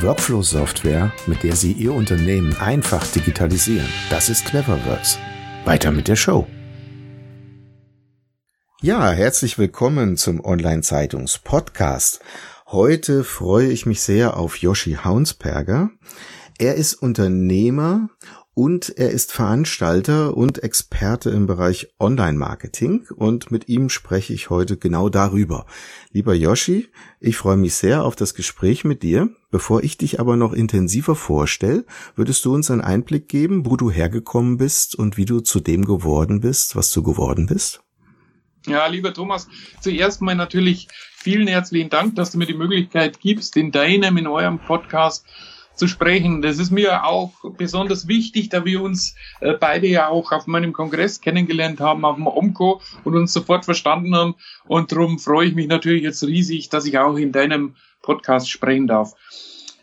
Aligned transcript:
Workflow-Software, 0.00 1.12
mit 1.26 1.44
der 1.44 1.54
Sie 1.54 1.72
Ihr 1.72 1.94
Unternehmen 1.94 2.56
einfach 2.56 3.06
digitalisieren. 3.06 3.88
Das 4.10 4.28
ist 4.28 4.44
Cleverworks. 4.44 5.18
Weiter 5.64 5.92
mit 5.92 6.08
der 6.08 6.16
Show. 6.16 6.46
Ja, 8.82 9.12
herzlich 9.12 9.56
willkommen 9.56 10.16
zum 10.16 10.44
Online-Zeitungs-Podcast. 10.44 12.20
Heute 12.66 13.22
freue 13.22 13.68
ich 13.68 13.86
mich 13.86 14.02
sehr 14.02 14.36
auf 14.36 14.56
Yoshi 14.56 14.98
Haunsperger. 15.04 15.90
Er 16.58 16.74
ist 16.74 16.94
Unternehmer 16.94 18.10
und 18.54 18.96
er 18.96 19.10
ist 19.10 19.32
Veranstalter 19.32 20.36
und 20.36 20.62
Experte 20.62 21.30
im 21.30 21.46
Bereich 21.46 21.88
Online-Marketing 21.98 23.08
und 23.14 23.50
mit 23.50 23.68
ihm 23.68 23.88
spreche 23.88 24.32
ich 24.32 24.48
heute 24.48 24.76
genau 24.76 25.08
darüber. 25.08 25.66
Lieber 26.12 26.34
Yoshi, 26.34 26.88
ich 27.20 27.36
freue 27.36 27.56
mich 27.56 27.74
sehr 27.74 28.04
auf 28.04 28.14
das 28.14 28.34
Gespräch 28.34 28.84
mit 28.84 29.02
dir. 29.02 29.28
Bevor 29.50 29.82
ich 29.82 29.98
dich 29.98 30.20
aber 30.20 30.36
noch 30.36 30.52
intensiver 30.52 31.16
vorstelle, 31.16 31.84
würdest 32.14 32.44
du 32.44 32.54
uns 32.54 32.70
einen 32.70 32.80
Einblick 32.80 33.28
geben, 33.28 33.66
wo 33.66 33.76
du 33.76 33.90
hergekommen 33.90 34.56
bist 34.56 34.94
und 34.94 35.16
wie 35.16 35.24
du 35.24 35.40
zu 35.40 35.60
dem 35.60 35.84
geworden 35.84 36.40
bist, 36.40 36.76
was 36.76 36.92
du 36.92 37.02
geworden 37.02 37.46
bist? 37.46 37.82
Ja, 38.66 38.86
lieber 38.86 39.12
Thomas, 39.12 39.48
zuerst 39.80 40.22
mal 40.22 40.34
natürlich 40.34 40.88
vielen 41.16 41.48
herzlichen 41.48 41.90
Dank, 41.90 42.16
dass 42.16 42.30
du 42.30 42.38
mir 42.38 42.46
die 42.46 42.54
Möglichkeit 42.54 43.20
gibst, 43.20 43.56
in 43.56 43.72
deinem, 43.72 44.16
in 44.16 44.26
eurem 44.26 44.58
Podcast 44.58 45.26
zu 45.74 45.88
sprechen. 45.88 46.42
Das 46.42 46.58
ist 46.58 46.70
mir 46.70 47.04
auch 47.04 47.32
besonders 47.56 48.08
wichtig, 48.08 48.48
da 48.48 48.64
wir 48.64 48.82
uns 48.82 49.14
äh, 49.40 49.54
beide 49.54 49.86
ja 49.86 50.08
auch 50.08 50.32
auf 50.32 50.46
meinem 50.46 50.72
Kongress 50.72 51.20
kennengelernt 51.20 51.80
haben, 51.80 52.04
auf 52.04 52.16
dem 52.16 52.26
OMCO 52.26 52.80
und 53.04 53.16
uns 53.16 53.32
sofort 53.32 53.64
verstanden 53.64 54.14
haben. 54.14 54.34
Und 54.66 54.92
darum 54.92 55.18
freue 55.18 55.48
ich 55.48 55.54
mich 55.54 55.66
natürlich 55.66 56.02
jetzt 56.02 56.22
riesig, 56.24 56.68
dass 56.68 56.86
ich 56.86 56.98
auch 56.98 57.16
in 57.16 57.32
deinem 57.32 57.74
Podcast 58.02 58.50
sprechen 58.50 58.86
darf. 58.86 59.14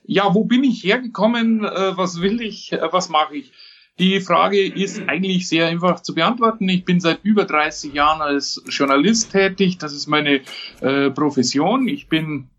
Ja, 0.04 0.34
wo 0.34 0.46
bin 0.46 0.64
ich 0.64 0.84
hergekommen? 0.84 1.64
Äh, 1.64 1.98
was 1.98 2.22
will 2.22 2.42
ich? 2.42 2.72
Äh, 2.72 2.88
was 2.92 3.10
mache 3.10 3.36
ich? 3.36 3.52
Die 4.00 4.20
Frage 4.22 4.66
ist 4.66 5.02
eigentlich 5.08 5.48
sehr 5.48 5.68
einfach 5.68 6.02
zu 6.02 6.16
beantworten. 6.16 6.68
Ich 6.70 6.86
bin 6.86 7.00
seit 7.00 7.20
über 7.24 7.46
30 7.46 7.94
Jahren 7.94 8.22
als 8.22 8.64
Journalist 8.68 9.32
tätig. 9.32 9.78
Das 9.78 9.94
ist 9.94 10.08
meine 10.08 10.42
äh, 10.80 11.12
Profession. 11.12 11.88
Ich 11.88 12.08
bin 12.08 12.50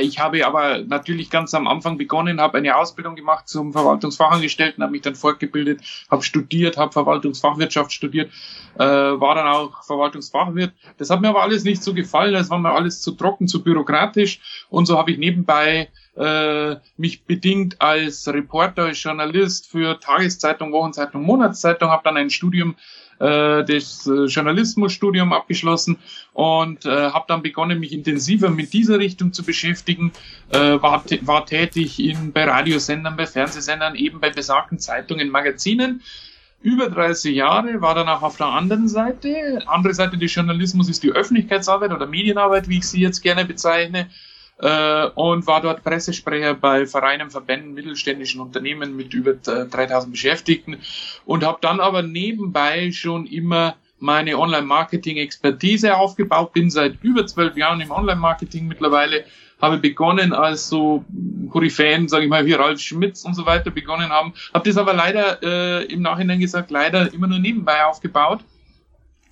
ich 0.00 0.18
habe 0.18 0.44
aber 0.46 0.78
natürlich 0.78 1.30
ganz 1.30 1.54
am 1.54 1.66
Anfang 1.66 1.96
begonnen, 1.96 2.40
habe 2.40 2.58
eine 2.58 2.76
Ausbildung 2.76 3.16
gemacht 3.16 3.48
zum 3.48 3.72
Verwaltungsfachangestellten, 3.72 4.82
habe 4.82 4.92
mich 4.92 5.02
dann 5.02 5.14
fortgebildet, 5.14 5.80
habe 6.10 6.22
studiert, 6.22 6.76
habe 6.76 6.92
Verwaltungsfachwirtschaft 6.92 7.92
studiert, 7.92 8.30
äh, 8.74 8.84
war 8.84 9.34
dann 9.34 9.46
auch 9.46 9.82
Verwaltungsfachwirt. 9.84 10.72
Das 10.98 11.10
hat 11.10 11.20
mir 11.20 11.28
aber 11.28 11.42
alles 11.42 11.64
nicht 11.64 11.82
so 11.82 11.94
gefallen, 11.94 12.34
das 12.34 12.50
war 12.50 12.58
mir 12.58 12.72
alles 12.72 13.00
zu 13.00 13.12
trocken, 13.12 13.48
zu 13.48 13.62
bürokratisch 13.62 14.66
und 14.68 14.86
so 14.86 14.98
habe 14.98 15.12
ich 15.12 15.18
nebenbei 15.18 15.88
äh, 16.16 16.76
mich 16.96 17.24
bedingt 17.24 17.80
als 17.80 18.28
Reporter, 18.28 18.84
als 18.84 19.02
Journalist 19.02 19.70
für 19.70 19.98
Tageszeitung, 19.98 20.72
Wochenzeitung, 20.72 21.22
Monatszeitung, 21.22 21.88
habe 21.88 22.02
dann 22.04 22.16
ein 22.16 22.30
Studium 22.30 22.76
äh, 23.22 23.64
das 23.64 24.06
äh, 24.06 24.24
Journalismusstudium 24.24 25.32
abgeschlossen 25.32 25.98
und 26.32 26.84
äh, 26.84 27.10
habe 27.10 27.24
dann 27.28 27.42
begonnen, 27.42 27.78
mich 27.78 27.92
intensiver 27.92 28.50
mit 28.50 28.72
dieser 28.72 28.98
Richtung 28.98 29.32
zu 29.32 29.44
beschäftigen. 29.44 30.12
Äh, 30.50 30.82
war, 30.82 31.04
war 31.22 31.46
tätig 31.46 32.00
in, 32.00 32.32
bei 32.32 32.44
Radiosendern, 32.44 33.16
bei 33.16 33.26
Fernsehsendern, 33.26 33.94
eben 33.94 34.20
bei 34.20 34.30
besagten 34.30 34.78
Zeitungen, 34.78 35.30
Magazinen 35.30 36.02
über 36.62 36.88
30 36.88 37.34
Jahre, 37.34 37.80
war 37.80 37.94
dann 37.94 38.08
auch 38.08 38.22
auf 38.22 38.36
der 38.36 38.46
anderen 38.46 38.88
Seite. 38.88 39.62
Andere 39.66 39.94
Seite 39.94 40.16
des 40.16 40.34
Journalismus 40.34 40.88
ist 40.88 41.02
die 41.02 41.10
Öffentlichkeitsarbeit 41.10 41.92
oder 41.92 42.06
Medienarbeit, 42.06 42.68
wie 42.68 42.78
ich 42.78 42.86
sie 42.86 43.00
jetzt 43.00 43.20
gerne 43.20 43.44
bezeichne 43.44 44.08
äh, 44.62 45.06
und 45.14 45.46
war 45.46 45.60
dort 45.60 45.82
Pressesprecher 45.82 46.54
bei 46.54 46.86
Vereinen, 46.86 47.30
Verbänden, 47.30 47.74
mittelständischen 47.74 48.40
Unternehmen 48.40 48.96
mit 48.96 49.12
über 49.12 49.34
3000 49.34 50.06
äh, 50.06 50.10
Beschäftigten 50.10 50.78
und 51.26 51.44
habe 51.44 51.58
dann 51.60 51.80
aber 51.80 52.02
nebenbei 52.02 52.92
schon 52.92 53.26
immer 53.26 53.74
meine 53.98 54.38
Online-Marketing-Expertise 54.38 55.96
aufgebaut, 55.96 56.52
bin 56.52 56.70
seit 56.70 57.02
über 57.02 57.26
zwölf 57.26 57.56
Jahren 57.56 57.80
im 57.80 57.90
Online-Marketing 57.90 58.66
mittlerweile, 58.66 59.24
habe 59.60 59.78
begonnen 59.78 60.32
als 60.32 60.68
so 60.68 61.04
Koryphäen, 61.50 62.08
sage 62.08 62.24
ich 62.24 62.30
mal, 62.30 62.46
wie 62.46 62.52
Ralf 62.52 62.80
Schmitz 62.80 63.24
und 63.24 63.34
so 63.34 63.46
weiter 63.46 63.70
begonnen 63.70 64.10
haben, 64.10 64.32
habe 64.52 64.68
das 64.68 64.76
aber 64.76 64.92
leider 64.92 65.40
äh, 65.42 65.84
im 65.84 66.02
Nachhinein 66.02 66.40
gesagt, 66.40 66.70
leider 66.70 67.12
immer 67.12 67.28
nur 67.28 67.38
nebenbei 67.38 67.84
aufgebaut, 67.84 68.40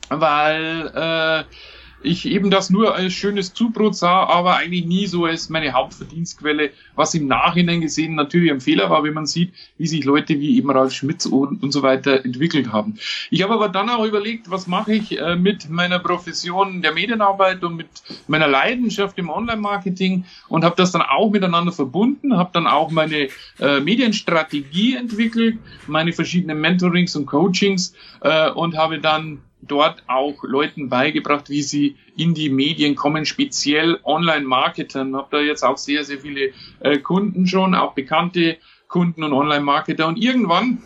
weil 0.08 0.92
äh, 0.94 1.54
ich 2.02 2.26
eben 2.26 2.50
das 2.50 2.70
nur 2.70 2.94
als 2.94 3.12
schönes 3.12 3.52
Zubrot 3.52 3.94
sah, 3.94 4.24
aber 4.24 4.56
eigentlich 4.56 4.86
nie 4.86 5.06
so 5.06 5.26
als 5.26 5.50
meine 5.50 5.72
Hauptverdienstquelle, 5.72 6.70
was 6.94 7.14
im 7.14 7.26
Nachhinein 7.26 7.80
gesehen 7.80 8.14
natürlich 8.14 8.50
ein 8.50 8.60
Fehler 8.60 8.90
war, 8.90 9.04
wenn 9.04 9.14
man 9.14 9.26
sieht, 9.26 9.52
wie 9.76 9.86
sich 9.86 10.04
Leute 10.04 10.40
wie 10.40 10.56
eben 10.56 10.70
Ralf 10.70 10.92
Schmitz 10.92 11.26
und, 11.26 11.62
und 11.62 11.72
so 11.72 11.82
weiter 11.82 12.24
entwickelt 12.24 12.72
haben. 12.72 12.98
Ich 13.30 13.42
habe 13.42 13.54
aber 13.54 13.68
dann 13.68 13.90
auch 13.90 14.04
überlegt, 14.04 14.50
was 14.50 14.66
mache 14.66 14.94
ich 14.94 15.18
äh, 15.18 15.36
mit 15.36 15.68
meiner 15.68 15.98
Profession 15.98 16.82
der 16.82 16.92
Medienarbeit 16.92 17.62
und 17.62 17.76
mit 17.76 17.88
meiner 18.28 18.48
Leidenschaft 18.48 19.18
im 19.18 19.28
Online-Marketing 19.28 20.24
und 20.48 20.64
habe 20.64 20.76
das 20.76 20.92
dann 20.92 21.02
auch 21.02 21.30
miteinander 21.30 21.72
verbunden, 21.72 22.36
habe 22.36 22.50
dann 22.52 22.66
auch 22.66 22.90
meine 22.90 23.28
äh, 23.58 23.80
Medienstrategie 23.80 24.94
entwickelt, 24.94 25.58
meine 25.86 26.12
verschiedenen 26.12 26.60
Mentorings 26.60 27.14
und 27.16 27.26
Coachings 27.26 27.94
äh, 28.22 28.50
und 28.50 28.76
habe 28.76 28.98
dann 28.98 29.40
dort 29.62 30.02
auch 30.06 30.42
Leuten 30.42 30.88
beigebracht, 30.88 31.50
wie 31.50 31.62
sie 31.62 31.96
in 32.16 32.34
die 32.34 32.50
Medien 32.50 32.96
kommen, 32.96 33.26
speziell 33.26 33.98
Online-Marketern. 34.04 35.16
Habe 35.16 35.28
da 35.30 35.40
jetzt 35.40 35.62
auch 35.62 35.78
sehr, 35.78 36.04
sehr 36.04 36.18
viele 36.18 36.50
äh, 36.80 36.98
Kunden 36.98 37.46
schon, 37.46 37.74
auch 37.74 37.94
bekannte 37.94 38.58
Kunden 38.88 39.22
und 39.22 39.32
Online-Marketer. 39.32 40.06
Und 40.06 40.16
irgendwann, 40.16 40.82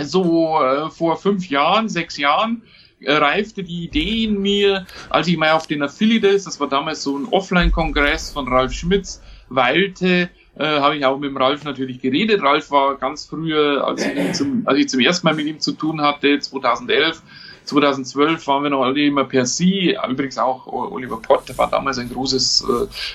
so 0.00 0.60
äh, 0.62 0.90
vor 0.90 1.16
fünf 1.16 1.48
Jahren, 1.48 1.88
sechs 1.88 2.16
Jahren, 2.16 2.62
äh, 3.00 3.12
reifte 3.12 3.62
die 3.62 3.84
Idee 3.84 4.24
in 4.24 4.40
mir, 4.40 4.86
als 5.10 5.28
ich 5.28 5.36
mal 5.36 5.52
auf 5.52 5.66
den 5.66 5.82
Affiliates, 5.82 6.44
das 6.44 6.60
war 6.60 6.68
damals 6.68 7.02
so 7.02 7.16
ein 7.16 7.26
Offline-Kongress 7.26 8.30
von 8.30 8.48
Ralf 8.48 8.72
Schmitz, 8.72 9.22
weilte, 9.48 10.30
äh, 10.58 10.64
habe 10.80 10.96
ich 10.96 11.04
auch 11.04 11.18
mit 11.18 11.30
dem 11.30 11.36
Ralf 11.36 11.64
natürlich 11.64 12.00
geredet. 12.00 12.42
Ralf 12.42 12.70
war 12.70 12.96
ganz 12.96 13.26
früher, 13.26 13.86
als 13.86 14.04
ich, 14.04 14.32
zum, 14.32 14.62
als 14.66 14.78
ich 14.78 14.88
zum 14.88 15.00
ersten 15.00 15.26
Mal 15.26 15.34
mit 15.34 15.46
ihm 15.46 15.60
zu 15.60 15.72
tun 15.72 16.00
hatte, 16.00 16.38
2011, 16.38 17.22
2012 17.68 18.46
waren 18.46 18.62
wir 18.62 18.70
noch 18.70 18.82
alle 18.82 19.04
immer 19.04 19.24
per 19.24 19.46
Sie. 19.46 19.96
Übrigens 20.08 20.38
auch 20.38 20.66
Oliver 20.66 21.18
Pott 21.20 21.56
war 21.56 21.70
damals 21.70 21.98
ein 21.98 22.08
großes 22.10 22.66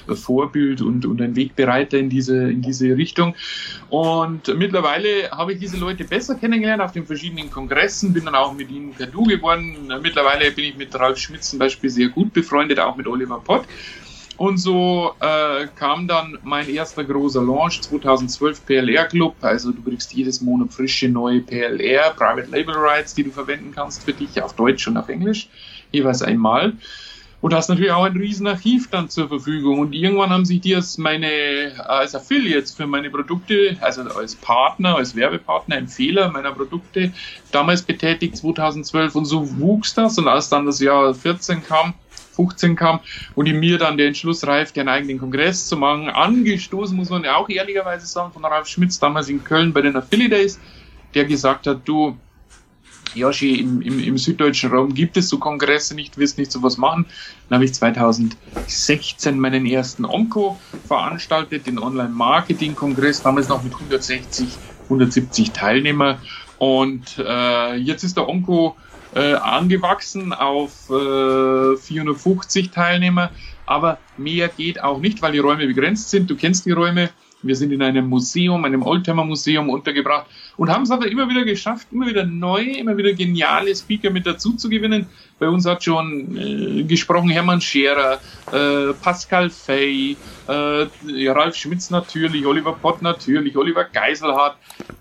äh, 0.07 0.15
Vorbild 0.15 0.81
und, 0.81 1.05
und 1.05 1.21
ein 1.21 1.35
Wegbereiter 1.35 1.97
in 1.97 2.09
diese, 2.09 2.51
in 2.51 2.61
diese 2.61 2.95
Richtung. 2.95 3.35
Und 3.89 4.47
mittlerweile 4.55 5.31
habe 5.31 5.53
ich 5.53 5.59
diese 5.59 5.77
Leute 5.77 6.03
besser 6.03 6.35
kennengelernt 6.35 6.81
auf 6.81 6.91
den 6.91 7.05
verschiedenen 7.05 7.49
Kongressen, 7.49 8.13
bin 8.13 8.25
dann 8.25 8.35
auch 8.35 8.53
mit 8.53 8.69
ihnen 8.69 8.93
per 8.93 9.07
Du 9.07 9.23
geworden. 9.23 9.91
Mittlerweile 10.01 10.51
bin 10.51 10.65
ich 10.65 10.77
mit 10.77 10.93
Ralf 10.95 11.17
Schmitz 11.17 11.49
zum 11.49 11.59
Beispiel 11.59 11.89
sehr 11.89 12.09
gut 12.09 12.33
befreundet, 12.33 12.79
auch 12.79 12.95
mit 12.95 13.07
Oliver 13.07 13.39
Pott. 13.39 13.65
Und 14.37 14.57
so 14.57 15.13
äh, 15.19 15.67
kam 15.75 16.07
dann 16.07 16.39
mein 16.43 16.67
erster 16.67 17.03
großer 17.03 17.41
Launch 17.41 17.81
2012 17.81 18.65
PLR 18.65 19.05
Club. 19.05 19.35
Also 19.41 19.71
du 19.71 19.81
kriegst 19.83 20.13
jedes 20.13 20.41
Monat 20.41 20.73
frische 20.73 21.07
neue 21.07 21.41
PLR, 21.41 22.11
Private 22.11 22.49
Label 22.49 22.75
Rights, 22.75 23.13
die 23.13 23.23
du 23.23 23.31
verwenden 23.31 23.71
kannst 23.73 24.03
für 24.03 24.13
dich 24.13 24.41
auf 24.41 24.53
Deutsch 24.55 24.87
und 24.87 24.97
auf 24.97 25.09
Englisch, 25.09 25.49
jeweils 25.91 26.23
einmal. 26.23 26.73
Und 27.41 27.53
hast 27.53 27.67
natürlich 27.67 27.91
auch 27.91 28.05
ein 28.05 28.15
riesen 28.15 28.47
Archiv 28.47 28.89
dann 28.89 29.09
zur 29.09 29.27
Verfügung. 29.27 29.79
Und 29.79 29.93
irgendwann 29.93 30.29
haben 30.29 30.45
sich 30.45 30.61
die 30.61 30.73
als 30.75 30.97
meine, 30.97 31.73
als 31.89 32.15
Affiliates 32.15 32.71
für 32.71 32.87
meine 32.87 33.09
Produkte, 33.09 33.75
also 33.81 34.01
als 34.01 34.33
Partner, 34.35 34.95
als 34.95 35.13
Werbepartner, 35.13 35.75
Empfehler 35.75 36.31
meiner 36.31 36.53
Produkte 36.53 37.11
damals 37.51 37.81
betätigt, 37.81 38.37
2012. 38.37 39.15
Und 39.15 39.25
so 39.25 39.59
wuchs 39.59 39.93
das. 39.93 40.17
Und 40.17 40.29
als 40.29 40.47
dann 40.47 40.65
das 40.65 40.79
Jahr 40.79 41.13
14 41.13 41.61
kam, 41.65 41.93
15 42.33 42.75
kam 42.75 42.99
und 43.35 43.47
in 43.47 43.59
mir 43.59 43.77
dann 43.77 43.97
der 43.97 44.07
Entschluss 44.07 44.45
reifte, 44.45 44.79
einen 44.79 44.89
eigenen 44.89 45.19
Kongress 45.19 45.67
zu 45.67 45.77
machen. 45.77 46.09
Angestoßen, 46.09 46.95
muss 46.95 47.09
man 47.09 47.23
ja 47.23 47.35
auch 47.35 47.49
ehrlicherweise 47.49 48.05
sagen, 48.05 48.31
von 48.33 48.45
Ralf 48.45 48.67
Schmitz 48.67 48.99
damals 48.99 49.29
in 49.29 49.43
Köln 49.43 49.73
bei 49.73 49.81
den 49.81 49.95
Affiliate 49.95 50.35
Days, 50.35 50.59
der 51.13 51.25
gesagt 51.25 51.67
hat, 51.67 51.81
du, 51.85 52.17
Joshi, 53.15 53.59
im, 53.59 53.81
im, 53.81 53.99
im 53.99 54.17
süddeutschen 54.17 54.71
Raum 54.71 54.93
gibt 54.93 55.17
es 55.17 55.29
so 55.29 55.37
Kongresse 55.37 55.95
nicht, 55.95 56.17
wirst 56.17 56.37
nicht 56.37 56.51
sowas 56.51 56.77
machen. 56.77 57.05
Dann 57.49 57.57
habe 57.57 57.65
ich 57.65 57.73
2016 57.73 59.39
meinen 59.39 59.65
ersten 59.65 60.05
Onco 60.05 60.59
veranstaltet, 60.87 61.67
den 61.67 61.79
Online-Marketing-Kongress, 61.79 63.21
damals 63.21 63.49
noch 63.49 63.63
mit 63.63 63.73
160, 63.73 64.47
170 64.85 65.51
Teilnehmer. 65.51 66.17
Und 66.57 67.17
äh, 67.19 67.75
jetzt 67.75 68.03
ist 68.03 68.17
der 68.17 68.27
Onco 68.27 68.75
äh, 69.15 69.33
angewachsen 69.33 70.33
auf 70.33 70.89
äh, 70.89 71.77
450 71.77 72.71
Teilnehmer. 72.71 73.31
Aber 73.65 73.97
mehr 74.17 74.49
geht 74.49 74.81
auch 74.81 74.99
nicht, 74.99 75.21
weil 75.21 75.31
die 75.31 75.39
Räume 75.39 75.67
begrenzt 75.67 76.09
sind. 76.09 76.29
Du 76.29 76.35
kennst 76.35 76.65
die 76.65 76.71
Räume. 76.71 77.09
Wir 77.43 77.55
sind 77.55 77.71
in 77.71 77.81
einem 77.81 78.07
Museum, 78.07 78.65
einem 78.65 78.81
Oldtimer-Museum 78.83 79.69
untergebracht 79.69 80.27
und 80.57 80.69
haben 80.69 80.83
es 80.83 80.91
aber 80.91 81.07
immer 81.07 81.29
wieder 81.29 81.43
geschafft, 81.43 81.87
immer 81.91 82.07
wieder 82.07 82.25
neue, 82.25 82.77
immer 82.77 82.97
wieder 82.97 83.13
geniale 83.13 83.75
Speaker 83.75 84.09
mit 84.09 84.25
dazu 84.25 84.53
zu 84.53 84.69
gewinnen. 84.69 85.07
Bei 85.39 85.49
uns 85.49 85.65
hat 85.65 85.83
schon 85.83 86.37
äh, 86.37 86.83
gesprochen 86.83 87.29
Hermann 87.29 87.61
Scherer, 87.61 88.19
äh, 88.51 88.93
Pascal 89.01 89.49
Fay, 89.49 90.15
äh, 90.47 91.29
Ralf 91.29 91.55
Schmitz 91.55 91.89
natürlich, 91.89 92.45
Oliver 92.45 92.73
Pott 92.73 93.01
natürlich, 93.01 93.55
Oliver 93.57 93.83
Geiselhardt, 93.85 94.57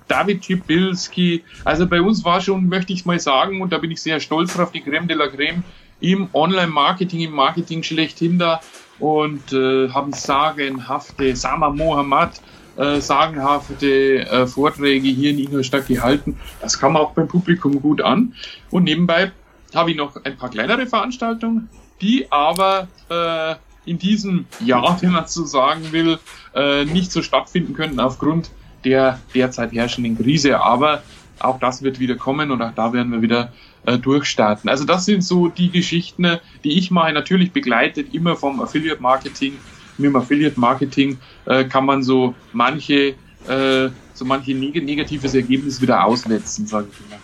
David 0.08 0.44
Schibilski. 0.44 1.44
Also 1.64 1.86
bei 1.86 2.00
uns 2.00 2.24
war 2.24 2.40
schon, 2.40 2.68
möchte 2.68 2.92
ich 2.92 3.04
mal 3.06 3.20
sagen, 3.20 3.60
und 3.62 3.72
da 3.72 3.78
bin 3.78 3.90
ich 3.90 4.02
sehr 4.02 4.20
stolz 4.20 4.54
drauf, 4.54 4.72
die 4.72 4.80
Creme 4.80 5.06
de 5.06 5.16
la 5.16 5.28
Creme 5.28 5.62
im 6.00 6.28
Online-Marketing, 6.32 7.20
im 7.20 7.32
Marketing 7.32 7.82
schlechthin 7.82 8.38
da 8.38 8.60
und 9.02 9.52
äh, 9.52 9.88
haben 9.88 10.12
sagenhafte, 10.12 11.34
Sama 11.34 11.70
Mohammad, 11.70 12.40
äh, 12.76 13.00
sagenhafte 13.00 14.20
äh, 14.20 14.46
Vorträge 14.46 15.08
hier 15.08 15.30
in 15.30 15.40
Ingolstadt 15.40 15.88
gehalten. 15.88 16.38
Das 16.60 16.78
kam 16.78 16.96
auch 16.96 17.10
beim 17.10 17.26
Publikum 17.26 17.82
gut 17.82 18.00
an. 18.00 18.34
Und 18.70 18.84
nebenbei 18.84 19.32
habe 19.74 19.90
ich 19.90 19.96
noch 19.96 20.24
ein 20.24 20.36
paar 20.36 20.50
kleinere 20.50 20.86
Veranstaltungen, 20.86 21.68
die 22.00 22.30
aber 22.30 22.86
äh, 23.10 23.56
in 23.90 23.98
diesem 23.98 24.46
Jahr, 24.60 24.96
wenn 25.02 25.10
man 25.10 25.26
so 25.26 25.44
sagen 25.46 25.90
will, 25.90 26.20
äh, 26.54 26.84
nicht 26.84 27.10
so 27.10 27.22
stattfinden 27.22 27.74
könnten 27.74 27.98
aufgrund 27.98 28.52
der 28.84 29.18
derzeit 29.34 29.72
herrschenden 29.72 30.16
Krise. 30.16 30.60
Aber 30.60 31.02
auch 31.40 31.58
das 31.58 31.82
wird 31.82 31.98
wieder 31.98 32.14
kommen 32.14 32.52
und 32.52 32.62
auch 32.62 32.72
da 32.72 32.92
werden 32.92 33.10
wir 33.10 33.20
wieder 33.20 33.52
äh, 33.86 33.98
durchstarten. 33.98 34.70
Also 34.70 34.84
das 34.84 35.04
sind 35.04 35.24
so 35.24 35.48
die 35.48 35.70
Geschichten, 35.70 36.38
die 36.64 36.78
ich 36.78 36.90
mache, 36.90 37.12
natürlich 37.12 37.52
begleitet 37.52 38.14
immer 38.14 38.36
vom 38.36 38.60
Affiliate 38.60 39.02
Marketing. 39.02 39.54
Mit 39.98 40.08
dem 40.08 40.16
Affiliate 40.16 40.58
Marketing 40.58 41.18
äh, 41.46 41.64
kann 41.64 41.84
man 41.84 42.02
so 42.02 42.34
manche, 42.52 43.14
äh, 43.48 43.88
so 44.14 44.24
manche 44.24 44.54
neg 44.54 44.82
negatives 44.82 45.34
Ergebnis 45.34 45.80
wieder 45.80 46.04
ausnetzen, 46.04 46.66
sage 46.66 46.88
ich 46.92 46.98
immer. 47.06 47.20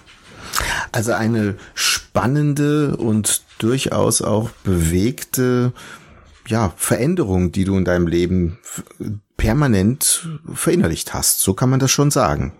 Also 0.93 1.13
eine 1.13 1.57
spannende 1.75 2.97
und 2.97 3.43
durchaus 3.59 4.23
auch 4.23 4.51
bewegte 4.65 5.73
ja, 6.49 6.73
Veränderung, 6.77 7.53
die 7.53 7.65
du 7.65 7.77
in 7.77 7.85
deinem 7.85 8.07
Leben 8.07 8.59
permanent 9.37 10.29
verinnerlicht 10.53 11.15
hast. 11.15 11.41
So 11.41 11.55
kann 11.55 11.71
man 11.71 11.81
das 11.81 11.91
schon 11.91 12.11
sagen. 12.11 12.53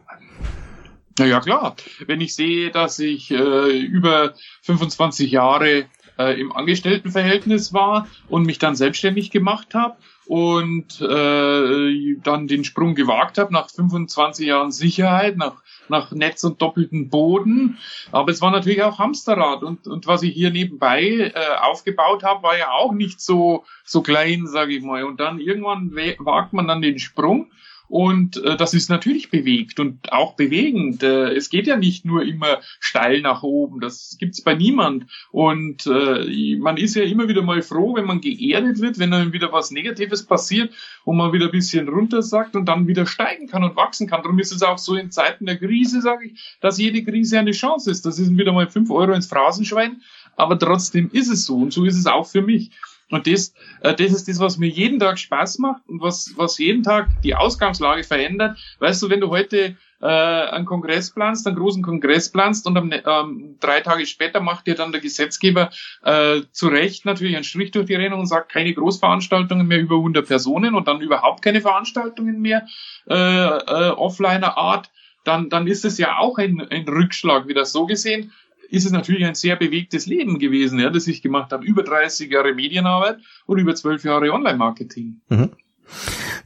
Na 1.19 1.27
ja, 1.27 1.41
klar. 1.41 1.75
Wenn 2.07 2.21
ich 2.21 2.35
sehe, 2.35 2.71
dass 2.71 2.99
ich 3.01 3.31
äh, 3.31 3.79
über 3.79 4.35
25 4.63 5.33
Jahre 5.33 5.87
äh, 6.17 6.41
im 6.41 6.53
Angestelltenverhältnis 6.53 7.73
war 7.73 8.07
und 8.29 8.45
mich 8.45 8.59
dann 8.59 8.77
selbstständig 8.77 9.31
gemacht 9.31 9.75
habe 9.75 9.97
und 10.27 11.01
äh, 11.01 12.17
dann 12.23 12.47
den 12.47 12.63
Sprung 12.65 12.95
gewagt 12.95 13.39
habe 13.39 13.53
nach 13.53 13.69
25 13.69 14.47
Jahren 14.47 14.71
Sicherheit, 14.71 15.37
nach, 15.37 15.63
nach 15.89 16.13
Netz 16.13 16.45
und 16.45 16.63
doppelten 16.63 17.09
Boden. 17.09 17.79
Aber 18.13 18.31
es 18.31 18.41
war 18.41 18.53
natürlich 18.53 18.83
auch 18.83 18.99
Hamsterrad 18.99 19.65
und, 19.65 19.89
und 19.89 20.07
was 20.07 20.23
ich 20.23 20.35
hier 20.35 20.51
nebenbei 20.51 21.33
äh, 21.35 21.57
aufgebaut 21.63 22.23
habe, 22.23 22.45
war 22.45 22.57
ja 22.57 22.71
auch 22.71 22.93
nicht 22.93 23.21
so, 23.21 23.65
so 23.85 24.03
klein, 24.03 24.47
sage 24.47 24.75
ich 24.75 24.83
mal. 24.85 25.03
Und 25.03 25.19
dann 25.19 25.41
irgendwann 25.41 25.91
wagt 26.19 26.53
man 26.53 26.69
dann 26.69 26.83
den 26.83 26.99
Sprung 26.99 27.51
und 27.89 28.43
äh, 28.45 28.57
das 28.57 28.75
ist 28.75 28.91
natürlich 28.91 29.31
bewegt 29.31 29.81
und 29.81 30.13
auch 30.13 30.35
bewegend. 30.35 31.03
Äh, 31.03 31.35
es 31.35 31.49
geht 31.49 31.67
ja 31.67 31.77
nicht 31.77 32.05
nur 32.05 32.23
immer 32.23 32.59
steil 32.81 33.23
nach 33.23 33.43
oben. 33.43 33.81
Das 33.81 34.17
gibt's 34.19 34.43
bei 34.43 34.55
niemand. 34.55 35.07
Und 35.33 35.87
äh, 35.87 36.57
man 36.59 36.77
ist 36.77 36.95
ja 36.95 37.03
immer 37.03 37.29
wieder 37.29 37.43
mal 37.43 37.63
froh, 37.63 37.95
wenn 37.97 38.05
man 38.05 38.21
geerdet 38.21 38.81
wird, 38.81 38.99
wenn 38.99 39.11
dann 39.11 39.33
wieder 39.33 39.53
was 39.53 39.71
Negatives 39.71 40.27
passiert 40.27 40.73
und 41.05 41.17
man 41.17 41.33
wieder 41.33 41.47
ein 41.47 41.53
bisschen 41.53 41.89
runtersackt 41.89 42.57
und 42.57 42.67
dann 42.67 42.87
wieder 42.87 43.07
steigen 43.07 43.49
kann 43.49 43.65
und 43.65 43.77
wachsen 43.77 44.07
kann. 44.07 44.23
Darum 44.23 44.39
ist 44.39 44.53
es 44.53 44.63
auch 44.63 44.79
so 44.79 44.95
in 44.95 45.11
Zeiten 45.11 45.47
der 45.47 45.57
Krise, 45.57 46.03
sage 46.03 46.27
ich, 46.27 46.59
dass 46.61 46.79
jede 46.79 47.03
Krise 47.03 47.39
eine 47.39 47.53
Chance 47.53 47.91
ist. 47.91 48.05
Das 48.05 48.19
ist 48.19 48.37
wieder 48.37 48.53
mal 48.53 48.69
fünf 48.69 48.91
Euro 48.91 49.13
ins 49.13 49.27
Phrasenschwein. 49.27 50.03
Aber 50.37 50.59
trotzdem 50.59 51.11
ist 51.13 51.29
es 51.29 51.47
so. 51.47 51.57
Und 51.57 51.73
so 51.73 51.85
ist 51.85 51.97
es 51.97 52.07
auch 52.07 52.27
für 52.27 52.43
mich. 52.43 52.71
Und 53.11 53.27
das, 53.27 53.55
äh, 53.81 53.95
das 53.95 54.13
ist 54.13 54.29
das, 54.29 54.39
was 54.39 54.59
mir 54.59 54.69
jeden 54.69 54.99
Tag 54.99 55.19
Spaß 55.19 55.59
macht 55.59 55.83
und 55.89 56.01
was, 56.01 56.33
was 56.37 56.59
jeden 56.59 56.83
Tag 56.83 57.09
die 57.23 57.35
Ausgangslage 57.35 58.05
verändert. 58.05 58.59
Weißt 58.81 59.03
du, 59.03 59.09
wenn 59.09 59.21
du 59.21 59.31
heute 59.31 59.77
äh, 60.01 60.07
einen 60.07 60.67
Kongress 60.67 61.11
planst, 61.11 61.47
einen 61.47 61.57
großen 61.57 61.83
Kongress 61.83 62.31
planst 62.31 62.67
und 62.67 62.77
am, 62.77 62.93
ähm, 62.93 63.57
drei 63.61 63.81
Tage 63.81 64.07
später 64.07 64.41
macht 64.41 64.67
dir 64.67 64.75
dann 64.75 64.93
der 64.93 65.01
Gesetzgeber 65.01 65.71
äh, 66.05 66.43
zu 66.53 66.69
Recht 66.69 67.05
natürlich 67.05 67.35
einen 67.35 67.45
Strich 67.45 67.71
durch 67.71 67.87
die 67.87 67.95
Rechnung 67.95 68.21
und 68.21 68.27
sagt, 68.27 68.53
keine 68.53 68.73
Großveranstaltungen 68.75 69.67
mehr 69.67 69.81
über 69.81 69.97
100 69.97 70.27
Personen 70.27 70.75
und 70.75 70.87
dann 70.87 71.01
überhaupt 71.01 71.43
keine 71.43 71.61
Veranstaltungen 71.61 72.41
mehr 72.41 72.67
äh, 73.09 73.15
äh, 73.15 73.91
offliner 73.91 74.57
Art, 74.57 74.91
dann, 75.25 75.51
dann 75.51 75.67
ist 75.67 75.85
es 75.85 75.99
ja 75.99 76.19
auch 76.19 76.39
ein, 76.39 76.61
ein 76.71 76.87
Rückschlag 76.89 77.49
wieder 77.49 77.65
so 77.65 77.87
gesehen 77.87 78.33
ist 78.69 78.85
es 78.85 78.93
natürlich 78.93 79.25
ein 79.25 79.35
sehr 79.35 79.57
bewegtes 79.57 80.07
Leben 80.07 80.39
gewesen, 80.39 80.79
ja, 80.79 80.91
das 80.91 81.07
ich 81.07 81.23
gemacht 81.23 81.53
habe. 81.53 81.65
Über 81.65 81.83
30 81.83 82.31
Jahre 82.31 82.55
Medienarbeit 82.55 83.19
und 83.47 83.59
über 83.59 83.75
12 83.75 84.05
Jahre 84.05 84.33
Online-Marketing. 84.33 85.21
Mhm. 85.29 85.51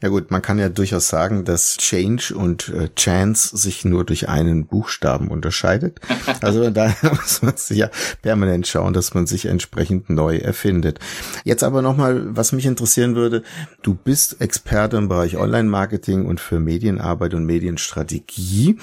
Ja 0.00 0.08
gut, 0.08 0.30
man 0.30 0.42
kann 0.42 0.58
ja 0.58 0.68
durchaus 0.68 1.08
sagen, 1.08 1.44
dass 1.44 1.76
Change 1.76 2.34
und 2.34 2.68
äh, 2.68 2.88
Chance 2.94 3.56
sich 3.56 3.84
nur 3.84 4.04
durch 4.04 4.28
einen 4.28 4.66
Buchstaben 4.66 5.28
unterscheidet. 5.28 6.00
Also 6.40 6.70
da 6.70 6.94
muss 7.02 7.42
man 7.42 7.56
sich 7.56 7.78
ja 7.78 7.90
permanent 8.22 8.66
schauen, 8.66 8.92
dass 8.92 9.14
man 9.14 9.26
sich 9.26 9.46
entsprechend 9.46 10.10
neu 10.10 10.38
erfindet. 10.38 10.98
Jetzt 11.44 11.62
aber 11.62 11.82
nochmal, 11.82 12.34
was 12.36 12.52
mich 12.52 12.66
interessieren 12.66 13.14
würde, 13.14 13.42
du 13.82 13.94
bist 13.94 14.40
Experte 14.40 14.96
im 14.96 15.08
Bereich 15.08 15.36
Online-Marketing 15.36 16.26
und 16.26 16.40
für 16.40 16.58
Medienarbeit 16.58 17.34
und 17.34 17.44
Medienstrategie. 17.44 18.78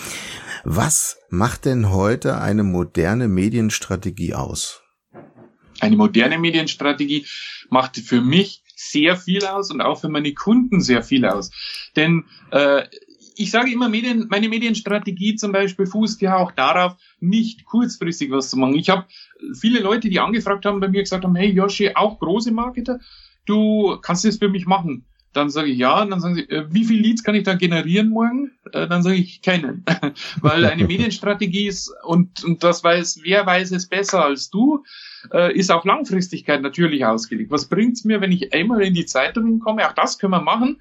Was 0.63 1.17
macht 1.29 1.65
denn 1.65 1.91
heute 1.91 2.39
eine 2.39 2.63
moderne 2.63 3.27
Medienstrategie 3.27 4.35
aus? 4.35 4.81
Eine 5.79 5.95
moderne 5.95 6.37
Medienstrategie 6.37 7.25
macht 7.69 7.97
für 7.97 8.21
mich 8.21 8.63
sehr 8.91 9.15
viel 9.15 9.45
aus 9.45 9.71
und 9.71 9.81
auch 9.81 9.99
für 10.01 10.09
meine 10.09 10.33
Kunden 10.33 10.81
sehr 10.81 11.03
viel 11.03 11.25
aus. 11.25 11.51
Denn 11.95 12.25
äh, 12.51 12.83
ich 13.39 13.51
sage 13.51 13.71
immer, 13.71 13.87
Medien, 13.87 14.27
meine 14.29 14.49
Medienstrategie 14.49 15.35
zum 15.35 15.53
Beispiel 15.53 15.85
fußt 15.85 16.21
ja 16.21 16.35
auch 16.35 16.51
darauf, 16.51 16.97
nicht 17.21 17.63
kurzfristig 17.63 18.31
was 18.31 18.49
zu 18.49 18.57
machen. 18.57 18.75
Ich 18.75 18.89
habe 18.89 19.05
viele 19.57 19.79
Leute, 19.79 20.09
die 20.09 20.19
angefragt 20.19 20.65
haben, 20.65 20.81
bei 20.81 20.89
mir 20.89 21.01
gesagt 21.01 21.23
haben, 21.23 21.35
hey 21.35 21.49
Joshi, 21.49 21.91
auch 21.95 22.19
große 22.19 22.51
Marketer, 22.51 22.99
du 23.45 23.97
kannst 24.01 24.25
das 24.25 24.37
für 24.37 24.49
mich 24.49 24.65
machen. 24.65 25.05
Dann 25.31 25.49
sage 25.49 25.69
ich 25.69 25.77
ja, 25.77 26.01
und 26.01 26.09
dann 26.09 26.19
sagen 26.19 26.35
sie, 26.35 26.49
äh, 26.49 26.65
wie 26.69 26.83
viel 26.83 26.99
Leads 26.99 27.23
kann 27.23 27.35
ich 27.35 27.43
da 27.43 27.53
generieren 27.53 28.09
morgen? 28.09 28.51
Äh, 28.73 28.87
dann 28.87 29.03
sage 29.03 29.15
ich 29.15 29.41
keinen. 29.41 29.85
Weil 30.41 30.65
eine 30.65 30.83
Medienstrategie 30.87 31.67
ist, 31.67 31.93
und, 32.03 32.43
und 32.43 32.63
das 32.63 32.83
weiß, 32.83 33.21
wer 33.23 33.45
weiß 33.45 33.71
es 33.71 33.87
besser 33.87 34.25
als 34.25 34.49
du, 34.49 34.83
äh, 35.33 35.53
ist 35.53 35.71
auf 35.71 35.85
Langfristigkeit 35.85 36.61
natürlich 36.61 37.05
ausgelegt. 37.05 37.51
Was 37.51 37.67
bringt's 37.67 38.05
mir, 38.05 38.21
wenn 38.21 38.31
ich 38.31 38.53
einmal 38.53 38.81
in 38.81 38.93
die 38.93 39.05
Zeitungen 39.05 39.59
komme? 39.59 39.87
Auch 39.87 39.93
das 39.93 40.19
können 40.19 40.33
wir 40.33 40.41
machen. 40.41 40.79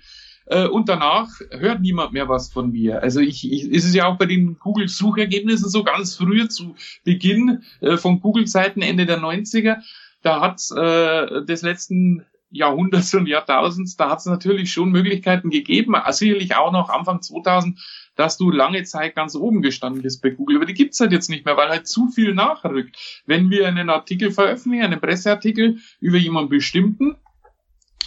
Und 0.70 0.88
danach 0.88 1.28
hört 1.50 1.82
niemand 1.82 2.14
mehr 2.14 2.26
was 2.30 2.50
von 2.50 2.72
mir. 2.72 3.02
Also 3.02 3.20
ich, 3.20 3.52
ich 3.52 3.64
ist 3.64 3.84
es 3.84 3.94
ja 3.94 4.06
auch 4.06 4.16
bei 4.16 4.24
den 4.24 4.58
Google-Suchergebnissen 4.58 5.68
so 5.68 5.84
ganz 5.84 6.16
früher 6.16 6.48
zu 6.48 6.74
Beginn 7.04 7.64
von 7.98 8.20
Google-Zeiten 8.20 8.80
Ende 8.80 9.04
der 9.04 9.20
90er. 9.20 9.82
Da 10.22 10.40
hat 10.40 10.62
äh, 10.74 11.44
des 11.44 11.60
letzten 11.60 12.24
Jahrhunderts 12.50 13.14
und 13.14 13.26
Jahrtausends, 13.26 13.96
da 13.96 14.10
hat 14.10 14.20
es 14.20 14.26
natürlich 14.26 14.72
schon 14.72 14.90
Möglichkeiten 14.90 15.50
gegeben, 15.50 15.94
sicherlich 16.10 16.56
auch 16.56 16.72
noch 16.72 16.88
Anfang 16.88 17.20
2000, 17.20 17.78
dass 18.18 18.36
du 18.36 18.50
lange 18.50 18.82
Zeit 18.82 19.14
ganz 19.14 19.36
oben 19.36 19.62
gestanden 19.62 20.02
bist 20.02 20.20
bei 20.20 20.30
Google. 20.30 20.56
Aber 20.56 20.66
die 20.66 20.74
gibt's 20.74 20.98
halt 20.98 21.12
jetzt 21.12 21.30
nicht 21.30 21.46
mehr, 21.46 21.56
weil 21.56 21.68
halt 21.68 21.86
zu 21.86 22.08
viel 22.08 22.34
nachrückt. 22.34 23.22
Wenn 23.26 23.48
wir 23.48 23.68
einen 23.68 23.90
Artikel 23.90 24.32
veröffentlichen, 24.32 24.84
einen 24.84 25.00
Presseartikel 25.00 25.78
über 26.00 26.18
jemanden 26.18 26.50
bestimmten, 26.50 27.14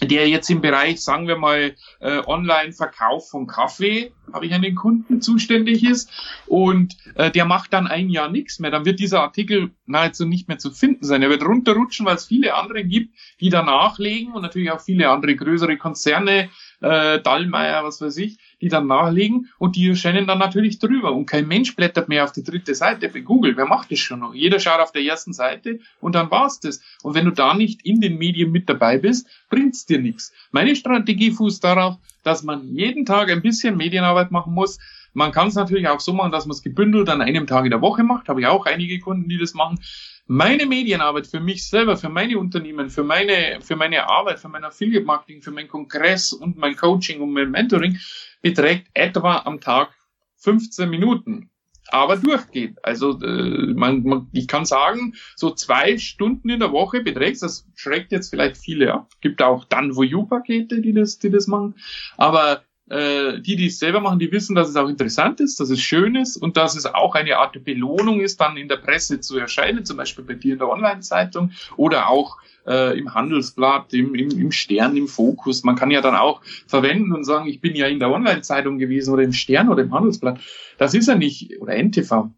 der 0.04 0.28
jetzt 0.28 0.50
im 0.50 0.62
Bereich, 0.62 1.02
sagen 1.02 1.28
wir 1.28 1.38
mal, 1.38 1.76
äh, 2.00 2.22
Online-Verkauf 2.26 3.30
von 3.30 3.48
Kaffee, 3.48 4.12
habe 4.34 4.48
ich 4.48 4.54
einen 4.54 4.76
Kunden 4.76 5.22
zuständig 5.22 5.84
ist, 5.84 6.10
und 6.48 6.98
äh, 7.16 7.32
der 7.32 7.46
macht 7.46 7.72
dann 7.72 7.88
ein 7.88 8.10
Jahr 8.10 8.30
nichts 8.30 8.60
mehr, 8.60 8.72
dann 8.72 8.84
wird 8.84 9.00
dieser 9.00 9.22
Artikel 9.22 9.72
nahezu 9.86 10.26
nicht 10.26 10.48
mehr 10.48 10.58
zu 10.58 10.72
finden 10.72 11.06
sein. 11.06 11.22
Er 11.22 11.30
wird 11.30 11.46
runterrutschen, 11.46 12.06
weil 12.06 12.16
es 12.16 12.26
viele 12.26 12.56
andere 12.56 12.84
gibt, 12.84 13.16
die 13.40 13.50
da 13.50 13.64
nachlegen 13.64 14.34
und 14.34 14.42
natürlich 14.42 14.72
auch 14.72 14.82
viele 14.82 15.10
andere 15.10 15.36
größere 15.36 15.78
Konzerne 15.78 16.50
äh, 16.82 17.22
Dallmayr, 17.22 17.84
was 17.84 18.02
weiß 18.02 18.18
ich, 18.18 18.40
die 18.62 18.70
dann 18.70 18.88
nachlegen 18.88 19.50
und 19.58 19.76
die 19.76 19.90
erscheinen 19.90 20.28
dann 20.28 20.40
natürlich 20.40 20.80
drüber. 20.80 21.12
Und 21.12 21.26
kein 21.26 21.48
Mensch 21.48 21.76
blättert 21.76 22.08
mehr 22.08 22.24
auf 22.24 22.32
die 22.32 22.44
dritte 22.44 22.76
Seite 22.76 23.10
bei 23.10 23.20
Google. 23.20 23.58
Wer 23.58 23.66
macht 23.66 23.92
das 23.92 24.00
schon 24.00 24.20
noch? 24.20 24.34
Jeder 24.34 24.60
schaut 24.60 24.80
auf 24.80 24.92
der 24.92 25.02
ersten 25.02 25.34
Seite 25.34 25.80
und 26.00 26.16
dann 26.16 26.32
war's 26.32 26.60
das. 26.60 26.82
Und 27.04 27.16
wenn 27.16 27.26
du 27.26 27.32
da 27.32 27.54
nicht 27.54 27.86
in 27.86 28.00
den 28.00 28.18
Medien 28.18 28.52
mit 28.52 28.70
dabei 28.70 28.98
bist, 28.98 29.28
bringt's 29.50 29.86
dir 29.86 30.00
nichts. 30.00 30.32
Meine 30.52 30.76
Strategie 30.76 31.32
fußt 31.32 31.64
darauf, 31.64 31.98
dass 32.24 32.44
man 32.44 32.76
jeden 32.76 33.06
Tag 33.06 33.30
ein 33.32 33.42
bisschen 33.42 33.78
Medienarbeit 33.78 34.32
machen 34.32 34.54
muss. 34.54 34.80
Man 35.14 35.32
kann 35.32 35.50
es 35.50 35.56
natürlich 35.56 35.88
auch 35.88 36.00
so 36.00 36.14
machen, 36.14 36.32
dass 36.32 36.46
man 36.46 36.56
es 36.56 36.62
gebündelt 36.62 37.10
an 37.10 37.22
einem 37.22 37.48
Tag 37.48 37.66
in 37.66 37.72
der 37.72 37.82
Woche 37.82 38.04
macht. 38.04 38.30
Habe 38.30 38.42
ich 38.42 38.48
auch 38.48 38.66
einige 38.66 39.00
Kunden, 39.00 39.28
die 39.28 39.38
das 39.38 39.54
machen. 39.54 39.80
Meine 40.28 40.66
Medienarbeit 40.66 41.28
für 41.28 41.42
mich 41.42 41.68
selber, 41.68 41.98
für 41.98 42.08
meine 42.08 42.38
Unternehmen, 42.38 42.90
für 42.90 43.04
meine, 43.04 43.60
für 43.62 43.76
meine 43.76 44.08
Arbeit, 44.08 44.40
für 44.40 44.48
mein 44.48 44.64
Affiliate 44.64 45.04
Marketing, 45.04 45.42
für 45.42 45.52
mein 45.52 45.68
Kongress 45.68 46.32
und 46.32 46.58
mein 46.58 46.78
Coaching 46.78 47.20
und 47.20 47.34
mein 47.34 47.52
Mentoring 47.52 48.00
beträgt 48.42 48.88
etwa 48.94 49.40
am 49.40 49.62
Tag 49.62 49.94
15 50.38 50.90
Minuten 50.90 51.52
aber 51.92 52.16
durchgeht. 52.18 52.78
Also 52.84 53.20
äh, 53.22 53.74
man, 53.74 54.04
man, 54.04 54.28
ich 54.32 54.48
kann 54.48 54.66
sagen, 54.66 55.14
so 55.36 55.52
zwei 55.52 55.98
Stunden 55.98 56.50
in 56.50 56.60
der 56.60 56.72
Woche 56.72 57.02
beträgt 57.02 57.42
das 57.42 57.68
schreckt 57.76 58.12
jetzt 58.12 58.30
vielleicht 58.30 58.58
viele 58.58 58.94
ab. 58.94 59.12
Gibt 59.22 59.42
auch 59.42 59.66
dann 59.66 59.92
You-Pakete, 59.92 60.82
die 60.82 60.94
das, 60.94 61.20
die 61.20 61.30
das 61.30 61.48
machen. 61.48 61.76
Aber 62.18 62.64
äh, 62.92 63.40
die, 63.40 63.56
die 63.56 63.68
es 63.68 63.80
selber 63.80 64.02
machen, 64.02 64.20
die 64.20 64.32
wissen, 64.34 64.54
dass 64.54 64.68
es 64.68 64.76
auch 64.76 64.90
interessant 64.90 65.40
ist, 65.40 65.62
dass 65.62 65.70
es 65.70 65.80
schön 65.80 66.16
ist 66.16 66.36
und 66.36 66.58
dass 66.58 66.76
es 66.76 66.86
auch 66.86 67.16
eine 67.16 67.38
Art 67.38 67.64
Belohnung 67.64 68.20
ist, 68.20 68.42
dann 68.42 68.58
in 68.58 68.68
der 68.68 68.76
Presse 68.78 69.22
zu 69.22 69.38
erscheinen, 69.38 69.86
zum 69.86 69.96
Beispiel 69.96 70.26
bei 70.26 70.34
dir 70.34 70.54
in 70.54 70.60
der 70.60 70.68
Online-Zeitung 70.68 71.52
oder 71.78 72.10
auch 72.10 72.38
äh, 72.68 73.00
im 73.00 73.14
Handelsblatt, 73.14 73.94
im, 73.94 74.14
im, 74.14 74.30
im 74.32 74.52
Stern, 74.52 74.98
im 74.98 75.08
Fokus. 75.08 75.64
Man 75.64 75.78
kann 75.78 75.90
ja 75.90 76.02
dann 76.02 76.16
auch 76.16 76.42
verwenden 76.68 77.14
und 77.14 77.24
sagen, 77.24 77.48
ich 77.48 77.62
bin 77.62 77.76
ja 77.76 77.88
in 77.88 78.00
der 78.00 78.12
Online-Zeitung 78.12 78.78
gewesen 78.78 79.14
oder 79.14 79.24
im 79.24 79.34
Stern 79.34 79.70
oder 79.70 79.84
im 79.84 79.94
Handelsblatt. 79.94 80.42
Das 80.78 80.94
ist 80.94 81.08
ja 81.08 81.16
nicht, 81.16 81.62
oder 81.62 81.82
NTV. 81.82 82.30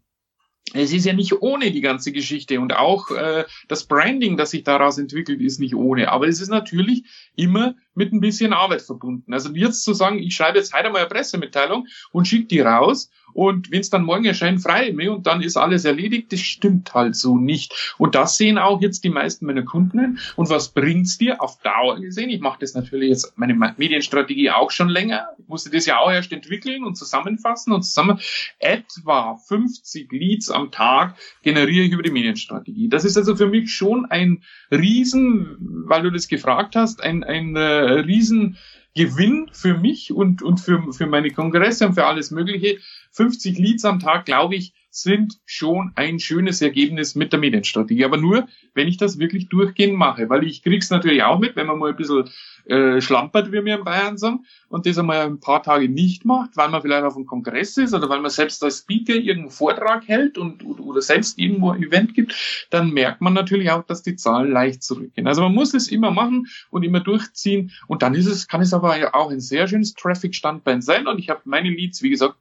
Es 0.72 0.92
ist 0.92 1.04
ja 1.04 1.14
nicht 1.14 1.42
ohne 1.42 1.72
die 1.72 1.80
ganze 1.80 2.12
Geschichte 2.12 2.60
und 2.60 2.74
auch 2.74 3.10
äh, 3.10 3.44
das 3.66 3.84
Branding, 3.84 4.36
das 4.36 4.50
sich 4.50 4.62
daraus 4.62 4.98
entwickelt, 4.98 5.40
ist 5.40 5.58
nicht 5.58 5.74
ohne. 5.74 6.12
Aber 6.12 6.28
es 6.28 6.40
ist 6.40 6.48
natürlich 6.48 7.04
immer 7.34 7.74
mit 7.94 8.12
ein 8.12 8.20
bisschen 8.20 8.52
Arbeit 8.52 8.82
verbunden. 8.82 9.32
Also 9.32 9.50
jetzt 9.54 9.84
zu 9.84 9.94
sagen, 9.94 10.18
ich 10.18 10.34
schreibe 10.34 10.58
jetzt 10.58 10.74
heute 10.74 10.90
mal 10.90 10.98
eine 10.98 11.08
Pressemitteilung 11.08 11.86
und 12.12 12.26
schicke 12.26 12.46
die 12.46 12.60
raus 12.60 13.10
und 13.34 13.70
wenn 13.72 13.80
es 13.80 13.90
dann 13.90 14.04
morgen 14.04 14.24
erscheint, 14.24 14.62
frei 14.62 14.92
mir 14.92 15.12
und 15.12 15.26
dann 15.26 15.42
ist 15.42 15.56
alles 15.56 15.84
erledigt, 15.84 16.32
das 16.32 16.40
stimmt 16.40 16.94
halt 16.94 17.16
so 17.16 17.36
nicht. 17.36 17.94
Und 17.98 18.14
das 18.14 18.36
sehen 18.36 18.58
auch 18.58 18.80
jetzt 18.80 19.02
die 19.02 19.10
meisten 19.10 19.44
meiner 19.44 19.64
Kunden. 19.64 20.20
Und 20.36 20.48
was 20.50 20.72
bringt's 20.72 21.18
dir 21.18 21.42
auf 21.42 21.60
Dauer 21.60 22.00
gesehen? 22.00 22.30
Ich 22.30 22.40
mache 22.40 22.60
das 22.60 22.74
natürlich 22.74 23.10
jetzt, 23.10 23.36
meine 23.36 23.54
Medienstrategie 23.54 24.50
auch 24.50 24.70
schon 24.70 24.88
länger. 24.88 25.26
Ich 25.38 25.48
musste 25.48 25.70
das 25.70 25.84
ja 25.84 25.98
auch 25.98 26.12
erst 26.12 26.32
entwickeln 26.32 26.84
und 26.84 26.96
zusammenfassen 26.96 27.72
und 27.72 27.82
zusammen 27.82 28.20
etwa 28.60 29.36
50 29.36 30.12
Leads 30.12 30.50
am 30.50 30.70
Tag 30.70 31.16
generiere 31.42 31.86
ich 31.86 31.92
über 31.92 32.04
die 32.04 32.12
Medienstrategie. 32.12 32.88
Das 32.88 33.04
ist 33.04 33.16
also 33.16 33.34
für 33.34 33.48
mich 33.48 33.74
schon 33.74 34.06
ein 34.06 34.44
Riesen, 34.70 35.56
weil 35.58 36.02
du 36.02 36.10
das 36.10 36.28
gefragt 36.28 36.76
hast, 36.76 37.02
ein, 37.02 37.24
ein 37.24 37.56
äh, 37.84 38.00
Riesen 38.00 38.56
Gewinn 38.94 39.48
für 39.52 39.76
mich 39.76 40.12
und, 40.12 40.42
und 40.42 40.60
für, 40.60 40.92
für 40.92 41.06
meine 41.06 41.30
Kongresse 41.30 41.86
und 41.86 41.94
für 41.94 42.06
alles 42.06 42.30
Mögliche. 42.30 42.78
50 43.10 43.58
Leads 43.58 43.84
am 43.84 43.98
Tag, 43.98 44.24
glaube 44.24 44.54
ich, 44.54 44.72
sind 44.94 45.40
schon 45.44 45.90
ein 45.96 46.20
schönes 46.20 46.62
Ergebnis 46.62 47.16
mit 47.16 47.32
der 47.32 47.40
Medienstrategie. 47.40 48.04
Aber 48.04 48.16
nur, 48.16 48.46
wenn 48.74 48.86
ich 48.86 48.96
das 48.96 49.18
wirklich 49.18 49.48
durchgehend 49.48 49.96
mache, 49.96 50.30
weil 50.30 50.44
ich 50.44 50.62
krieg's 50.62 50.88
natürlich 50.90 51.24
auch 51.24 51.40
mit, 51.40 51.56
wenn 51.56 51.66
man 51.66 51.80
mal 51.80 51.90
ein 51.90 51.96
bisschen 51.96 52.30
äh, 52.66 53.00
schlampert, 53.00 53.48
wie 53.48 53.64
wir 53.64 53.78
in 53.78 53.84
Bayern 53.84 54.16
sagen, 54.16 54.44
und 54.68 54.86
das 54.86 54.96
einmal 54.96 55.26
ein 55.26 55.40
paar 55.40 55.64
Tage 55.64 55.88
nicht 55.88 56.24
macht, 56.24 56.56
weil 56.56 56.68
man 56.68 56.80
vielleicht 56.80 57.02
auf 57.02 57.16
einem 57.16 57.26
Kongress 57.26 57.76
ist 57.76 57.92
oder 57.92 58.08
weil 58.08 58.20
man 58.20 58.30
selbst 58.30 58.62
als 58.62 58.78
Speaker 58.78 59.14
irgendeinen 59.14 59.50
Vortrag 59.50 60.06
hält 60.06 60.38
und 60.38 60.64
oder 60.64 61.02
selbst 61.02 61.38
irgendwo 61.38 61.70
ein 61.70 61.82
Event 61.82 62.14
gibt, 62.14 62.66
dann 62.70 62.90
merkt 62.90 63.20
man 63.20 63.32
natürlich 63.32 63.70
auch, 63.72 63.82
dass 63.82 64.02
die 64.02 64.14
Zahlen 64.14 64.52
leicht 64.52 64.84
zurückgehen. 64.84 65.26
Also 65.26 65.42
man 65.42 65.54
muss 65.54 65.74
es 65.74 65.88
immer 65.88 66.12
machen 66.12 66.46
und 66.70 66.84
immer 66.84 67.00
durchziehen 67.00 67.72
und 67.88 68.02
dann 68.02 68.14
ist 68.14 68.26
es, 68.26 68.46
kann 68.46 68.60
es 68.60 68.72
aber 68.72 69.14
auch 69.14 69.30
ein 69.30 69.40
sehr 69.40 69.66
schönes 69.66 69.94
Traffic-Standbein 69.94 70.82
sein 70.82 71.08
und 71.08 71.18
ich 71.18 71.30
habe 71.30 71.40
meine 71.44 71.70
Leads, 71.70 72.02
wie 72.02 72.10
gesagt, 72.10 72.36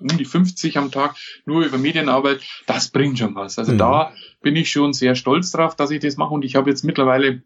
um 0.00 0.08
die 0.08 0.24
50 0.24 0.76
am 0.78 0.90
Tag 0.90 1.16
nur 1.44 1.64
über 1.64 1.78
Medienarbeit, 1.78 2.42
das 2.66 2.88
bringt 2.88 3.18
schon 3.18 3.34
was. 3.34 3.58
Also 3.58 3.72
mhm. 3.72 3.78
da 3.78 4.12
bin 4.42 4.56
ich 4.56 4.70
schon 4.70 4.92
sehr 4.92 5.14
stolz 5.14 5.50
drauf, 5.50 5.76
dass 5.76 5.90
ich 5.90 6.00
das 6.00 6.16
mache 6.16 6.34
und 6.34 6.44
ich 6.44 6.56
habe 6.56 6.70
jetzt 6.70 6.84
mittlerweile 6.84 7.42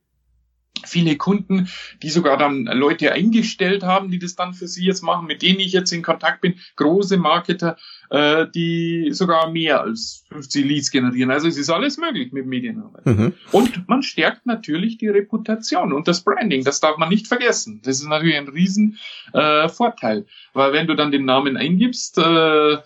viele 0.86 1.16
Kunden, 1.16 1.68
die 2.02 2.10
sogar 2.10 2.36
dann 2.36 2.64
Leute 2.64 3.12
eingestellt 3.12 3.82
haben, 3.82 4.10
die 4.10 4.18
das 4.18 4.36
dann 4.36 4.54
für 4.54 4.68
sie 4.68 4.84
jetzt 4.84 5.02
machen, 5.02 5.26
mit 5.26 5.42
denen 5.42 5.60
ich 5.60 5.72
jetzt 5.72 5.92
in 5.92 6.02
Kontakt 6.02 6.40
bin, 6.40 6.54
große 6.76 7.16
Marketer, 7.16 7.76
äh, 8.10 8.46
die 8.54 9.10
sogar 9.12 9.50
mehr 9.50 9.80
als 9.80 10.24
50 10.28 10.64
Leads 10.64 10.90
generieren. 10.90 11.30
Also 11.30 11.48
es 11.48 11.56
ist 11.56 11.70
alles 11.70 11.98
möglich 11.98 12.32
mit 12.32 12.46
Medienarbeit. 12.46 13.06
Mhm. 13.06 13.34
Und 13.52 13.88
man 13.88 14.02
stärkt 14.02 14.46
natürlich 14.46 14.98
die 14.98 15.08
Reputation 15.08 15.92
und 15.92 16.08
das 16.08 16.22
Branding. 16.22 16.64
Das 16.64 16.80
darf 16.80 16.96
man 16.96 17.08
nicht 17.08 17.26
vergessen. 17.26 17.80
Das 17.82 18.00
ist 18.00 18.06
natürlich 18.06 18.36
ein 18.36 18.48
riesen 18.48 18.98
äh, 19.32 19.68
Vorteil, 19.68 20.26
weil 20.52 20.72
wenn 20.72 20.86
du 20.86 20.94
dann 20.94 21.10
den 21.10 21.24
Namen 21.24 21.56
eingibst, 21.56 22.18
äh, 22.18 22.78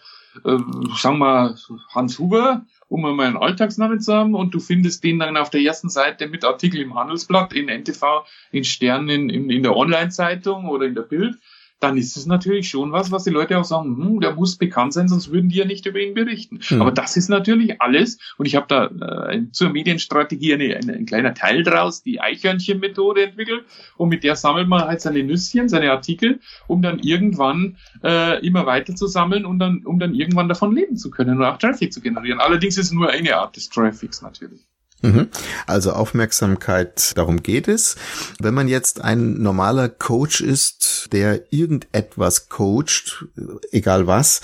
äh, 0.45 0.59
sagen 0.97 1.19
wir 1.19 1.57
Hans 1.95 2.19
Huber, 2.19 2.65
um 2.93 3.07
einmal 3.07 3.27
einen 3.27 3.39
Alltagsnamen 3.39 4.01
zu 4.01 4.13
haben 4.13 4.35
und 4.35 4.53
du 4.53 4.61
findest 4.61 5.03
den 5.03 5.19
dann 5.19 5.39
auf 5.39 5.49
der 5.49 5.63
ersten 5.63 5.89
Seite 5.89 6.29
mit 6.29 6.45
Artikel 6.45 6.81
im 6.83 6.95
Handelsblatt, 6.95 7.55
in 7.55 7.69
NTV, 7.69 8.27
in 8.51 8.65
Sternen, 8.65 9.31
in, 9.31 9.49
in 9.49 9.63
der 9.63 9.75
Online-Zeitung 9.75 10.69
oder 10.69 10.85
in 10.85 10.95
der 10.95 11.03
Bild 11.03 11.37
dann 11.83 11.97
ist 11.97 12.17
es 12.17 12.27
natürlich 12.27 12.69
schon 12.69 12.93
was, 12.93 13.11
was 13.11 13.25
die 13.25 13.31
Leute 13.31 13.59
auch 13.59 13.65
sagen, 13.65 13.97
hm, 13.97 14.21
der 14.21 14.35
muss 14.35 14.57
bekannt 14.57 14.93
sein, 14.93 15.09
sonst 15.09 15.33
würden 15.33 15.49
die 15.49 15.57
ja 15.57 15.65
nicht 15.65 15.85
über 15.87 15.99
ihn 15.99 16.15
berichten. 16.15 16.61
Mhm. 16.71 16.81
Aber 16.81 16.93
das 16.93 17.17
ist 17.17 17.29
natürlich 17.29 17.81
alles, 17.81 18.19
und 18.39 18.47
ich 18.47 18.55
habe 18.55 18.67
da 18.69 18.87
äh, 19.31 19.51
zur 19.51 19.71
Medienstrategie 19.71 20.55
eine, 20.55 20.77
eine, 20.77 20.93
ein 20.93 21.07
kleiner 21.07 21.35
Teil 21.35 21.63
draus, 21.65 22.03
die 22.03 22.21
Eichhörnchen-Methode 22.21 23.25
entwickelt, 23.25 23.65
und 23.97 24.09
mit 24.09 24.23
der 24.23 24.37
sammelt 24.37 24.69
man 24.69 24.83
halt 24.83 25.01
seine 25.01 25.25
Nüsschen, 25.25 25.69
seine 25.69 25.91
Artikel, 25.91 26.41
um 26.69 26.83
dann 26.83 27.01
irgendwann 27.01 27.77
äh, 28.05 28.45
immer 28.47 28.65
weiter 28.67 28.95
zu 28.95 29.07
sammeln 29.07 29.45
und 29.45 29.59
dann, 29.59 29.85
um 29.85 29.99
dann 29.99 30.15
irgendwann 30.15 30.49
davon 30.49 30.75
leben 30.75 30.97
zu 30.97 31.11
können 31.11 31.39
und 31.39 31.45
auch 31.45 31.59
Traffic 31.59 31.93
zu 31.93 32.01
generieren. 32.01 32.41
Allerdings 32.41 32.79
ist 32.79 32.87
es 32.87 32.93
nur 32.93 33.11
eine 33.11 33.37
Art 33.37 33.57
des 33.57 33.69
Traffics 33.69 34.23
natürlich. 34.23 34.61
Mhm. 35.03 35.29
Also 35.67 35.93
Aufmerksamkeit, 35.93 37.17
darum 37.17 37.43
geht 37.43 37.69
es. 37.69 37.97
Wenn 38.39 38.55
man 38.55 38.69
jetzt 38.69 39.01
ein 39.03 39.43
normaler 39.43 39.89
Coach 39.89 40.41
ist, 40.41 41.09
der 41.13 41.53
irgendetwas 41.53 42.49
coacht, 42.49 43.27
egal 43.73 44.07
was, 44.07 44.41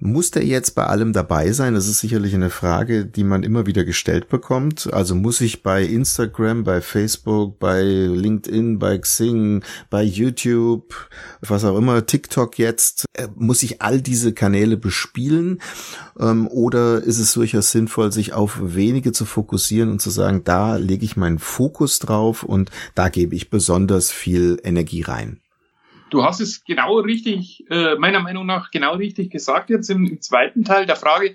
muss 0.00 0.30
der 0.30 0.44
jetzt 0.44 0.74
bei 0.74 0.86
allem 0.86 1.12
dabei 1.12 1.52
sein? 1.52 1.74
Das 1.74 1.86
ist 1.86 2.00
sicherlich 2.00 2.34
eine 2.34 2.50
Frage, 2.50 3.04
die 3.04 3.22
man 3.22 3.42
immer 3.42 3.66
wieder 3.66 3.84
gestellt 3.84 4.28
bekommt. 4.28 4.92
Also 4.92 5.14
muss 5.14 5.40
ich 5.42 5.62
bei 5.62 5.84
Instagram, 5.84 6.64
bei 6.64 6.80
Facebook, 6.80 7.58
bei 7.58 7.82
LinkedIn, 7.82 8.78
bei 8.78 8.98
Xing, 8.98 9.62
bei 9.90 10.02
YouTube, 10.02 10.94
was 11.40 11.64
auch 11.64 11.76
immer, 11.76 12.06
TikTok 12.06 12.58
jetzt, 12.58 13.04
äh, 13.12 13.28
muss 13.36 13.62
ich 13.62 13.82
all 13.82 14.00
diese 14.00 14.32
Kanäle 14.32 14.78
bespielen? 14.78 15.60
Ähm, 16.18 16.48
oder 16.48 17.02
ist 17.02 17.18
es 17.18 17.34
durchaus 17.34 17.70
sinnvoll, 17.70 18.10
sich 18.10 18.32
auf 18.32 18.58
wenige 18.60 19.12
zu 19.12 19.26
fokussieren 19.26 19.90
und 19.90 20.00
zu 20.00 20.10
sagen, 20.10 20.42
da 20.44 20.76
lege 20.76 21.04
ich 21.04 21.16
meinen 21.16 21.38
Fokus 21.38 21.98
drauf 21.98 22.42
und 22.42 22.70
da 22.94 23.10
gebe 23.10 23.34
ich 23.34 23.50
besonders 23.50 24.10
viel 24.10 24.58
Energie 24.64 25.02
rein? 25.02 25.40
Du 26.10 26.24
hast 26.24 26.40
es 26.40 26.64
genau 26.64 26.98
richtig, 26.98 27.64
äh, 27.70 27.94
meiner 27.96 28.20
Meinung 28.20 28.46
nach 28.46 28.70
genau 28.70 28.94
richtig 28.94 29.30
gesagt 29.30 29.70
jetzt 29.70 29.88
im, 29.90 30.06
im 30.06 30.20
zweiten 30.20 30.64
Teil 30.64 30.86
der 30.86 30.96
Frage. 30.96 31.34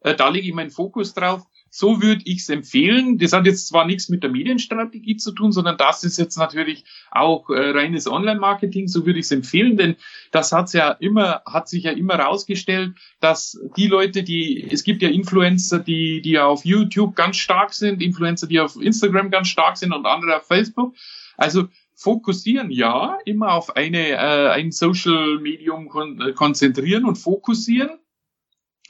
Äh, 0.00 0.14
da 0.14 0.28
lege 0.28 0.48
ich 0.48 0.54
meinen 0.54 0.70
Fokus 0.70 1.14
drauf. 1.14 1.42
So 1.70 2.00
würde 2.00 2.22
ich 2.24 2.38
es 2.38 2.48
empfehlen. 2.50 3.18
Das 3.18 3.32
hat 3.32 3.46
jetzt 3.46 3.66
zwar 3.66 3.84
nichts 3.84 4.08
mit 4.08 4.22
der 4.22 4.30
Medienstrategie 4.30 5.16
zu 5.16 5.32
tun, 5.32 5.50
sondern 5.50 5.76
das 5.76 6.04
ist 6.04 6.18
jetzt 6.18 6.36
natürlich 6.36 6.84
auch 7.10 7.50
äh, 7.50 7.70
reines 7.70 8.06
Online-Marketing. 8.06 8.86
So 8.86 9.06
würde 9.06 9.18
ich 9.18 9.24
es 9.24 9.32
empfehlen, 9.32 9.76
denn 9.76 9.96
das 10.30 10.52
hat's 10.52 10.72
ja 10.72 10.92
immer, 10.92 11.42
hat 11.46 11.68
sich 11.68 11.82
ja 11.82 11.90
immer 11.90 12.16
herausgestellt, 12.16 12.94
dass 13.18 13.60
die 13.76 13.88
Leute, 13.88 14.22
die, 14.22 14.68
es 14.70 14.84
gibt 14.84 15.02
ja 15.02 15.08
Influencer, 15.08 15.80
die, 15.80 16.22
die 16.22 16.38
auf 16.38 16.64
YouTube 16.64 17.16
ganz 17.16 17.38
stark 17.38 17.74
sind, 17.74 18.00
Influencer, 18.00 18.46
die 18.46 18.60
auf 18.60 18.80
Instagram 18.80 19.32
ganz 19.32 19.48
stark 19.48 19.76
sind 19.76 19.92
und 19.92 20.06
andere 20.06 20.36
auf 20.36 20.46
Facebook. 20.46 20.94
Also 21.36 21.64
fokussieren, 21.94 22.70
ja, 22.70 23.18
immer 23.24 23.52
auf 23.52 23.76
eine, 23.76 24.10
äh, 24.10 24.50
ein 24.50 24.72
Social 24.72 25.38
Medium 25.40 25.88
kon 25.88 26.20
äh, 26.20 26.32
konzentrieren 26.32 27.04
und 27.04 27.16
fokussieren, 27.16 27.98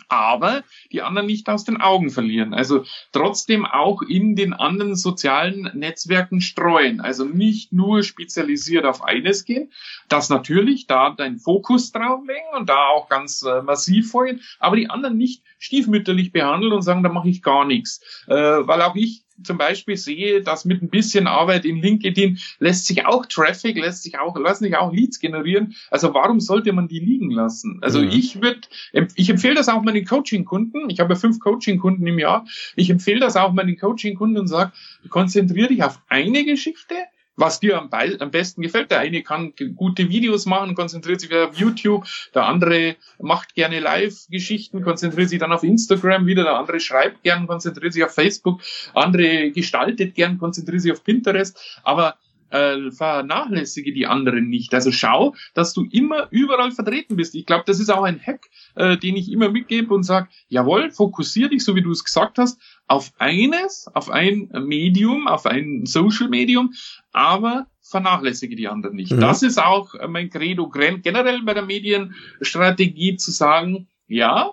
aber 0.09 0.63
die 0.93 1.03
anderen 1.03 1.27
nicht 1.27 1.49
aus 1.49 1.65
den 1.65 1.81
Augen 1.81 2.11
verlieren. 2.11 2.55
Also 2.55 2.85
trotzdem 3.13 3.65
auch 3.67 4.03
in 4.03 4.37
den 4.37 4.53
anderen 4.53 4.97
sozialen 4.97 5.71
Netzwerken 5.75 6.41
streuen. 6.41 7.01
Also 7.01 7.25
nicht 7.25 7.73
nur 7.73 8.03
spezialisiert 8.03 8.85
auf 8.85 9.03
eines 9.03 9.45
gehen. 9.45 9.73
Das 10.09 10.29
natürlich, 10.29 10.87
da 10.87 11.11
dein 11.11 11.39
Fokus 11.39 11.93
drauf 11.93 12.21
legen 12.27 12.59
und 12.59 12.69
da 12.69 12.89
auch 12.89 13.09
ganz 13.09 13.43
äh, 13.43 13.63
massiv 13.63 14.11
vorgehen, 14.11 14.41
aber 14.59 14.77
die 14.77 14.91
anderen 14.91 15.17
nicht 15.17 15.43
stiefmütterlich 15.59 16.33
behandeln 16.33 16.73
und 16.73 16.83
sagen, 16.83 17.03
da 17.03 17.09
mache 17.09 17.29
ich 17.29 17.43
gar 17.43 17.65
nichts. 17.65 18.01
Äh, 18.27 18.35
weil 18.35 18.83
auch 18.83 18.95
ich 18.95 19.24
zum 19.43 19.59
Beispiel 19.59 19.97
sehe, 19.97 20.43
dass 20.43 20.65
mit 20.65 20.83
ein 20.83 20.89
bisschen 20.89 21.27
Arbeit 21.27 21.65
in 21.65 21.81
LinkedIn 21.81 22.39
lässt 22.59 22.87
sich 22.87 23.07
auch 23.07 23.27
Traffic, 23.27 23.77
lässt 23.77 24.03
sich 24.03 24.19
auch, 24.19 24.37
lassen 24.39 24.65
sich 24.65 24.77
auch 24.77 24.93
Leads 24.93 25.19
generieren. 25.19 25.75
Also 25.91 26.15
warum 26.15 26.41
sollte 26.41 26.73
man 26.73 26.89
die 26.89 27.01
liegen 27.01 27.31
lassen? 27.31 27.79
Also 27.83 28.01
mhm. 28.01 28.11
ich 28.11 28.41
würde, 28.41 28.61
ich 29.15 29.31
empfehle 29.31 29.55
das 29.55 29.69
auch 29.69 29.83
meinen 29.83 30.05
Coaching-Kunden. 30.05 30.89
Ich 30.91 31.01
habe 31.01 31.17
fünf 31.17 31.41
Coaching-Kunden 31.41 32.07
im 32.07 32.19
Jahr. 32.19 32.47
Ich 32.77 32.91
empfehle 32.91 33.21
das 33.21 33.37
auch 33.37 33.53
meinen 33.53 33.77
Coaching-Kunden 33.77 34.39
und 34.39 34.47
sage, 34.47 34.73
konzentriere 35.09 35.69
dich 35.69 35.83
auf 35.83 36.01
eine 36.09 36.45
Geschichte, 36.45 36.95
was 37.37 37.61
dir 37.61 37.79
am, 37.79 37.91
am, 37.91 38.31
besten 38.31 38.63
gefällt. 38.63 38.91
Der 38.91 39.01
eine 39.01 39.23
kann 39.23 39.53
gute 39.77 40.09
Videos 40.09 40.47
machen, 40.47 40.75
konzentriert 40.75 41.21
sich 41.21 41.35
auf 41.35 41.57
YouTube, 41.57 42.07
der 42.35 42.47
andere 42.47 42.97
macht 43.19 43.55
gerne 43.55 43.81
Live-Geschichten, 43.81 44.83
konzentriert 44.83 45.29
sich 45.29 45.39
dann 45.39 45.53
auf 45.53 45.63
Instagram 45.63 46.27
wieder, 46.27 46.45
der 46.45 46.57
andere 46.57 46.81
schreibt 46.81 47.23
gern, 47.23 47.47
konzentriert 47.47 47.93
sich 47.93 48.05
auf 48.05 48.15
Facebook, 48.15 48.61
andere 48.95 49.51
gestaltet 49.51 50.15
gern, 50.15 50.39
konzentriert 50.39 50.83
sich 50.83 50.93
auf 50.93 51.05
Pinterest, 51.05 51.81
aber 51.83 52.17
äh, 52.55 52.91
vernachlässige 52.93 53.93
die 53.93 54.07
anderen 54.07 54.49
nicht. 54.49 54.73
Also 54.75 54.93
schau, 54.93 55.35
dass 55.55 55.75
du 55.75 55.87
immer 55.91 56.29
überall 56.31 56.71
vertreten 56.71 57.17
bist. 57.17 57.35
Ich 57.35 57.47
glaube, 57.47 57.65
das 57.67 57.81
ist 57.81 57.91
auch 57.91 58.05
ein 58.05 58.21
Hack, 58.25 58.49
äh, 58.77 58.97
den 58.97 59.17
ich 59.17 59.31
immer 59.31 59.51
mitgebe 59.51 59.93
und 59.93 60.05
sage, 60.05 60.29
jawohl, 60.49 60.91
fokussier 60.91 61.49
dich, 61.49 61.65
so 61.65 61.75
wie 61.75 61.83
du 61.83 61.91
es 61.91 62.05
gesagt 62.05 62.39
hast, 62.39 62.61
auf 62.87 63.13
eines, 63.19 63.89
auf 63.95 64.11
ein 64.11 64.51
Medium, 64.53 65.27
auf 65.27 65.47
ein 65.47 65.87
Social 65.87 66.29
Medium, 66.29 66.75
aber 67.13 67.67
vernachlässige 67.83 68.57
die 68.57 68.69
anderen 68.69 68.97
nicht. 68.97 69.13
Mhm. 69.13 69.21
Das 69.21 69.43
ist 69.43 69.63
auch 69.63 69.95
mein 70.09 70.31
Credo 70.31 70.69
generell 70.69 71.43
bei 71.43 71.55
der 71.55 71.65
Medienstrategie 71.65 73.17
zu 73.17 73.31
sagen, 73.31 73.89
ja, 74.07 74.53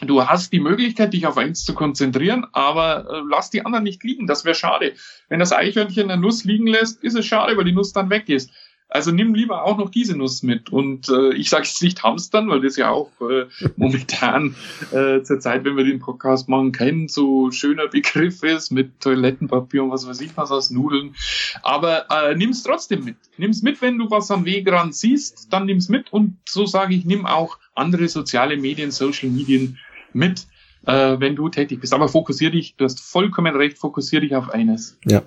du 0.00 0.26
hast 0.26 0.52
die 0.52 0.60
Möglichkeit, 0.60 1.12
dich 1.12 1.26
auf 1.26 1.36
eins 1.36 1.64
zu 1.64 1.74
konzentrieren, 1.74 2.46
aber 2.52 3.08
äh, 3.10 3.22
lass 3.28 3.50
die 3.50 3.64
anderen 3.64 3.84
nicht 3.84 4.02
liegen. 4.04 4.26
Das 4.26 4.44
wäre 4.44 4.54
schade. 4.54 4.94
Wenn 5.28 5.40
das 5.40 5.52
Eichhörnchen 5.52 6.10
eine 6.10 6.20
Nuss 6.20 6.44
liegen 6.44 6.66
lässt, 6.66 7.02
ist 7.02 7.16
es 7.16 7.26
schade, 7.26 7.56
weil 7.56 7.64
die 7.64 7.72
Nuss 7.72 7.92
dann 7.92 8.10
weg 8.10 8.28
ist. 8.28 8.50
Also 8.90 9.10
nimm 9.10 9.34
lieber 9.34 9.64
auch 9.64 9.76
noch 9.76 9.90
diese 9.90 10.16
Nuss 10.16 10.42
mit. 10.42 10.70
Und 10.70 11.08
äh, 11.10 11.34
ich 11.34 11.50
sage 11.50 11.64
jetzt 11.64 11.82
nicht 11.82 12.02
Hamstern, 12.02 12.48
weil 12.48 12.62
das 12.62 12.76
ja 12.76 12.90
auch 12.90 13.10
äh, 13.20 13.46
momentan 13.76 14.54
äh, 14.92 15.22
zur 15.22 15.40
Zeit, 15.40 15.64
wenn 15.64 15.76
wir 15.76 15.84
den 15.84 15.98
Podcast 15.98 16.48
machen, 16.48 16.72
kein 16.72 17.08
so 17.08 17.50
schöner 17.50 17.88
Begriff 17.88 18.42
ist 18.42 18.70
mit 18.70 19.00
Toilettenpapier 19.00 19.84
und 19.84 19.90
was 19.90 20.08
weiß 20.08 20.20
ich 20.22 20.36
was 20.36 20.50
aus 20.50 20.70
Nudeln. 20.70 21.14
Aber 21.62 22.10
äh, 22.10 22.34
nimm's 22.34 22.62
trotzdem 22.62 23.04
mit. 23.04 23.16
Nimm's 23.36 23.62
mit, 23.62 23.82
wenn 23.82 23.98
du 23.98 24.10
was 24.10 24.30
am 24.30 24.46
Wegrand 24.46 24.94
siehst, 24.94 25.52
dann 25.52 25.66
nimm's 25.66 25.88
mit. 25.88 26.12
Und 26.12 26.38
so 26.48 26.64
sage 26.64 26.94
ich, 26.94 27.04
nimm 27.04 27.26
auch 27.26 27.58
andere 27.74 28.08
soziale 28.08 28.56
Medien, 28.56 28.90
Social 28.90 29.28
Medien 29.28 29.78
mit 30.14 30.46
äh, 30.86 31.16
wenn 31.18 31.36
du 31.36 31.48
tätig 31.48 31.80
bist. 31.80 31.92
Aber 31.92 32.08
fokussier 32.08 32.50
dich, 32.50 32.76
du 32.76 32.84
hast 32.84 33.00
vollkommen 33.00 33.54
recht, 33.56 33.78
fokussier 33.78 34.20
dich 34.20 34.34
auf 34.34 34.50
eines. 34.50 34.98
Ja, 35.04 35.22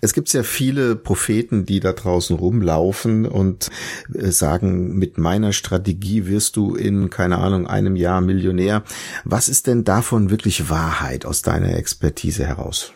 es 0.00 0.12
gibt 0.12 0.32
ja 0.32 0.42
viele 0.42 0.96
Propheten, 0.96 1.66
die 1.66 1.80
da 1.80 1.92
draußen 1.92 2.36
rumlaufen 2.36 3.26
und 3.26 3.70
äh, 4.14 4.30
sagen, 4.30 4.96
mit 4.98 5.18
meiner 5.18 5.52
Strategie 5.52 6.26
wirst 6.26 6.56
du 6.56 6.74
in, 6.74 7.10
keine 7.10 7.38
Ahnung, 7.38 7.66
einem 7.66 7.96
Jahr 7.96 8.20
Millionär. 8.20 8.84
Was 9.24 9.48
ist 9.48 9.66
denn 9.66 9.84
davon 9.84 10.30
wirklich 10.30 10.70
Wahrheit 10.70 11.26
aus 11.26 11.42
deiner 11.42 11.76
Expertise 11.76 12.46
heraus? 12.46 12.92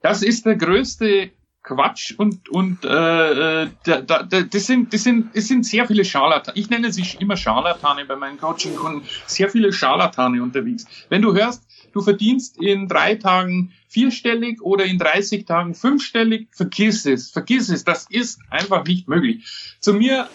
Das 0.00 0.22
ist 0.22 0.46
der 0.46 0.56
größte 0.56 1.30
Quatsch 1.66 2.14
und 2.16 2.48
und 2.48 2.84
äh, 2.84 3.62
äh 3.64 3.68
da, 3.84 4.00
da, 4.00 4.22
das 4.22 4.66
sind 4.66 4.94
das 4.94 5.02
sind 5.02 5.30
es 5.34 5.48
sind 5.48 5.66
sehr 5.66 5.86
viele 5.86 6.04
Scharlatane. 6.04 6.56
Ich 6.56 6.70
nenne 6.70 6.92
sie 6.92 7.04
immer 7.18 7.36
Scharlatane 7.36 8.04
bei 8.04 8.16
meinen 8.16 8.38
Coaching-Kunden. 8.38 9.02
Sehr 9.26 9.50
viele 9.50 9.72
Scharlatane 9.72 10.42
unterwegs. 10.42 10.86
Wenn 11.08 11.22
du 11.22 11.34
hörst, 11.34 11.66
du 11.92 12.00
verdienst 12.02 12.56
in 12.60 12.86
drei 12.86 13.16
Tagen 13.16 13.72
vierstellig 13.88 14.62
oder 14.62 14.84
in 14.84 14.98
30 14.98 15.44
Tagen 15.44 15.74
fünfstellig, 15.74 16.48
vergiss 16.52 17.04
es, 17.04 17.30
vergiss 17.30 17.68
es. 17.68 17.82
Das 17.82 18.06
ist 18.08 18.40
einfach 18.48 18.84
nicht 18.84 19.08
möglich. 19.08 19.44
Zu 19.80 19.94
mir 19.94 20.28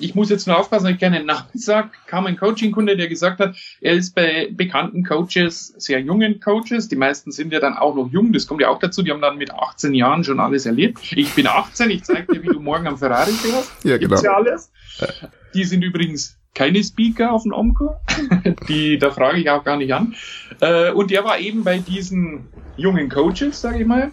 ich 0.00 0.14
muss 0.14 0.30
jetzt 0.30 0.46
nur 0.46 0.58
aufpassen, 0.58 0.84
dass 0.84 0.94
ich 0.94 1.00
keinen 1.00 1.26
Namen 1.26 1.48
sage, 1.54 1.90
kam 2.06 2.26
ein 2.26 2.36
Coaching-Kunde, 2.36 2.96
der 2.96 3.08
gesagt 3.08 3.40
hat, 3.40 3.56
er 3.80 3.94
ist 3.94 4.14
bei 4.14 4.48
bekannten 4.50 5.04
Coaches, 5.04 5.74
sehr 5.78 6.00
jungen 6.00 6.40
Coaches, 6.40 6.88
die 6.88 6.96
meisten 6.96 7.32
sind 7.32 7.52
ja 7.52 7.60
dann 7.60 7.76
auch 7.76 7.94
noch 7.94 8.10
jung, 8.10 8.32
das 8.32 8.46
kommt 8.46 8.60
ja 8.60 8.68
auch 8.68 8.78
dazu, 8.78 9.02
die 9.02 9.10
haben 9.10 9.20
dann 9.20 9.38
mit 9.38 9.52
18 9.52 9.94
Jahren 9.94 10.24
schon 10.24 10.40
alles 10.40 10.66
erlebt. 10.66 11.00
Ich 11.14 11.34
bin 11.34 11.46
18, 11.46 11.90
ich 11.90 12.04
zeige 12.04 12.32
dir, 12.32 12.42
wie 12.42 12.48
du 12.48 12.60
morgen 12.60 12.86
am 12.86 12.98
Ferrari 12.98 13.32
fährst. 13.32 13.70
Ja, 13.84 13.96
genau. 13.96 14.10
Gibt's 14.10 14.22
ja 14.22 14.34
alles. 14.34 14.70
Die 15.54 15.64
sind 15.64 15.82
übrigens 15.82 16.38
keine 16.54 16.82
Speaker 16.82 17.32
auf 17.32 17.44
dem 17.44 17.52
Omco, 17.52 17.96
die, 18.68 18.98
da 18.98 19.10
frage 19.10 19.38
ich 19.38 19.50
auch 19.50 19.64
gar 19.64 19.76
nicht 19.76 19.94
an. 19.94 20.14
Äh, 20.60 20.92
und 20.92 21.10
der 21.10 21.24
war 21.24 21.38
eben 21.38 21.64
bei 21.64 21.78
diesen 21.78 22.48
jungen 22.76 23.08
Coaches, 23.08 23.60
sage 23.60 23.80
ich 23.80 23.86
mal, 23.86 24.10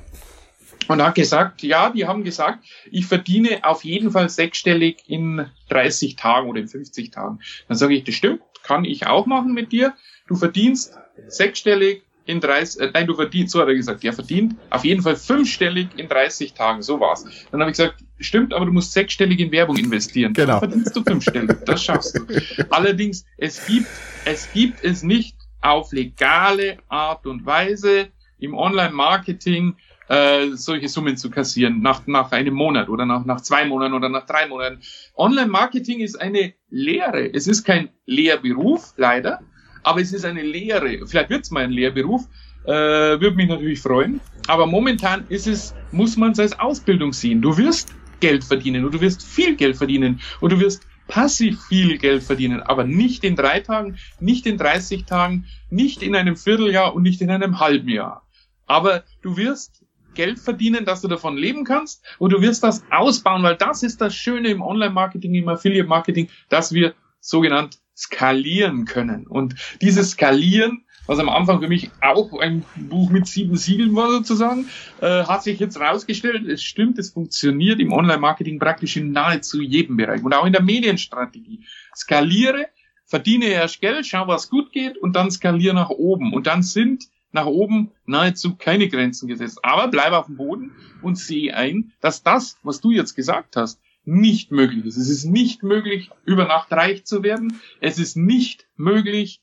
und 0.88 1.02
hat 1.02 1.16
gesagt, 1.16 1.64
ja, 1.64 1.90
die 1.90 2.06
haben 2.06 2.24
gesagt, 2.24 2.64
ich 2.92 3.06
verdiene 3.06 3.64
auf 3.64 3.84
jeden 3.84 4.12
Fall 4.12 4.30
sechsstellig 4.30 5.04
in 5.08 5.48
30 5.70 6.16
Tagen 6.16 6.50
oder 6.50 6.60
in 6.60 6.68
50 6.68 7.12
Tagen. 7.12 7.40
Dann 7.68 7.78
sage 7.78 7.96
ich, 7.96 8.04
das 8.04 8.16
stimmt, 8.16 8.42
kann 8.64 8.86
ich 8.86 9.08
auch 9.08 9.26
machen 9.26 9.54
mit 9.54 9.72
dir. 9.72 9.94
Du 10.28 10.36
verdienst 10.36 10.98
sechsstellig 11.28 12.04
in 12.28 12.42
30, 12.42 12.82
äh, 12.82 12.92
nein, 12.94 13.08
du 13.08 13.16
verdienst, 13.16 13.54
so 13.54 13.62
hat 13.62 13.68
er 13.68 13.76
gesagt, 13.76 14.04
er 14.04 14.14
verdient 14.14 14.56
auf 14.70 14.84
jeden 14.84 15.02
Fall 15.02 15.16
fünfstellig 15.16 15.88
in 15.96 16.10
30 16.10 16.54
Tagen, 16.54 16.82
so 16.82 17.00
war's. 17.00 17.26
Dann 17.52 17.62
habe 17.62 17.72
ich 17.72 17.78
gesagt, 17.78 18.04
stimmt, 18.20 18.54
aber 18.54 18.66
du 18.66 18.74
musst 18.74 18.92
sechsstellig 18.92 19.40
in 19.40 19.52
Werbung 19.52 19.78
investieren. 19.78 20.34
Genau. 20.34 20.60
Dann 20.60 20.70
verdienst 20.70 20.96
du 20.96 21.04
fünfstellig, 21.04 21.58
das 21.66 21.84
schaffst 21.84 22.18
du. 22.18 22.26
Allerdings, 22.70 23.26
es 23.38 23.66
gibt, 23.66 23.88
es 24.26 24.52
gibt 24.52 24.84
es 24.84 25.04
nicht 25.04 25.38
auf 25.62 25.92
legale 25.94 26.78
Art 26.90 27.26
und 27.26 27.46
Weise 27.46 28.10
im 28.40 28.54
Online-Marketing 28.54 29.76
äh, 30.10 30.52
solche 30.52 30.90
Summen 30.90 31.18
zu 31.18 31.30
kassieren 31.30 31.82
nach, 31.82 32.06
nach 32.08 32.32
einem 32.32 32.54
Monat 32.54 32.90
oder 32.90 33.06
nach, 33.06 33.26
nach 33.26 33.42
zwei 33.42 33.66
Monaten 33.66 33.94
oder 33.94 34.10
nach 34.10 34.26
drei 34.26 34.48
Monaten. 34.48 34.80
Online-Marketing 35.16 36.00
ist 36.00 36.20
eine 36.20 36.54
Lehre. 36.70 37.34
Es 37.34 37.48
ist 37.48 37.64
kein 37.64 37.90
Lehrberuf, 38.06 38.94
leider, 38.98 39.42
aber 39.84 40.02
es 40.02 40.14
ist 40.14 40.26
eine 40.26 40.42
Lehre. 40.42 41.06
Vielleicht 41.08 41.30
wird 41.30 41.44
es 41.44 41.52
mal 41.52 41.64
ein 41.64 41.72
Lehrberuf, 41.72 42.28
äh, 42.66 42.70
würde 42.72 43.36
mich 43.36 43.48
natürlich 43.48 43.82
freuen. 43.82 44.20
Aber 44.48 44.66
momentan 44.66 45.26
ist 45.30 45.48
es, 45.48 45.76
muss 45.92 46.18
man 46.18 46.32
es 46.32 46.40
als 46.40 46.60
Ausbildung 46.60 47.14
sehen. 47.14 47.42
Du 47.42 47.58
wirst 47.58 47.94
Geld 48.20 48.44
verdienen 48.44 48.86
und 48.86 48.94
du 48.94 49.02
wirst 49.02 49.24
viel 49.24 49.56
Geld 49.56 49.78
verdienen 49.78 50.22
und 50.40 50.52
du 50.52 50.60
wirst 50.60 50.88
passiv 51.08 51.62
viel 51.68 51.98
Geld 51.98 52.24
verdienen, 52.24 52.62
aber 52.62 52.84
nicht 52.84 53.24
in 53.24 53.36
drei 53.36 53.62
Tagen, 53.62 53.98
nicht 54.20 54.46
in 54.46 54.58
30 54.58 55.06
Tagen, 55.06 55.46
nicht 55.70 56.04
in 56.04 56.16
einem 56.16 56.36
Vierteljahr 56.36 56.94
und 56.94 57.04
nicht 57.04 57.22
in 57.22 57.32
einem 57.32 57.60
halben 57.60 57.90
Jahr. 57.90 58.28
Aber 58.66 59.04
du 59.22 59.38
wirst 59.38 59.86
Geld 60.18 60.40
verdienen, 60.40 60.84
dass 60.84 61.02
du 61.02 61.08
davon 61.08 61.38
leben 61.38 61.64
kannst 61.64 62.04
und 62.20 62.34
du 62.34 62.42
wirst 62.42 62.64
das 62.64 62.84
ausbauen, 62.92 63.44
weil 63.44 63.56
das 63.56 63.84
ist 63.84 64.02
das 64.02 64.14
Schöne 64.14 64.50
im 64.50 64.62
Online-Marketing, 64.62 65.34
im 65.36 65.48
Affiliate-Marketing, 65.48 66.28
dass 66.50 66.74
wir 66.74 66.96
sogenannt 67.22 67.80
skalieren 67.96 68.86
können. 68.86 69.28
Und 69.28 69.56
dieses 69.80 70.12
Skalieren, 70.12 70.84
was 71.06 71.20
am 71.20 71.30
Anfang 71.30 71.62
für 71.62 71.68
mich 71.68 71.90
auch 72.02 72.38
ein 72.40 72.66
Buch 72.76 73.10
mit 73.12 73.28
sieben 73.28 73.56
Siegeln 73.56 73.96
war 73.96 74.10
sozusagen, 74.10 74.68
äh, 75.02 75.24
hat 75.24 75.44
sich 75.44 75.60
jetzt 75.60 75.80
rausgestellt, 75.80 76.48
es 76.48 76.64
stimmt, 76.64 76.98
es 77.00 77.12
funktioniert 77.12 77.80
im 77.80 77.94
Online-Marketing 77.94 78.60
praktisch 78.60 78.98
in 78.98 79.12
nahezu 79.12 79.62
jedem 79.62 79.98
Bereich 79.98 80.24
und 80.24 80.34
auch 80.34 80.46
in 80.46 80.54
der 80.54 80.64
Medienstrategie. 80.64 81.64
Skaliere, 81.96 82.68
verdiene 83.06 83.46
erst 83.46 83.82
Geld, 83.82 84.06
schau, 84.06 84.28
was 84.28 84.50
gut 84.50 84.72
geht 84.72 84.98
und 84.98 85.16
dann 85.16 85.32
skaliere 85.32 85.76
nach 85.76 85.90
oben. 85.90 86.34
Und 86.34 86.48
dann 86.48 86.64
sind 86.64 87.06
nach 87.32 87.46
oben 87.46 87.92
nahezu 88.06 88.56
keine 88.56 88.88
Grenzen 88.88 89.28
gesetzt. 89.28 89.60
Aber 89.64 89.88
bleib 89.90 90.14
auf 90.14 90.28
dem 90.28 90.38
Boden 90.38 90.72
und 91.02 91.18
sehe 91.18 91.56
ein, 91.56 91.94
dass 92.02 92.24
das, 92.24 92.58
was 92.64 92.82
du 92.82 92.92
jetzt 92.92 93.16
gesagt 93.16 93.56
hast, 93.56 93.80
nicht 94.06 94.52
möglich 94.52 94.86
ist. 94.86 94.98
Es 94.98 95.10
ist 95.10 95.26
nicht 95.26 95.64
möglich, 95.64 96.10
über 96.26 96.46
Nacht 96.46 96.72
reich 96.72 97.06
zu 97.06 97.24
werden. 97.24 97.60
Es 97.82 98.00
ist 98.00 98.16
nicht 98.16 98.66
möglich, 98.78 99.42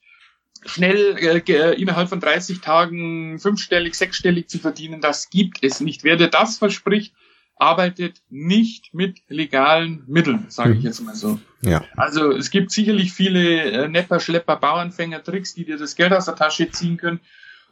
schnell 0.65 1.17
äh, 1.19 1.81
innerhalb 1.81 2.09
von 2.09 2.21
30 2.21 2.61
Tagen 2.61 3.39
fünfstellig, 3.39 3.95
sechsstellig 3.95 4.49
zu 4.49 4.59
verdienen. 4.59 5.03
Das 5.03 5.29
gibt 5.29 5.63
es 5.63 5.81
nicht. 5.81 6.03
Wer 6.03 6.17
dir 6.17 6.29
das 6.29 6.59
verspricht, 6.59 7.15
arbeitet 7.57 8.23
nicht 8.31 8.95
mit 8.95 9.19
legalen 9.29 10.03
Mitteln, 10.07 10.47
sage 10.49 10.73
ich 10.73 10.81
mhm. 10.81 10.87
jetzt 10.87 11.01
mal 11.01 11.15
so. 11.15 11.39
Ja. 11.61 11.85
Also 11.97 12.33
es 12.33 12.51
gibt 12.51 12.73
sicherlich 12.73 13.13
viele 13.13 13.63
äh, 13.63 13.89
Nepper, 13.89 14.19
Schlepper, 14.19 14.57
Bauernfänger, 14.57 15.23
Tricks, 15.23 15.55
die 15.55 15.65
dir 15.65 15.77
das 15.77 15.95
Geld 15.95 16.13
aus 16.13 16.25
der 16.25 16.37
Tasche 16.37 16.71
ziehen 16.71 16.97
können. 16.97 17.21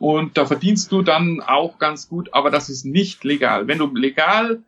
Und 0.03 0.37
da 0.37 0.47
verdienst 0.47 0.91
du 0.91 1.03
dann 1.03 1.41
auch 1.41 1.79
ganz 1.79 2.09
gut, 2.09 2.35
aber 2.35 2.51
das 2.51 2.69
ist 2.69 2.85
nicht 2.85 3.23
legal. 3.23 3.69
Wenn 3.69 3.79
du 3.79 3.87
legal, 3.95 4.65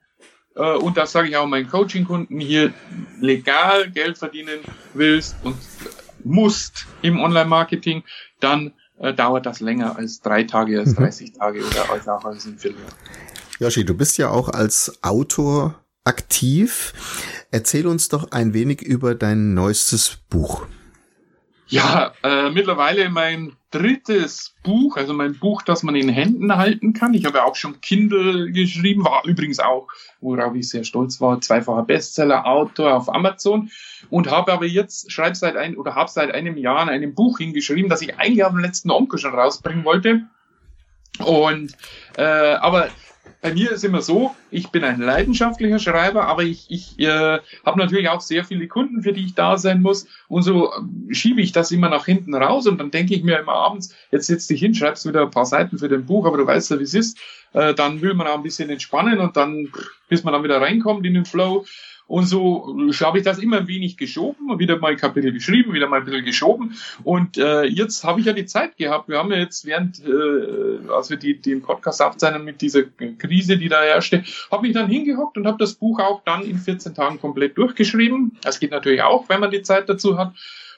äh, 0.54 0.76
und 0.76 0.96
das 0.96 1.10
sage 1.10 1.28
ich 1.28 1.36
auch 1.36 1.48
meinen 1.48 1.68
Coaching-Kunden 1.68 2.38
hier, 2.38 2.72
legal 3.20 3.90
Geld 3.90 4.16
verdienen 4.16 4.60
willst 4.92 5.34
und 5.42 5.56
musst 6.22 6.86
im 7.02 7.18
Online-Marketing, 7.18 8.04
dann 8.38 8.74
äh, 9.00 9.12
dauert 9.12 9.44
das 9.44 9.58
länger 9.58 9.96
als 9.98 10.20
drei 10.20 10.44
Tage, 10.44 10.78
als 10.78 10.94
30 10.94 11.32
mhm. 11.32 11.38
Tage 11.40 11.64
oder 11.64 11.90
als 11.90 12.06
auch 12.06 12.24
als 12.24 12.46
ein 12.46 12.56
Vierteljahr. 12.56 12.92
Joshi, 13.58 13.84
du 13.84 13.94
bist 13.94 14.18
ja 14.18 14.30
auch 14.30 14.50
als 14.50 15.02
Autor 15.02 15.84
aktiv. 16.04 16.92
Erzähl 17.50 17.88
uns 17.88 18.08
doch 18.08 18.30
ein 18.30 18.54
wenig 18.54 18.82
über 18.82 19.16
dein 19.16 19.54
neuestes 19.54 20.16
Buch. 20.30 20.64
Ja, 21.66 22.12
äh, 22.22 22.50
mittlerweile 22.50 23.08
mein 23.10 23.56
drittes 23.74 24.54
Buch, 24.62 24.96
also 24.96 25.12
mein 25.14 25.36
Buch, 25.36 25.62
das 25.62 25.82
man 25.82 25.96
in 25.96 26.08
Händen 26.08 26.56
halten 26.56 26.92
kann. 26.92 27.12
Ich 27.12 27.24
habe 27.24 27.44
auch 27.44 27.56
schon 27.56 27.80
Kindle 27.80 28.52
geschrieben, 28.52 29.04
war 29.04 29.24
übrigens 29.24 29.58
auch, 29.58 29.88
worauf 30.20 30.54
ich 30.54 30.68
sehr 30.68 30.84
stolz 30.84 31.20
war, 31.20 31.40
zweifacher 31.40 31.82
Bestseller, 31.82 32.46
Autor 32.46 32.94
auf 32.94 33.12
Amazon 33.12 33.70
und 34.10 34.30
habe 34.30 34.52
aber 34.52 34.64
jetzt, 34.64 35.10
schreibe 35.10 35.34
seit 35.34 35.56
ein 35.56 35.76
oder 35.76 35.96
habe 35.96 36.08
seit 36.08 36.32
einem 36.32 36.56
Jahr 36.56 36.84
in 36.84 36.88
einem 36.88 37.14
Buch 37.14 37.38
hingeschrieben, 37.38 37.90
das 37.90 38.02
ich 38.02 38.16
eigentlich 38.16 38.44
auf 38.44 38.52
dem 38.52 38.60
letzten 38.60 38.90
Onkel 38.90 39.18
schon 39.18 39.34
rausbringen 39.34 39.84
wollte. 39.84 40.22
Und 41.18 41.76
äh, 42.16 42.22
aber 42.22 42.88
bei 43.44 43.52
mir 43.52 43.72
ist 43.72 43.84
immer 43.84 44.00
so, 44.00 44.34
ich 44.50 44.70
bin 44.70 44.84
ein 44.84 45.00
leidenschaftlicher 45.00 45.78
Schreiber, 45.78 46.26
aber 46.26 46.44
ich, 46.44 46.64
ich 46.70 46.98
äh, 46.98 47.40
habe 47.64 47.78
natürlich 47.78 48.08
auch 48.08 48.22
sehr 48.22 48.42
viele 48.42 48.68
Kunden, 48.68 49.02
für 49.02 49.12
die 49.12 49.26
ich 49.26 49.34
da 49.34 49.58
sein 49.58 49.82
muss. 49.82 50.06
Und 50.28 50.42
so 50.44 50.72
äh, 50.72 51.14
schiebe 51.14 51.42
ich 51.42 51.52
das 51.52 51.70
immer 51.70 51.90
nach 51.90 52.06
hinten 52.06 52.34
raus 52.34 52.66
und 52.66 52.78
dann 52.78 52.90
denke 52.90 53.14
ich 53.14 53.22
mir 53.22 53.38
immer 53.38 53.52
abends, 53.52 53.94
jetzt 54.10 54.28
setz 54.28 54.46
dich 54.46 54.60
hin, 54.60 54.74
schreibst 54.74 55.06
wieder 55.06 55.22
ein 55.22 55.30
paar 55.30 55.44
Seiten 55.44 55.76
für 55.76 55.88
dein 55.88 56.06
Buch, 56.06 56.26
aber 56.26 56.38
du 56.38 56.46
weißt 56.46 56.70
ja, 56.70 56.78
wie 56.78 56.84
es 56.84 56.94
ist. 56.94 57.18
Äh, 57.52 57.74
dann 57.74 58.00
will 58.00 58.14
man 58.14 58.26
auch 58.26 58.36
ein 58.36 58.42
bisschen 58.42 58.70
entspannen 58.70 59.18
und 59.20 59.36
dann, 59.36 59.70
bis 60.08 60.24
man 60.24 60.32
dann 60.32 60.42
wieder 60.42 60.60
reinkommt 60.60 61.04
in 61.04 61.12
den 61.12 61.26
Flow. 61.26 61.66
Und 62.06 62.26
so 62.26 62.76
habe 63.00 63.18
ich 63.18 63.24
das 63.24 63.38
immer 63.38 63.58
ein 63.58 63.68
wenig 63.68 63.96
geschoben, 63.96 64.58
wieder 64.58 64.78
mal 64.78 64.92
ein 64.92 64.98
Kapitel 64.98 65.32
geschrieben, 65.32 65.72
wieder 65.72 65.88
mal 65.88 66.00
ein 66.00 66.04
bisschen 66.04 66.24
geschoben. 66.24 66.76
Und 67.02 67.38
äh, 67.38 67.64
jetzt 67.64 68.04
habe 68.04 68.20
ich 68.20 68.26
ja 68.26 68.34
die 68.34 68.44
Zeit 68.44 68.76
gehabt. 68.76 69.08
Wir 69.08 69.18
haben 69.18 69.32
ja 69.32 69.38
jetzt 69.38 69.64
während, 69.64 70.02
äh, 70.04 70.86
als 70.92 71.08
wir 71.08 71.16
die, 71.16 71.40
den 71.40 71.62
Podcast 71.62 72.02
aufzeichnen 72.02 72.44
mit 72.44 72.60
dieser 72.60 72.82
Krise, 72.82 73.56
die 73.56 73.70
da 73.70 73.80
herrschte, 73.82 74.22
habe 74.50 74.66
mich 74.66 74.74
dann 74.74 74.88
hingehockt 74.88 75.38
und 75.38 75.46
habe 75.46 75.56
das 75.58 75.74
Buch 75.74 75.98
auch 75.98 76.22
dann 76.24 76.42
in 76.42 76.58
14 76.58 76.94
Tagen 76.94 77.18
komplett 77.18 77.56
durchgeschrieben. 77.56 78.36
Das 78.42 78.60
geht 78.60 78.70
natürlich 78.70 79.02
auch, 79.02 79.28
wenn 79.30 79.40
man 79.40 79.50
die 79.50 79.62
Zeit 79.62 79.88
dazu 79.88 80.18
hat. 80.18 80.34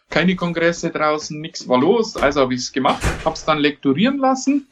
Keine 0.09 0.37
Kongresse 0.37 0.91
draußen, 0.91 1.41
nichts 1.41 1.67
war 1.69 1.81
los. 1.81 2.17
Also 2.17 2.43
habe 2.43 2.55
ich 2.55 2.61
es 2.61 2.73
gemacht, 2.73 3.03
habe 3.25 3.35
es 3.35 3.45
dann 3.45 3.59
lektorieren 3.59 4.19
lassen, 4.19 4.69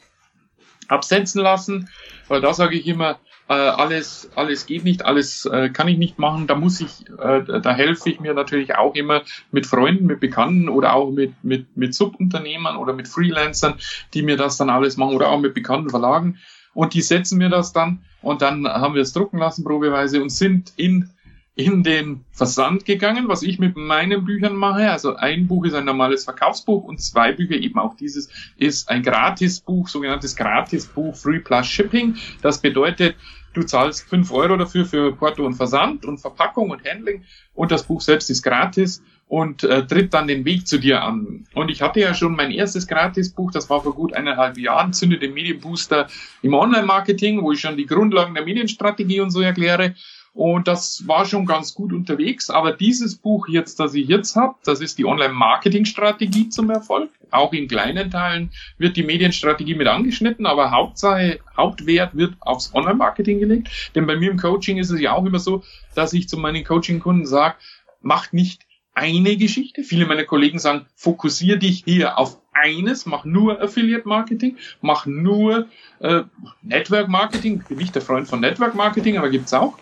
absetzen 0.87 1.41
lassen. 1.41 1.89
Weil 2.29 2.39
da 2.39 2.53
sage 2.53 2.77
ich 2.77 2.87
immer, 2.87 3.19
äh, 3.47 3.53
alles, 3.53 4.29
alles 4.35 4.65
geht 4.65 4.83
nicht, 4.83 5.05
alles 5.05 5.45
äh, 5.45 5.69
kann 5.69 5.87
ich 5.87 5.97
nicht 5.97 6.17
machen. 6.17 6.47
Da 6.47 6.55
muss 6.55 6.81
ich, 6.81 7.07
äh, 7.19 7.43
da 7.61 7.73
helfe 7.73 8.09
ich 8.09 8.19
mir 8.19 8.33
natürlich 8.33 8.75
auch 8.75 8.95
immer 8.95 9.21
mit 9.51 9.65
Freunden, 9.67 10.07
mit 10.07 10.19
Bekannten 10.19 10.67
oder 10.67 10.93
auch 10.95 11.11
mit, 11.11 11.33
mit, 11.43 11.77
mit 11.77 11.93
Subunternehmern 11.93 12.77
oder 12.77 12.93
mit 12.93 13.07
Freelancern, 13.07 13.75
die 14.13 14.23
mir 14.23 14.37
das 14.37 14.57
dann 14.57 14.69
alles 14.69 14.97
machen 14.97 15.15
oder 15.15 15.29
auch 15.29 15.39
mit 15.39 15.53
bekannten 15.53 15.89
Verlagen. 15.89 16.39
Und 16.73 16.93
die 16.93 17.01
setzen 17.01 17.37
mir 17.37 17.49
das 17.49 17.71
dann 17.71 17.99
und 18.21 18.41
dann 18.41 18.67
haben 18.67 18.95
wir 18.95 19.01
es 19.01 19.13
drucken 19.13 19.37
lassen, 19.37 19.63
probeweise, 19.63 20.21
und 20.21 20.29
sind 20.29 20.73
in 20.75 21.09
in 21.55 21.83
den 21.83 22.25
Versand 22.31 22.83
gegangen, 22.83 23.29
was 23.29 23.41
ich 23.41 23.59
mit 23.59 23.77
meinen 23.77 24.25
Büchern 24.25 24.55
mache. 24.55 24.91
Also 24.91 25.15
ein 25.15 25.47
Buch 25.47 25.65
ist 25.65 25.73
ein 25.73 25.85
normales 25.85 26.25
Verkaufsbuch 26.25 26.83
und 26.83 26.99
zwei 26.99 27.31
Bücher, 27.31 27.55
eben 27.55 27.79
auch 27.79 27.95
dieses, 27.95 28.29
ist 28.57 28.89
ein 28.89 29.03
Gratisbuch, 29.03 29.87
sogenanntes 29.87 30.35
Gratisbuch 30.35 31.15
Free 31.15 31.39
Plus 31.39 31.65
Shipping. 31.65 32.15
Das 32.41 32.59
bedeutet, 32.59 33.15
du 33.53 33.63
zahlst 33.63 34.07
fünf 34.09 34.33
Euro 34.33 34.57
dafür 34.57 34.85
für 34.85 35.13
Porto 35.13 35.45
und 35.45 35.53
Versand 35.53 36.05
und 36.05 36.17
Verpackung 36.17 36.71
und 36.71 36.85
Handling 36.85 37.23
und 37.53 37.71
das 37.71 37.83
Buch 37.83 38.01
selbst 38.01 38.29
ist 38.29 38.43
gratis 38.43 39.01
und 39.29 39.63
äh, 39.63 39.87
tritt 39.87 40.13
dann 40.13 40.27
den 40.27 40.43
Weg 40.43 40.67
zu 40.67 40.77
dir 40.77 41.03
an. 41.03 41.45
Und 41.53 41.69
ich 41.71 41.81
hatte 41.81 42.01
ja 42.01 42.13
schon 42.13 42.35
mein 42.35 42.51
erstes 42.51 42.85
Gratisbuch, 42.85 43.51
das 43.51 43.69
war 43.69 43.81
vor 43.81 43.95
gut 43.95 44.13
eineinhalb 44.13 44.57
Jahren, 44.57 44.91
Zünde 44.91 45.17
den 45.17 45.33
Medienbooster 45.33 46.07
im 46.41 46.53
Online-Marketing, 46.53 47.41
wo 47.41 47.53
ich 47.53 47.61
schon 47.61 47.77
die 47.77 47.85
Grundlagen 47.85 48.35
der 48.35 48.43
Medienstrategie 48.43 49.21
und 49.21 49.31
so 49.31 49.39
erkläre. 49.39 49.95
Und 50.35 50.67
das 50.67 51.07
war 51.07 51.25
schon 51.25 51.45
ganz 51.45 51.73
gut 51.73 51.93
unterwegs. 51.93 52.49
Aber 52.49 52.73
dieses 52.73 53.15
Buch 53.15 53.47
jetzt, 53.47 53.79
das 53.79 53.93
ich 53.93 54.09
jetzt 54.09 54.35
habe, 54.35 54.55
das 54.65 54.81
ist 54.81 54.97
die 54.97 55.05
Online-Marketing-Strategie 55.05 56.49
zum 56.49 56.69
Erfolg. 56.69 57.09
Auch 57.31 57.53
in 57.53 57.69
kleinen 57.69 58.11
Teilen 58.11 58.51
wird 58.77 58.97
die 58.97 59.03
Medienstrategie 59.03 59.75
mit 59.75 59.87
angeschnitten, 59.87 60.45
aber 60.45 60.71
Hauptsache, 60.71 61.39
Hauptwert 61.55 62.17
wird 62.17 62.35
aufs 62.41 62.75
Online-Marketing 62.75 63.39
gelegt. 63.39 63.91
Denn 63.95 64.05
bei 64.05 64.17
mir 64.17 64.29
im 64.29 64.37
Coaching 64.37 64.77
ist 64.77 64.89
es 64.89 64.99
ja 64.99 65.13
auch 65.13 65.25
immer 65.25 65.39
so, 65.39 65.63
dass 65.95 66.11
ich 66.11 66.27
zu 66.27 66.35
meinen 66.35 66.65
Coaching-Kunden 66.65 67.25
sage, 67.25 67.55
macht 68.01 68.33
nicht 68.33 68.63
eine 68.93 69.37
Geschichte. 69.37 69.83
Viele 69.83 70.05
meiner 70.05 70.25
Kollegen 70.25 70.59
sagen, 70.59 70.85
fokussiere 70.95 71.59
dich 71.59 71.83
hier 71.85 72.17
auf 72.17 72.41
eines, 72.51 73.05
mach 73.05 73.23
nur 73.23 73.61
Affiliate 73.61 74.07
Marketing, 74.07 74.57
mach 74.81 75.05
nur 75.05 75.67
äh, 75.99 76.23
Network 76.61 77.07
Marketing. 77.07 77.61
Ich 77.61 77.67
bin 77.67 77.77
nicht 77.77 77.95
der 77.95 78.01
Freund 78.01 78.27
von 78.27 78.41
Network 78.41 78.75
Marketing, 78.75 79.17
aber 79.17 79.29
gibt's 79.29 79.53
auch. 79.53 79.77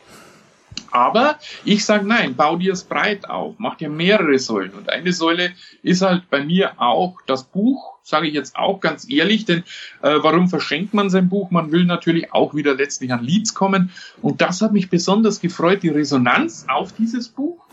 Aber 0.92 1.40
ich 1.66 1.86
sage 1.86 2.06
nein, 2.06 2.36
bau 2.36 2.56
dir 2.56 2.74
es 2.74 2.84
breit 2.84 3.30
auf, 3.30 3.56
mach 3.58 3.76
dir 3.76 3.90
mehrere 3.90 4.38
Säulen. 4.38 4.72
Und 4.72 4.90
eine 4.90 5.12
Säule 5.12 5.52
ist 5.82 6.02
halt 6.02 6.30
bei 6.30 6.44
mir 6.44 6.80
auch 6.80 7.18
das 7.26 7.44
Buch, 7.46 7.94
sage 8.04 8.28
ich 8.28 8.34
jetzt 8.34 8.56
auch 8.56 8.80
ganz 8.80 9.10
ehrlich, 9.10 9.46
denn 9.46 9.64
äh, 10.02 10.20
warum 10.22 10.50
verschenkt 10.50 10.94
man 10.94 11.10
sein 11.10 11.30
Buch? 11.30 11.50
Man 11.52 11.72
will 11.72 11.86
natürlich 11.86 12.34
auch 12.34 12.54
wieder 12.54 12.76
letztlich 12.76 13.12
an 13.12 13.24
Leads 13.24 13.54
kommen. 13.54 13.92
Und 14.22 14.42
das 14.42 14.62
hat 14.62 14.74
mich 14.74 14.90
besonders 14.90 15.40
gefreut, 15.40 15.84
die 15.84 15.90
Resonanz 15.90 16.66
auf 16.68 16.94
dieses 16.94 17.30
Buch. 17.30 17.66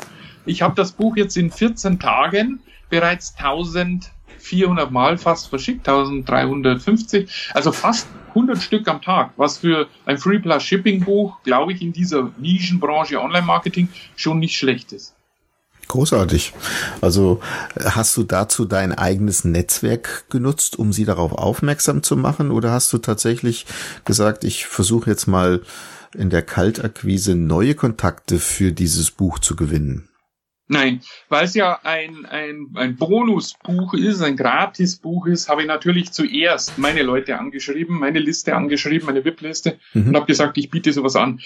Ich 0.46 0.62
habe 0.62 0.74
das 0.74 0.92
Buch 0.92 1.16
jetzt 1.16 1.36
in 1.36 1.50
14 1.50 1.98
Tagen 1.98 2.60
bereits 2.88 3.34
1400 4.42 4.90
Mal 4.90 5.18
fast 5.18 5.48
verschickt, 5.48 5.88
1350, 5.88 7.50
also 7.54 7.72
fast 7.72 8.08
100 8.30 8.62
Stück 8.62 8.88
am 8.88 9.02
Tag, 9.02 9.32
was 9.36 9.58
für 9.58 9.88
ein 10.06 10.18
Free 10.18 10.38
Plus 10.38 10.62
Shipping 10.62 11.04
Buch, 11.04 11.38
glaube 11.42 11.72
ich, 11.72 11.82
in 11.82 11.92
dieser 11.92 12.30
Nischenbranche 12.38 13.20
Online-Marketing 13.20 13.88
schon 14.16 14.38
nicht 14.38 14.56
schlecht 14.56 14.92
ist. 14.92 15.14
Großartig. 15.90 16.52
Also 17.00 17.40
hast 17.84 18.16
du 18.16 18.22
dazu 18.22 18.64
dein 18.64 18.92
eigenes 18.96 19.44
Netzwerk 19.44 20.30
genutzt, 20.30 20.78
um 20.78 20.92
sie 20.92 21.04
darauf 21.04 21.32
aufmerksam 21.32 22.04
zu 22.04 22.16
machen? 22.16 22.52
Oder 22.52 22.70
hast 22.70 22.92
du 22.92 22.98
tatsächlich 22.98 23.66
gesagt, 24.04 24.44
ich 24.44 24.66
versuche 24.66 25.10
jetzt 25.10 25.26
mal 25.26 25.62
in 26.14 26.30
der 26.30 26.42
Kaltakquise 26.42 27.34
neue 27.34 27.74
Kontakte 27.74 28.38
für 28.38 28.70
dieses 28.70 29.10
Buch 29.10 29.40
zu 29.40 29.56
gewinnen? 29.56 30.09
Nein, 30.72 31.00
weil 31.28 31.46
es 31.46 31.54
ja 31.54 31.80
ein, 31.82 32.26
ein, 32.26 32.68
ein 32.74 32.94
Bonusbuch 32.94 33.92
ist, 33.94 34.22
ein 34.22 34.36
Gratisbuch 34.36 35.26
ist, 35.26 35.48
habe 35.48 35.62
ich 35.62 35.66
natürlich 35.66 36.12
zuerst 36.12 36.78
meine 36.78 37.02
Leute 37.02 37.36
angeschrieben, 37.36 37.98
meine 37.98 38.20
Liste 38.20 38.54
angeschrieben, 38.54 39.06
meine 39.06 39.24
VIP-Liste 39.24 39.80
mhm. 39.94 40.06
und 40.06 40.14
habe 40.14 40.26
gesagt, 40.26 40.58
ich 40.58 40.70
biete 40.70 40.92
sowas 40.92 41.16
an. 41.16 41.40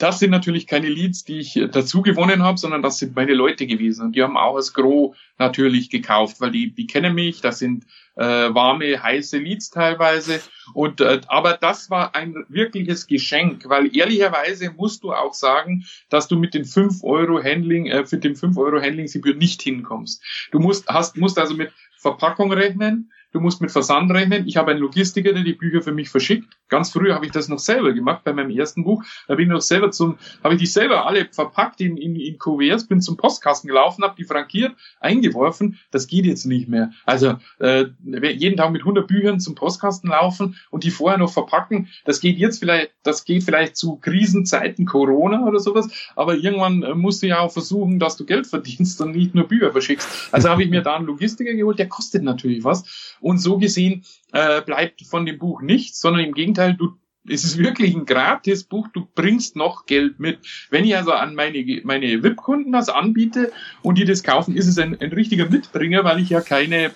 Das 0.00 0.18
sind 0.18 0.30
natürlich 0.30 0.66
keine 0.66 0.88
Leads, 0.88 1.24
die 1.24 1.40
ich 1.40 1.60
dazu 1.72 2.00
gewonnen 2.00 2.42
habe, 2.42 2.56
sondern 2.56 2.82
das 2.82 2.96
sind 2.96 3.14
meine 3.14 3.34
Leute 3.34 3.66
gewesen. 3.66 4.06
Und 4.06 4.16
die 4.16 4.22
haben 4.22 4.38
auch 4.38 4.56
als 4.56 4.72
Gros 4.72 5.14
natürlich 5.38 5.90
gekauft, 5.90 6.40
weil 6.40 6.50
die, 6.52 6.72
die 6.72 6.86
kennen 6.86 7.14
mich, 7.14 7.42
das 7.42 7.58
sind 7.58 7.84
äh, 8.16 8.24
warme, 8.24 9.02
heiße 9.02 9.36
Leads 9.36 9.68
teilweise. 9.68 10.40
Und 10.72 11.02
äh, 11.02 11.20
aber 11.26 11.52
das 11.52 11.90
war 11.90 12.14
ein 12.14 12.34
wirkliches 12.48 13.06
Geschenk, 13.08 13.68
weil 13.68 13.94
ehrlicherweise 13.94 14.70
musst 14.70 15.04
du 15.04 15.12
auch 15.12 15.34
sagen, 15.34 15.84
dass 16.08 16.28
du 16.28 16.36
mit 16.36 16.54
den 16.54 16.64
5 16.64 17.04
Euro 17.04 17.42
Handling, 17.44 17.86
äh, 17.86 18.06
für 18.06 18.16
den 18.16 18.36
5 18.36 18.56
Euro 18.56 18.80
Handlingsgebühr 18.80 19.34
nicht 19.34 19.60
hinkommst. 19.60 20.22
Du 20.50 20.60
musst, 20.60 20.88
hast, 20.88 21.18
musst 21.18 21.38
also 21.38 21.54
mit 21.54 21.72
Verpackung 21.98 22.50
rechnen, 22.54 23.12
Du 23.32 23.40
musst 23.40 23.60
mit 23.60 23.70
Versand 23.70 24.10
rechnen. 24.10 24.46
Ich 24.46 24.56
habe 24.56 24.72
einen 24.72 24.80
Logistiker, 24.80 25.32
der 25.32 25.44
die 25.44 25.52
Bücher 25.52 25.82
für 25.82 25.92
mich 25.92 26.08
verschickt. 26.08 26.48
Ganz 26.68 26.90
früh 26.90 27.12
habe 27.12 27.26
ich 27.26 27.32
das 27.32 27.48
noch 27.48 27.58
selber 27.58 27.92
gemacht 27.92 28.24
bei 28.24 28.32
meinem 28.32 28.50
ersten 28.50 28.84
Buch. 28.84 29.04
Da 29.28 29.36
bin 29.36 29.46
ich 29.46 29.52
noch 29.52 29.60
selber 29.60 29.90
zum, 29.90 30.18
habe 30.42 30.54
ich 30.54 30.60
die 30.60 30.66
selber 30.66 31.06
alle 31.06 31.28
verpackt 31.30 31.80
in, 31.80 31.96
in, 31.96 32.16
in 32.16 32.38
Kuverts, 32.38 32.86
bin 32.86 33.00
zum 33.00 33.16
Postkasten 33.16 33.68
gelaufen, 33.68 34.02
habe 34.02 34.14
die 34.16 34.24
frankiert, 34.24 34.72
eingeworfen. 35.00 35.78
Das 35.90 36.06
geht 36.06 36.26
jetzt 36.26 36.44
nicht 36.44 36.68
mehr. 36.68 36.90
Also 37.04 37.36
äh, 37.58 37.86
jeden 38.02 38.56
Tag 38.56 38.72
mit 38.72 38.82
100 38.82 39.06
Büchern 39.06 39.40
zum 39.40 39.54
Postkasten 39.54 40.10
laufen 40.10 40.56
und 40.70 40.84
die 40.84 40.90
vorher 40.90 41.18
noch 41.18 41.32
verpacken. 41.32 41.88
Das 42.04 42.20
geht 42.20 42.38
jetzt 42.38 42.58
vielleicht, 42.58 42.92
das 43.02 43.24
geht 43.24 43.44
vielleicht 43.44 43.76
zu 43.76 43.96
Krisenzeiten 43.96 44.86
Corona 44.86 45.46
oder 45.46 45.60
sowas. 45.60 45.88
Aber 46.16 46.34
irgendwann 46.34 46.82
äh, 46.82 46.94
musst 46.94 47.22
du 47.22 47.28
ja 47.28 47.40
auch 47.40 47.52
versuchen, 47.52 47.98
dass 47.98 48.16
du 48.16 48.24
Geld 48.24 48.46
verdienst 48.46 49.00
und 49.00 49.14
nicht 49.14 49.34
nur 49.34 49.46
Bücher 49.46 49.72
verschickst. 49.72 50.30
Also 50.32 50.48
habe 50.48 50.62
ich 50.64 50.70
mir 50.70 50.82
da 50.82 50.96
einen 50.96 51.06
Logistiker 51.06 51.54
geholt. 51.54 51.78
Der 51.78 51.88
kostet 51.88 52.22
natürlich 52.22 52.64
was. 52.64 53.16
Und 53.20 53.38
so 53.38 53.58
gesehen 53.58 54.04
äh, 54.32 54.62
bleibt 54.62 55.02
von 55.02 55.26
dem 55.26 55.38
Buch 55.38 55.62
nichts, 55.62 56.00
sondern 56.00 56.24
im 56.24 56.34
Gegenteil, 56.34 56.74
du 56.74 56.94
es 57.28 57.44
ist 57.44 57.58
wirklich 57.58 57.94
ein 57.94 58.06
gratis 58.06 58.64
Buch, 58.64 58.88
du 58.92 59.06
bringst 59.14 59.54
noch 59.54 59.84
Geld 59.86 60.18
mit. 60.18 60.38
Wenn 60.70 60.84
ich 60.84 60.96
also 60.96 61.12
an 61.12 61.34
meine, 61.34 61.80
meine 61.84 62.22
VIP-Kunden 62.22 62.72
das 62.72 62.88
anbiete 62.88 63.52
und 63.82 63.98
die 63.98 64.06
das 64.06 64.22
kaufen, 64.22 64.56
ist 64.56 64.66
es 64.66 64.78
ein, 64.78 64.98
ein 65.00 65.12
richtiger 65.12 65.46
Mitbringer, 65.46 66.02
weil 66.02 66.20
ich 66.20 66.30
ja 66.30 66.40
keine 66.40 66.92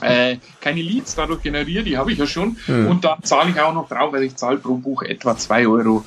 äh, 0.00 0.36
keine 0.60 0.82
Leads 0.82 1.14
dadurch 1.14 1.42
generiere, 1.42 1.84
die 1.84 1.96
habe 1.96 2.12
ich 2.12 2.18
ja 2.18 2.26
schon. 2.26 2.56
Mhm. 2.66 2.88
Und 2.88 3.04
dann 3.04 3.22
zahle 3.22 3.50
ich 3.50 3.60
auch 3.60 3.72
noch 3.72 3.88
drauf, 3.88 4.12
weil 4.12 4.24
ich 4.24 4.36
zahle 4.36 4.58
pro 4.58 4.74
Buch 4.76 5.02
etwa 5.02 5.32
2,50 5.32 5.68
Euro 5.68 6.04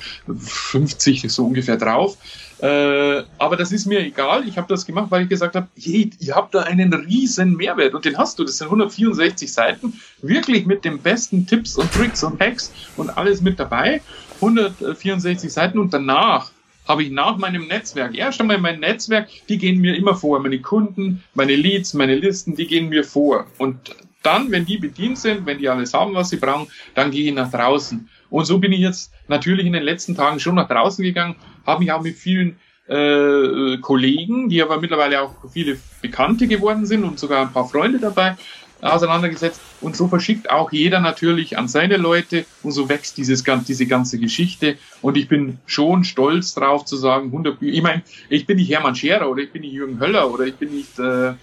so 1.28 1.46
ungefähr 1.46 1.76
drauf. 1.76 2.16
Äh, 2.62 3.22
aber 3.38 3.56
das 3.56 3.72
ist 3.72 3.86
mir 3.86 4.00
egal. 4.00 4.46
Ich 4.46 4.58
habe 4.58 4.68
das 4.68 4.84
gemacht, 4.84 5.10
weil 5.10 5.22
ich 5.22 5.28
gesagt 5.28 5.56
habe, 5.56 5.68
hey, 5.78 6.10
ihr 6.18 6.34
habt 6.34 6.54
da 6.54 6.60
einen 6.60 6.92
riesen 6.92 7.56
Mehrwert 7.56 7.94
und 7.94 8.04
den 8.04 8.18
hast 8.18 8.38
du. 8.38 8.44
Das 8.44 8.58
sind 8.58 8.66
164 8.66 9.50
Seiten, 9.50 10.00
wirklich 10.20 10.66
mit 10.66 10.84
den 10.84 10.98
besten 10.98 11.46
Tipps 11.46 11.76
und 11.76 11.90
Tricks 11.92 12.22
und 12.22 12.38
Hacks 12.40 12.72
und 12.96 13.16
alles 13.16 13.40
mit 13.40 13.58
dabei. 13.58 14.02
164 14.36 15.50
Seiten 15.50 15.78
und 15.78 15.94
danach 15.94 16.50
habe 16.86 17.04
ich 17.04 17.10
nach 17.10 17.36
meinem 17.38 17.68
Netzwerk, 17.68 18.16
erst 18.16 18.40
einmal 18.40 18.58
mein 18.58 18.80
Netzwerk, 18.80 19.28
die 19.48 19.58
gehen 19.58 19.80
mir 19.80 19.96
immer 19.96 20.14
vor. 20.14 20.40
Meine 20.40 20.60
Kunden, 20.60 21.22
meine 21.34 21.54
Leads, 21.54 21.94
meine 21.94 22.16
Listen, 22.16 22.56
die 22.56 22.66
gehen 22.66 22.88
mir 22.88 23.04
vor. 23.04 23.46
Und 23.58 23.94
dann, 24.22 24.50
wenn 24.50 24.66
die 24.66 24.76
bedient 24.76 25.18
sind, 25.18 25.46
wenn 25.46 25.58
die 25.58 25.68
alles 25.68 25.94
haben, 25.94 26.14
was 26.14 26.30
sie 26.30 26.36
brauchen, 26.36 26.68
dann 26.94 27.10
gehe 27.10 27.28
ich 27.28 27.34
nach 27.34 27.50
draußen. 27.50 28.08
Und 28.28 28.44
so 28.44 28.58
bin 28.58 28.72
ich 28.72 28.80
jetzt 28.80 29.12
natürlich 29.28 29.66
in 29.66 29.72
den 29.72 29.82
letzten 29.82 30.14
Tagen 30.14 30.40
schon 30.40 30.56
nach 30.56 30.68
draußen 30.68 31.02
gegangen, 31.02 31.36
habe 31.70 31.80
mich 31.80 31.92
auch 31.92 32.02
mit 32.02 32.16
vielen 32.16 32.58
äh, 32.90 33.78
Kollegen, 33.78 34.48
die 34.48 34.62
aber 34.62 34.80
mittlerweile 34.80 35.22
auch 35.22 35.34
viele 35.52 35.78
Bekannte 36.02 36.48
geworden 36.48 36.86
sind 36.86 37.04
und 37.04 37.18
sogar 37.18 37.42
ein 37.42 37.52
paar 37.52 37.68
Freunde 37.68 37.98
dabei, 37.98 38.36
auseinandergesetzt. 38.80 39.60
Und 39.80 39.96
so 39.96 40.08
verschickt 40.08 40.50
auch 40.50 40.72
jeder 40.72 41.00
natürlich 41.00 41.56
an 41.56 41.68
seine 41.68 41.96
Leute 41.96 42.44
und 42.62 42.72
so 42.72 42.88
wächst 42.88 43.16
dieses, 43.16 43.44
diese 43.66 43.86
ganze 43.86 44.18
Geschichte. 44.18 44.76
Und 45.02 45.16
ich 45.16 45.28
bin 45.28 45.58
schon 45.66 46.04
stolz 46.04 46.54
drauf 46.54 46.84
zu 46.84 46.96
sagen, 46.96 47.26
100 47.26 47.60
Bücher. 47.60 47.74
Ich 47.74 47.82
meine, 47.82 48.02
ich 48.28 48.46
bin 48.46 48.56
nicht 48.56 48.70
Hermann 48.70 48.96
Scherer 48.96 49.30
oder 49.30 49.42
ich 49.42 49.52
bin 49.52 49.62
nicht 49.62 49.72
Jürgen 49.72 50.00
Höller 50.00 50.30
oder 50.32 50.46
ich 50.46 50.54
bin 50.56 50.74
nicht 50.74 50.98
äh, 50.98 51.34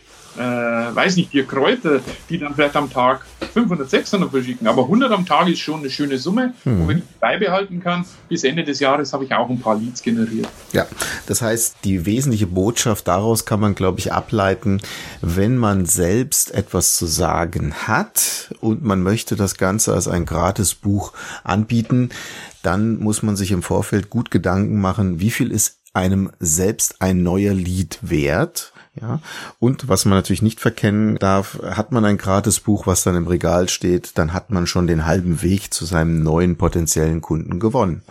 weiß 0.97 1.15
nicht, 1.15 1.29
vier 1.29 1.45
Kräuter, 1.45 2.01
die 2.29 2.39
dann 2.39 2.55
vielleicht 2.55 2.75
am 2.75 2.91
Tag 2.91 3.21
500, 3.53 3.89
600 3.89 4.31
verschicken. 4.31 4.67
Aber 4.67 4.83
100 4.83 5.11
am 5.11 5.25
Tag 5.25 5.47
ist 5.47 5.59
schon 5.59 5.79
eine 5.79 5.89
schöne 5.89 6.17
Summe. 6.17 6.53
Mhm. 6.65 6.81
Und 6.81 6.87
wenn 6.87 6.97
ich 6.97 7.03
beibehalten 7.19 7.79
kann, 7.79 8.03
bis 8.27 8.43
Ende 8.43 8.63
des 8.63 8.79
Jahres 8.79 9.13
habe 9.13 9.23
ich 9.23 9.33
auch 9.33 9.49
ein 9.49 9.59
paar 9.59 9.77
Leads 9.77 10.01
generiert. 10.01 10.47
Ja, 10.73 10.87
das 11.27 11.41
heißt, 11.41 11.77
die 11.83 12.05
wesentliche 12.05 12.47
Botschaft 12.47 13.07
daraus 13.07 13.45
kann 13.45 13.59
man, 13.59 13.75
glaube 13.75 13.99
ich, 13.99 14.11
ableiten, 14.11 14.81
wenn 15.21 15.57
man 15.57 15.85
selbst 15.85 16.53
etwas 16.53 16.95
zu 16.95 17.05
sagen 17.05 17.73
hat 17.87 18.53
und 18.59 18.83
man 18.83 19.03
möchte 19.03 19.35
das 19.35 19.57
Ganze 19.57 19.93
als 19.93 20.07
ein 20.07 20.25
Gratisbuch 20.25 21.13
anbieten, 21.43 22.09
dann 22.63 22.97
muss 22.97 23.21
man 23.21 23.35
sich 23.35 23.51
im 23.51 23.61
Vorfeld 23.61 24.09
gut 24.09 24.31
Gedanken 24.31 24.81
machen, 24.81 25.19
wie 25.19 25.31
viel 25.31 25.51
ist 25.51 25.77
einem 25.93 26.31
selbst 26.39 27.01
ein 27.01 27.23
neuer 27.23 27.53
Lied 27.53 27.99
wert 28.01 28.73
ja, 29.01 29.19
und 29.59 29.87
was 29.87 30.05
man 30.05 30.17
natürlich 30.17 30.41
nicht 30.41 30.59
verkennen 30.59 31.17
darf, 31.17 31.59
hat 31.63 31.91
man 31.91 32.05
ein 32.05 32.17
Gratisbuch, 32.17 32.87
was 32.87 33.03
dann 33.03 33.15
im 33.15 33.27
Regal 33.27 33.69
steht, 33.69 34.17
dann 34.17 34.33
hat 34.33 34.49
man 34.49 34.67
schon 34.67 34.87
den 34.87 35.05
halben 35.05 35.41
Weg 35.41 35.73
zu 35.73 35.85
seinem 35.85 36.23
neuen 36.23 36.57
potenziellen 36.57 37.21
Kunden 37.21 37.59
gewonnen. 37.59 38.03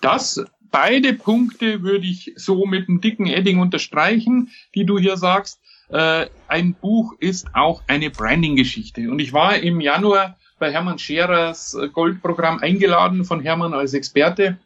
Das 0.00 0.44
beide 0.70 1.14
Punkte 1.14 1.82
würde 1.82 2.06
ich 2.06 2.32
so 2.36 2.66
mit 2.66 2.88
einem 2.88 3.00
dicken 3.00 3.26
Edding 3.26 3.60
unterstreichen, 3.60 4.50
die 4.74 4.84
du 4.84 4.98
hier 4.98 5.16
sagst. 5.16 5.60
Äh, 5.88 6.26
ein 6.48 6.74
Buch 6.74 7.14
ist 7.18 7.48
auch 7.54 7.82
eine 7.86 8.10
Branding-Geschichte. 8.10 9.10
Und 9.10 9.20
ich 9.20 9.32
war 9.32 9.56
im 9.56 9.80
Januar 9.80 10.36
bei 10.58 10.72
Hermann 10.72 10.98
Scherers 10.98 11.76
Goldprogramm 11.92 12.58
eingeladen 12.58 13.24
von 13.24 13.40
Hermann 13.40 13.74
als 13.74 13.94
Experte 13.94 14.58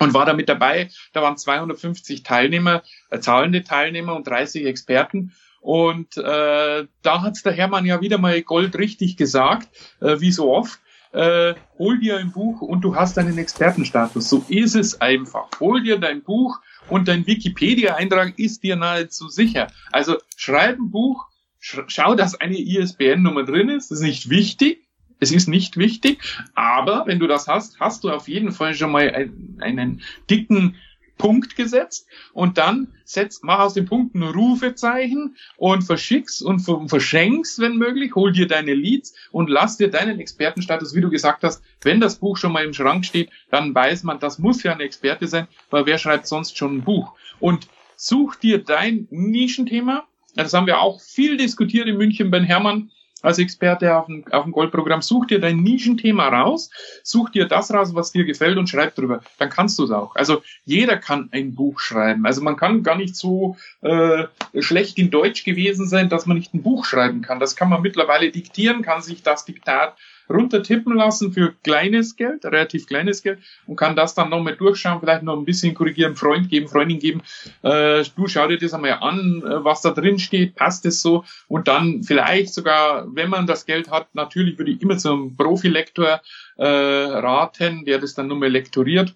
und 0.00 0.14
war 0.14 0.26
da 0.26 0.32
mit 0.32 0.48
dabei. 0.48 0.88
Da 1.12 1.22
waren 1.22 1.36
250 1.36 2.22
Teilnehmer, 2.22 2.82
äh, 3.10 3.20
zahlende 3.20 3.64
Teilnehmer 3.64 4.14
und 4.14 4.26
30 4.26 4.66
Experten. 4.66 5.32
Und 5.60 6.18
äh, 6.18 6.86
da 7.02 7.22
hat's 7.22 7.42
der 7.42 7.54
Hermann 7.54 7.86
ja 7.86 8.00
wieder 8.02 8.18
mal 8.18 8.42
Gold 8.42 8.76
richtig 8.76 9.16
gesagt, 9.16 9.68
äh, 10.00 10.20
wie 10.20 10.32
so 10.32 10.52
oft. 10.52 10.78
Äh, 11.12 11.54
hol 11.78 12.00
dir 12.00 12.18
ein 12.18 12.32
Buch 12.32 12.60
und 12.60 12.82
du 12.82 12.96
hast 12.96 13.16
einen 13.18 13.38
Expertenstatus. 13.38 14.28
So 14.28 14.44
ist 14.48 14.74
es 14.74 15.00
einfach. 15.00 15.48
Hol 15.60 15.82
dir 15.82 15.98
dein 15.98 16.22
Buch 16.22 16.60
und 16.88 17.08
dein 17.08 17.26
Wikipedia-Eintrag 17.26 18.38
ist 18.38 18.62
dir 18.62 18.76
nahezu 18.76 19.28
sicher. 19.28 19.68
Also 19.92 20.18
schreib 20.36 20.76
ein 20.76 20.90
Buch, 20.90 21.24
sch 21.60 21.78
schau, 21.86 22.14
dass 22.14 22.34
eine 22.34 22.58
ISBN-Nummer 22.58 23.44
drin 23.44 23.68
ist. 23.68 23.90
Das 23.90 24.00
ist 24.00 24.04
nicht 24.04 24.28
wichtig. 24.28 24.83
Es 25.24 25.32
ist 25.32 25.48
nicht 25.48 25.78
wichtig, 25.78 26.18
aber 26.54 27.04
wenn 27.06 27.18
du 27.18 27.26
das 27.26 27.48
hast, 27.48 27.80
hast 27.80 28.04
du 28.04 28.10
auf 28.10 28.28
jeden 28.28 28.52
Fall 28.52 28.74
schon 28.74 28.92
mal 28.92 29.08
einen, 29.10 29.56
einen 29.62 30.02
dicken 30.28 30.76
Punkt 31.16 31.56
gesetzt 31.56 32.06
und 32.34 32.58
dann 32.58 32.88
setzt, 33.06 33.42
mach 33.42 33.60
aus 33.60 33.72
dem 33.72 33.86
Punkt 33.86 34.14
ein 34.14 34.22
Rufezeichen 34.22 35.34
und 35.56 35.80
verschickst 35.80 36.42
und 36.42 36.60
verschenkst, 36.60 37.58
wenn 37.58 37.78
möglich, 37.78 38.14
hol 38.14 38.32
dir 38.32 38.46
deine 38.46 38.74
Leads 38.74 39.14
und 39.32 39.48
lass 39.48 39.78
dir 39.78 39.88
deinen 39.88 40.20
Expertenstatus, 40.20 40.94
wie 40.94 41.00
du 41.00 41.08
gesagt 41.08 41.42
hast, 41.42 41.62
wenn 41.80 42.00
das 42.00 42.16
Buch 42.16 42.36
schon 42.36 42.52
mal 42.52 42.62
im 42.62 42.74
Schrank 42.74 43.06
steht, 43.06 43.30
dann 43.50 43.74
weiß 43.74 44.02
man, 44.02 44.18
das 44.18 44.38
muss 44.38 44.62
ja 44.62 44.72
ein 44.72 44.80
Experte 44.80 45.26
sein, 45.26 45.48
weil 45.70 45.86
wer 45.86 45.96
schreibt 45.96 46.26
sonst 46.26 46.58
schon 46.58 46.76
ein 46.76 46.84
Buch? 46.84 47.14
Und 47.40 47.66
such 47.96 48.34
dir 48.34 48.62
dein 48.62 49.08
Nischenthema. 49.10 50.06
Das 50.34 50.52
haben 50.52 50.66
wir 50.66 50.80
auch 50.80 51.00
viel 51.00 51.38
diskutiert 51.38 51.88
in 51.88 51.96
München 51.96 52.30
bei 52.30 52.42
Hermann 52.42 52.90
als 53.24 53.38
Experte 53.38 53.96
auf 53.96 54.06
dem, 54.06 54.24
auf 54.30 54.44
dem 54.44 54.52
Goldprogramm, 54.52 55.02
such 55.02 55.26
dir 55.26 55.40
dein 55.40 55.58
Nischenthema 55.58 56.28
raus, 56.28 56.70
such 57.02 57.30
dir 57.30 57.46
das 57.46 57.72
raus, 57.72 57.94
was 57.94 58.12
dir 58.12 58.24
gefällt 58.24 58.58
und 58.58 58.68
schreib 58.68 58.94
drüber. 58.94 59.22
Dann 59.38 59.50
kannst 59.50 59.78
du 59.78 59.84
es 59.84 59.90
auch. 59.90 60.14
Also 60.14 60.42
jeder 60.64 60.98
kann 60.98 61.30
ein 61.32 61.54
Buch 61.54 61.80
schreiben. 61.80 62.26
Also 62.26 62.42
man 62.42 62.56
kann 62.56 62.82
gar 62.82 62.96
nicht 62.96 63.16
so 63.16 63.56
äh, 63.80 64.24
schlecht 64.60 64.98
in 64.98 65.10
Deutsch 65.10 65.44
gewesen 65.44 65.88
sein, 65.88 66.08
dass 66.08 66.26
man 66.26 66.36
nicht 66.36 66.54
ein 66.54 66.62
Buch 66.62 66.84
schreiben 66.84 67.22
kann. 67.22 67.40
Das 67.40 67.56
kann 67.56 67.70
man 67.70 67.82
mittlerweile 67.82 68.30
diktieren, 68.30 68.82
kann 68.82 69.00
sich 69.00 69.22
das 69.22 69.44
Diktat 69.44 69.96
runtertippen 70.28 70.94
lassen 70.94 71.32
für 71.32 71.54
kleines 71.62 72.16
Geld, 72.16 72.44
relativ 72.44 72.86
kleines 72.86 73.22
Geld 73.22 73.38
und 73.66 73.76
kann 73.76 73.96
das 73.96 74.14
dann 74.14 74.30
nochmal 74.30 74.56
durchschauen, 74.56 75.00
vielleicht 75.00 75.22
noch 75.22 75.36
ein 75.36 75.44
bisschen 75.44 75.74
korrigieren, 75.74 76.16
Freund 76.16 76.48
geben, 76.48 76.68
Freundin 76.68 76.98
geben. 76.98 77.22
Äh, 77.62 78.04
du 78.16 78.26
schau 78.26 78.46
dir 78.48 78.58
das 78.58 78.74
einmal 78.74 78.98
an, 79.00 79.42
äh, 79.44 79.64
was 79.64 79.82
da 79.82 79.90
drin 79.90 80.18
steht, 80.18 80.54
passt 80.54 80.86
es 80.86 81.02
so 81.02 81.24
und 81.48 81.68
dann 81.68 82.02
vielleicht 82.02 82.54
sogar, 82.54 83.06
wenn 83.14 83.30
man 83.30 83.46
das 83.46 83.66
Geld 83.66 83.90
hat, 83.90 84.14
natürlich 84.14 84.58
würde 84.58 84.72
ich 84.72 84.82
immer 84.82 84.98
zum 84.98 85.36
Profilektor 85.36 86.20
äh, 86.56 86.66
raten, 86.66 87.84
der 87.84 87.98
das 87.98 88.14
dann 88.14 88.28
nochmal 88.28 88.50
lektoriert. 88.50 89.14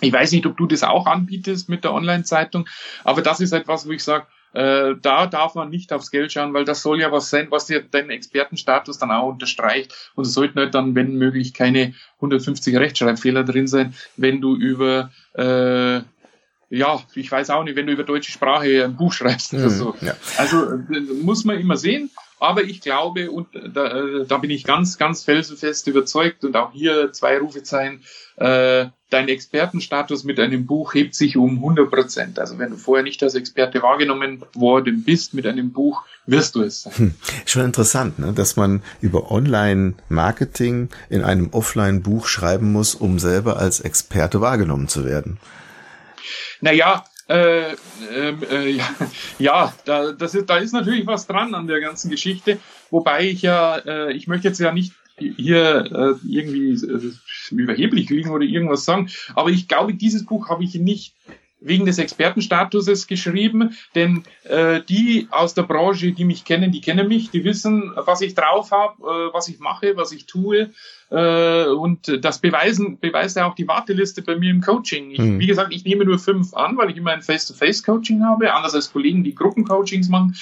Ich 0.00 0.12
weiß 0.12 0.32
nicht, 0.32 0.46
ob 0.46 0.56
du 0.56 0.66
das 0.66 0.82
auch 0.82 1.06
anbietest 1.06 1.68
mit 1.68 1.84
der 1.84 1.92
Online-Zeitung, 1.92 2.68
aber 3.04 3.22
das 3.22 3.40
ist 3.40 3.52
etwas, 3.52 3.86
wo 3.86 3.92
ich 3.92 4.02
sage, 4.02 4.26
äh, 4.52 4.94
da 5.00 5.26
darf 5.26 5.54
man 5.54 5.70
nicht 5.70 5.92
aufs 5.92 6.10
Geld 6.10 6.32
schauen, 6.32 6.54
weil 6.54 6.64
das 6.64 6.82
soll 6.82 7.00
ja 7.00 7.10
was 7.10 7.30
sein, 7.30 7.48
was 7.50 7.66
dir 7.66 7.82
deinen 7.82 8.10
Expertenstatus 8.10 8.98
dann 8.98 9.10
auch 9.10 9.28
unterstreicht. 9.28 9.94
Und 10.14 10.26
es 10.26 10.34
sollten 10.34 10.58
halt 10.58 10.74
dann, 10.74 10.94
wenn 10.94 11.16
möglich, 11.16 11.54
keine 11.54 11.94
150 12.16 12.76
Rechtschreibfehler 12.76 13.44
drin 13.44 13.66
sein, 13.66 13.94
wenn 14.16 14.40
du 14.40 14.56
über 14.56 15.10
äh, 15.34 16.00
ja, 16.74 17.02
ich 17.14 17.30
weiß 17.30 17.50
auch 17.50 17.64
nicht, 17.64 17.76
wenn 17.76 17.86
du 17.86 17.92
über 17.92 18.02
deutsche 18.02 18.32
Sprache 18.32 18.84
ein 18.84 18.96
Buch 18.96 19.12
schreibst 19.12 19.52
oder 19.52 19.64
mhm, 19.64 19.68
so. 19.68 19.94
Ja. 20.00 20.14
Also 20.38 20.72
äh, 20.72 21.00
muss 21.22 21.44
man 21.44 21.58
immer 21.58 21.76
sehen. 21.76 22.10
Aber 22.42 22.64
ich 22.64 22.80
glaube, 22.80 23.30
und 23.30 23.46
da, 23.54 23.86
äh, 23.86 24.26
da 24.26 24.38
bin 24.38 24.50
ich 24.50 24.64
ganz, 24.64 24.98
ganz 24.98 25.22
felsenfest 25.22 25.86
überzeugt 25.86 26.44
und 26.44 26.56
auch 26.56 26.72
hier 26.72 27.12
zwei 27.12 27.38
Rufezeichen, 27.38 28.02
äh, 28.34 28.86
dein 29.10 29.28
Expertenstatus 29.28 30.24
mit 30.24 30.40
einem 30.40 30.66
Buch 30.66 30.92
hebt 30.92 31.14
sich 31.14 31.36
um 31.36 31.58
100 31.58 31.88
Prozent. 31.88 32.40
Also 32.40 32.58
wenn 32.58 32.70
du 32.70 32.76
vorher 32.76 33.04
nicht 33.04 33.22
als 33.22 33.36
Experte 33.36 33.80
wahrgenommen 33.80 34.42
worden 34.54 35.04
bist 35.04 35.34
mit 35.34 35.46
einem 35.46 35.70
Buch, 35.70 36.02
wirst 36.26 36.56
du 36.56 36.62
es 36.62 36.82
sein. 36.82 36.92
Hm. 36.96 37.14
Schon 37.46 37.62
interessant, 37.62 38.18
ne? 38.18 38.32
dass 38.32 38.56
man 38.56 38.82
über 39.00 39.30
Online-Marketing 39.30 40.88
in 41.10 41.22
einem 41.22 41.50
Offline-Buch 41.50 42.26
schreiben 42.26 42.72
muss, 42.72 42.96
um 42.96 43.20
selber 43.20 43.58
als 43.58 43.78
Experte 43.78 44.40
wahrgenommen 44.40 44.88
zu 44.88 45.04
werden. 45.04 45.38
Naja, 46.60 47.04
äh, 47.32 47.76
ähm, 48.14 48.42
äh, 48.50 48.78
ja, 49.38 49.72
da, 49.84 50.12
das 50.12 50.34
ist, 50.34 50.50
da 50.50 50.56
ist 50.58 50.72
natürlich 50.72 51.06
was 51.06 51.26
dran 51.26 51.54
an 51.54 51.66
der 51.66 51.80
ganzen 51.80 52.10
Geschichte, 52.10 52.58
wobei 52.90 53.28
ich 53.28 53.42
ja, 53.42 53.78
äh, 53.78 54.12
ich 54.12 54.26
möchte 54.26 54.48
jetzt 54.48 54.60
ja 54.60 54.72
nicht 54.72 54.92
hier 55.18 55.84
äh, 55.92 56.26
irgendwie 56.26 56.72
äh, 56.72 57.12
überheblich 57.50 58.10
liegen 58.10 58.30
oder 58.30 58.44
irgendwas 58.44 58.84
sagen, 58.84 59.08
aber 59.34 59.50
ich 59.50 59.68
glaube, 59.68 59.94
dieses 59.94 60.26
Buch 60.26 60.48
habe 60.48 60.64
ich 60.64 60.74
nicht 60.74 61.14
wegen 61.64 61.86
des 61.86 61.98
Expertenstatuses 61.98 63.06
geschrieben, 63.06 63.76
denn 63.94 64.24
äh, 64.44 64.80
die 64.82 65.28
aus 65.30 65.54
der 65.54 65.62
Branche, 65.62 66.12
die 66.12 66.24
mich 66.24 66.44
kennen, 66.44 66.72
die 66.72 66.80
kennen 66.80 67.08
mich, 67.08 67.30
die 67.30 67.44
wissen, 67.44 67.92
was 67.94 68.20
ich 68.20 68.34
drauf 68.34 68.72
habe, 68.72 69.02
äh, 69.02 69.34
was 69.34 69.48
ich 69.48 69.60
mache, 69.60 69.96
was 69.96 70.12
ich 70.12 70.26
tue 70.26 70.70
äh, 71.12 71.66
und 71.66 72.24
das 72.24 72.40
beweisen, 72.40 72.98
beweist 72.98 73.36
ja 73.36 73.46
auch 73.46 73.54
die 73.54 73.68
Warteliste 73.68 74.22
bei 74.22 74.36
mir 74.36 74.50
im 74.50 74.62
Coaching. 74.62 75.10
Ich, 75.10 75.18
mhm. 75.18 75.38
Wie 75.38 75.46
gesagt, 75.46 75.72
ich 75.74 75.84
nehme 75.84 76.04
nur 76.04 76.18
fünf 76.18 76.54
an, 76.54 76.76
weil 76.78 76.90
ich 76.90 76.96
immer 76.96 77.12
ein 77.12 77.22
Face-to-Face-Coaching 77.22 78.24
habe, 78.24 78.54
anders 78.54 78.74
als 78.74 78.92
Kollegen, 78.92 79.22
die 79.22 79.34
Gruppencoachings 79.34 80.08
machen. 80.08 80.34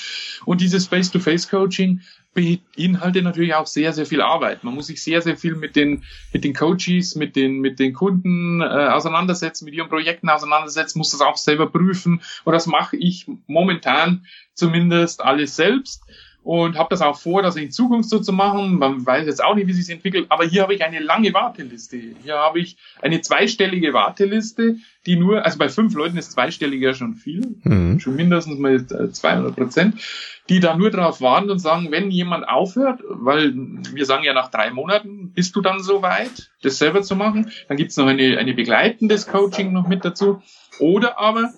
Und 0.44 0.61
dieses 0.61 0.87
Face-to-Face-Coaching 0.87 2.00
beinhaltet 2.33 3.24
natürlich 3.24 3.54
auch 3.54 3.66
sehr, 3.66 3.92
sehr 3.92 4.06
viel 4.06 4.20
Arbeit. 4.20 4.62
Man 4.62 4.74
muss 4.74 4.87
sich 4.87 5.02
sehr, 5.02 5.20
sehr 5.20 5.37
viel 5.37 5.56
mit 5.56 5.74
den, 5.74 6.04
mit 6.33 6.44
den 6.44 6.54
Coaches, 6.54 7.16
mit 7.16 7.35
den, 7.35 7.59
mit 7.59 7.80
den 7.80 7.92
Kunden 7.92 8.61
äh, 8.61 8.64
auseinandersetzen, 8.64 9.64
mit 9.64 9.74
ihren 9.74 9.88
Projekten 9.88 10.28
auseinandersetzen, 10.28 10.98
muss 10.98 11.11
das 11.11 11.20
auch 11.20 11.37
selber 11.37 11.66
prüfen. 11.66 12.22
Und 12.44 12.52
das 12.52 12.68
mache 12.68 12.96
ich 12.96 13.26
momentan 13.48 14.24
zumindest 14.54 15.20
alles 15.20 15.56
selbst 15.56 16.04
und 16.42 16.79
habe 16.79 16.88
das 16.90 17.03
auch 17.03 17.18
vor, 17.18 17.42
das 17.42 17.57
in 17.57 17.70
Zukunft 17.70 18.09
so 18.09 18.18
zu 18.18 18.33
machen. 18.33 18.79
Man 18.79 19.05
weiß 19.05 19.26
jetzt 19.26 19.44
auch 19.44 19.55
nicht, 19.55 19.66
wie 19.66 19.72
sich 19.72 19.90
entwickelt, 19.90 20.26
aber 20.31 20.44
hier 20.44 20.62
habe 20.62 20.74
ich 20.74 20.83
eine 20.83 20.98
lange 20.98 21.35
Warteliste. 21.35 21.98
Hier 22.22 22.37
habe 22.37 22.61
ich 22.61 22.76
eine 23.03 23.20
zweistellige 23.20 23.92
Warteliste, 23.92 24.76
die 25.07 25.16
nur, 25.16 25.44
also 25.44 25.59
bei 25.59 25.68
fünf 25.68 25.94
Leuten 25.94 26.16
ist 26.16 26.33
zweistellig 26.33 26.81
ja 26.81 26.94
schon 26.94 27.14
viel, 27.14 27.57
mhm. 27.62 28.00
schon 28.00 28.16
mindestens 28.16 28.59
mal 28.59 28.85
200 28.87 29.55
Prozent, 29.55 30.00
die 30.48 30.61
da 30.61 30.76
nur 30.76 30.90
darauf 30.90 31.20
warten 31.20 31.50
und 31.50 31.59
sagen, 31.59 31.90
wenn 31.90 32.11
jemand 32.11 32.48
aufhört, 32.48 33.03
weil 33.09 33.53
wir 33.55 34.07
sagen 34.07 34.24
ja 34.24 34.33
nach 34.33 34.50
drei 34.50 34.70
Monaten, 34.70 35.33
bist 35.33 35.55
du 35.57 35.61
dann 35.61 35.81
so 35.81 36.03
weit, 36.03 36.50
das 36.62 36.79
selber 36.79 37.03
zu 37.03 37.16
machen, 37.16 37.50
dann 37.68 37.76
gibt's 37.76 37.96
noch 37.96 38.07
eine, 38.07 38.38
eine 38.38 38.55
begleitendes 38.55 39.26
Coaching 39.26 39.72
noch 39.72 39.87
mit 39.87 40.05
dazu. 40.05 40.42
Oder 40.79 41.18
aber 41.18 41.53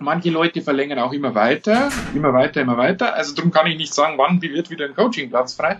Manche 0.00 0.30
Leute 0.30 0.62
verlängern 0.62 0.98
auch 0.98 1.12
immer 1.12 1.34
weiter, 1.34 1.90
immer 2.14 2.32
weiter, 2.32 2.62
immer 2.62 2.78
weiter. 2.78 3.14
Also 3.14 3.34
darum 3.34 3.50
kann 3.50 3.66
ich 3.66 3.76
nicht 3.76 3.92
sagen, 3.92 4.16
wann 4.16 4.40
wird 4.40 4.70
wieder 4.70 4.86
ein 4.86 4.94
Coachingplatz 4.94 5.54
frei. 5.54 5.78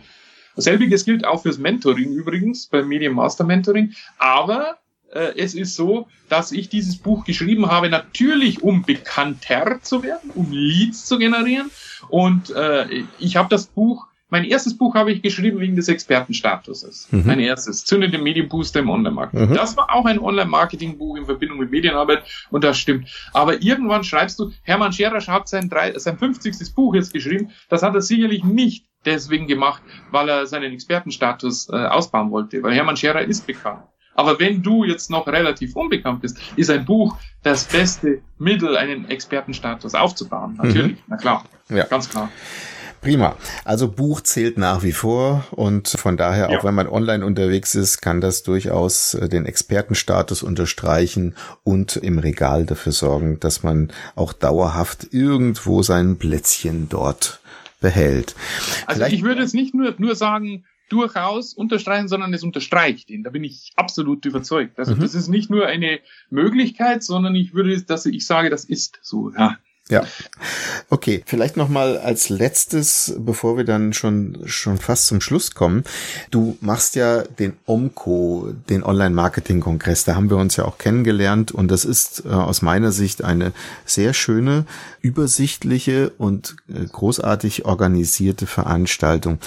Selbiges 0.56 1.06
gilt 1.06 1.24
auch 1.24 1.42
fürs 1.42 1.56
Mentoring 1.58 2.12
übrigens, 2.12 2.66
beim 2.66 2.86
Medium 2.86 3.14
Master 3.14 3.44
Mentoring. 3.44 3.94
Aber 4.18 4.78
äh, 5.12 5.32
es 5.36 5.54
ist 5.54 5.74
so, 5.74 6.06
dass 6.28 6.52
ich 6.52 6.68
dieses 6.68 6.98
Buch 6.98 7.24
geschrieben 7.24 7.70
habe, 7.70 7.88
natürlich 7.88 8.62
um 8.62 8.82
bekannter 8.82 9.78
zu 9.82 10.02
werden, 10.02 10.30
um 10.34 10.52
Leads 10.52 11.06
zu 11.06 11.18
generieren. 11.18 11.70
Und 12.08 12.50
äh, 12.50 13.04
ich 13.18 13.36
habe 13.36 13.48
das 13.48 13.66
Buch 13.66 14.06
mein 14.30 14.44
erstes 14.44 14.76
Buch 14.76 14.94
habe 14.94 15.12
ich 15.12 15.22
geschrieben 15.22 15.60
wegen 15.60 15.76
des 15.76 15.88
Expertenstatuses. 15.88 17.08
Mhm. 17.10 17.22
Mein 17.26 17.40
erstes. 17.40 17.84
Zünde 17.84 18.08
den 18.08 18.22
Medienbooster 18.22 18.80
im 18.80 18.88
Online-Marketing. 18.88 19.50
Mhm. 19.50 19.54
Das 19.54 19.76
war 19.76 19.92
auch 19.92 20.06
ein 20.06 20.18
Online-Marketing-Buch 20.18 21.16
in 21.16 21.26
Verbindung 21.26 21.58
mit 21.58 21.70
Medienarbeit 21.70 22.22
und 22.50 22.64
das 22.64 22.78
stimmt. 22.78 23.08
Aber 23.32 23.62
irgendwann 23.62 24.04
schreibst 24.04 24.38
du, 24.38 24.52
Hermann 24.62 24.92
Scherer 24.92 25.20
hat 25.26 25.48
sein, 25.48 25.68
drei, 25.68 25.98
sein 25.98 26.16
50. 26.16 26.74
Buch 26.74 26.94
jetzt 26.94 27.12
geschrieben. 27.12 27.50
Das 27.68 27.82
hat 27.82 27.94
er 27.94 28.00
sicherlich 28.00 28.44
nicht 28.44 28.86
deswegen 29.04 29.46
gemacht, 29.46 29.82
weil 30.10 30.28
er 30.28 30.46
seinen 30.46 30.72
Expertenstatus 30.72 31.68
äh, 31.68 31.76
ausbauen 31.76 32.30
wollte. 32.30 32.62
Weil 32.62 32.74
Hermann 32.74 32.96
Scherer 32.96 33.22
ist 33.22 33.46
bekannt. 33.46 33.82
Aber 34.14 34.38
wenn 34.38 34.62
du 34.62 34.84
jetzt 34.84 35.10
noch 35.10 35.26
relativ 35.26 35.74
unbekannt 35.76 36.20
bist, 36.20 36.38
ist 36.56 36.70
ein 36.70 36.84
Buch 36.84 37.16
das 37.42 37.64
beste 37.64 38.20
Mittel, 38.38 38.76
einen 38.76 39.08
Expertenstatus 39.08 39.94
aufzubauen. 39.94 40.58
Natürlich, 40.62 40.92
mhm. 40.92 41.04
na 41.06 41.16
klar, 41.16 41.44
ja. 41.68 41.84
ganz 41.84 42.10
klar. 42.10 42.30
Prima. 43.00 43.36
Also 43.64 43.88
Buch 43.88 44.20
zählt 44.20 44.58
nach 44.58 44.82
wie 44.82 44.92
vor 44.92 45.46
und 45.52 45.88
von 45.88 46.16
daher, 46.16 46.50
ja. 46.50 46.58
auch 46.58 46.64
wenn 46.64 46.74
man 46.74 46.86
online 46.86 47.24
unterwegs 47.24 47.74
ist, 47.74 48.02
kann 48.02 48.20
das 48.20 48.42
durchaus 48.42 49.14
äh, 49.14 49.28
den 49.28 49.46
Expertenstatus 49.46 50.42
unterstreichen 50.42 51.34
und 51.64 51.96
im 51.96 52.18
Regal 52.18 52.66
dafür 52.66 52.92
sorgen, 52.92 53.40
dass 53.40 53.62
man 53.62 53.90
auch 54.16 54.32
dauerhaft 54.32 55.08
irgendwo 55.12 55.82
sein 55.82 56.18
Plätzchen 56.18 56.88
dort 56.90 57.40
behält. 57.80 58.34
Also 58.86 58.98
Vielleicht 58.98 59.14
ich 59.16 59.22
würde 59.22 59.42
es 59.42 59.54
nicht 59.54 59.74
nur, 59.74 59.94
nur 59.96 60.14
sagen, 60.14 60.64
durchaus 60.90 61.54
unterstreichen, 61.54 62.08
sondern 62.08 62.34
es 62.34 62.42
unterstreicht 62.42 63.10
ihn. 63.10 63.22
Da 63.22 63.30
bin 63.30 63.44
ich 63.44 63.72
absolut 63.76 64.26
überzeugt. 64.26 64.78
Also 64.78 64.94
mhm. 64.94 65.00
das 65.00 65.14
ist 65.14 65.28
nicht 65.28 65.48
nur 65.48 65.66
eine 65.66 66.00
Möglichkeit, 66.28 67.02
sondern 67.02 67.34
ich 67.34 67.54
würde, 67.54 67.80
dass 67.82 68.04
ich 68.04 68.26
sage, 68.26 68.50
das 68.50 68.64
ist 68.64 68.98
so. 69.02 69.30
Ja. 69.30 69.56
Ja. 69.90 70.04
Okay, 70.92 71.22
vielleicht 71.24 71.56
noch 71.56 71.68
mal 71.68 71.98
als 71.98 72.30
letztes, 72.30 73.14
bevor 73.16 73.56
wir 73.56 73.62
dann 73.62 73.92
schon 73.92 74.40
schon 74.46 74.76
fast 74.76 75.06
zum 75.06 75.20
Schluss 75.20 75.54
kommen. 75.54 75.84
Du 76.32 76.58
machst 76.60 76.96
ja 76.96 77.22
den 77.22 77.52
OMCO, 77.66 78.52
den 78.68 78.82
Online 78.82 79.14
Marketing 79.14 79.60
Kongress. 79.60 80.02
Da 80.02 80.16
haben 80.16 80.30
wir 80.30 80.36
uns 80.36 80.56
ja 80.56 80.64
auch 80.64 80.78
kennengelernt 80.78 81.52
und 81.52 81.70
das 81.70 81.84
ist 81.84 82.24
äh, 82.26 82.30
aus 82.30 82.60
meiner 82.60 82.90
Sicht 82.90 83.22
eine 83.22 83.52
sehr 83.84 84.14
schöne, 84.14 84.64
übersichtliche 85.00 86.10
und 86.18 86.56
äh, 86.68 86.84
großartig 86.84 87.66
organisierte 87.66 88.48
Veranstaltung. 88.48 89.38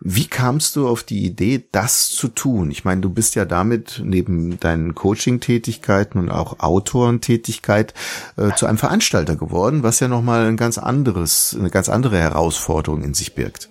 Wie 0.00 0.26
kamst 0.26 0.76
du 0.76 0.86
auf 0.86 1.02
die 1.02 1.24
Idee, 1.24 1.64
das 1.72 2.08
zu 2.08 2.28
tun? 2.28 2.70
Ich 2.70 2.84
meine, 2.84 3.00
du 3.00 3.10
bist 3.10 3.34
ja 3.34 3.44
damit 3.44 4.00
neben 4.04 4.60
deinen 4.60 4.94
Coaching-Tätigkeiten 4.94 6.18
und 6.18 6.30
auch 6.30 6.60
Autorentätigkeit 6.60 7.94
äh, 8.36 8.52
zu 8.54 8.66
einem 8.66 8.78
Veranstalter 8.78 9.36
geworden, 9.36 9.82
was 9.88 10.00
ja 10.00 10.08
nochmal 10.08 10.46
ein 10.46 10.58
ganz 10.58 10.76
anderes, 10.76 11.56
eine 11.58 11.70
ganz 11.70 11.88
andere 11.88 12.18
Herausforderung 12.18 13.02
in 13.02 13.14
sich 13.14 13.34
birgt. 13.34 13.70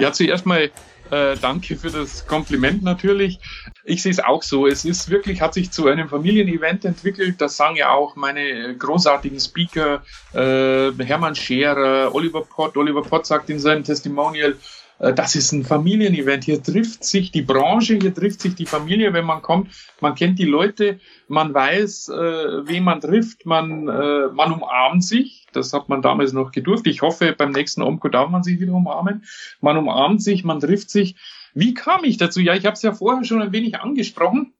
Ja, 0.00 0.10
zuerst 0.12 0.46
mal 0.46 0.72
äh, 1.12 1.36
danke 1.40 1.76
für 1.76 1.90
das 1.90 2.26
Kompliment 2.26 2.82
natürlich. 2.82 3.38
Ich 3.84 4.02
sehe 4.02 4.10
es 4.10 4.18
auch 4.18 4.42
so. 4.42 4.66
Es 4.66 4.84
ist 4.84 5.10
wirklich, 5.10 5.40
hat 5.40 5.54
sich 5.54 5.70
zu 5.70 5.86
einem 5.86 6.08
Familienevent 6.08 6.84
entwickelt. 6.84 7.36
Das 7.40 7.56
sagen 7.56 7.76
ja 7.76 7.92
auch 7.92 8.16
meine 8.16 8.76
großartigen 8.76 9.38
Speaker, 9.38 10.02
äh, 10.32 10.90
Hermann 11.04 11.36
Scherer, 11.36 12.12
Oliver 12.12 12.42
Pott. 12.42 12.76
Oliver 12.76 13.02
Pott 13.02 13.24
sagt 13.24 13.48
in 13.48 13.60
seinem 13.60 13.84
Testimonial, 13.84 14.56
äh, 14.98 15.12
das 15.12 15.36
ist 15.36 15.52
ein 15.52 15.64
Familienevent. 15.64 16.42
Hier 16.44 16.60
trifft 16.60 17.04
sich 17.04 17.30
die 17.30 17.42
Branche, 17.42 17.94
hier 17.94 18.12
trifft 18.12 18.40
sich 18.40 18.56
die 18.56 18.66
Familie, 18.66 19.12
wenn 19.12 19.24
man 19.24 19.40
kommt. 19.40 19.70
Man 20.00 20.16
kennt 20.16 20.40
die 20.40 20.46
Leute, 20.46 20.98
man 21.28 21.54
weiß, 21.54 22.08
äh, 22.08 22.66
wen 22.66 22.82
man 22.82 23.00
trifft, 23.00 23.46
man, 23.46 23.88
äh, 23.88 24.26
man 24.32 24.52
umarmt 24.52 25.04
sich. 25.04 25.43
Das 25.56 25.72
hat 25.72 25.88
man 25.88 26.02
damals 26.02 26.32
noch 26.32 26.52
gedurft. 26.52 26.86
Ich 26.86 27.02
hoffe, 27.02 27.34
beim 27.36 27.50
nächsten 27.50 27.82
Omco 27.82 28.08
darf 28.08 28.30
man 28.30 28.42
sich 28.42 28.60
wieder 28.60 28.72
umarmen. 28.72 29.24
Man 29.60 29.76
umarmt 29.76 30.22
sich, 30.22 30.44
man 30.44 30.60
trifft 30.60 30.90
sich. 30.90 31.16
Wie 31.54 31.74
kam 31.74 32.04
ich 32.04 32.16
dazu? 32.16 32.40
Ja, 32.40 32.54
ich 32.54 32.66
habe 32.66 32.74
es 32.74 32.82
ja 32.82 32.92
vorher 32.92 33.24
schon 33.24 33.42
ein 33.42 33.52
wenig 33.52 33.78
angesprochen 33.78 34.52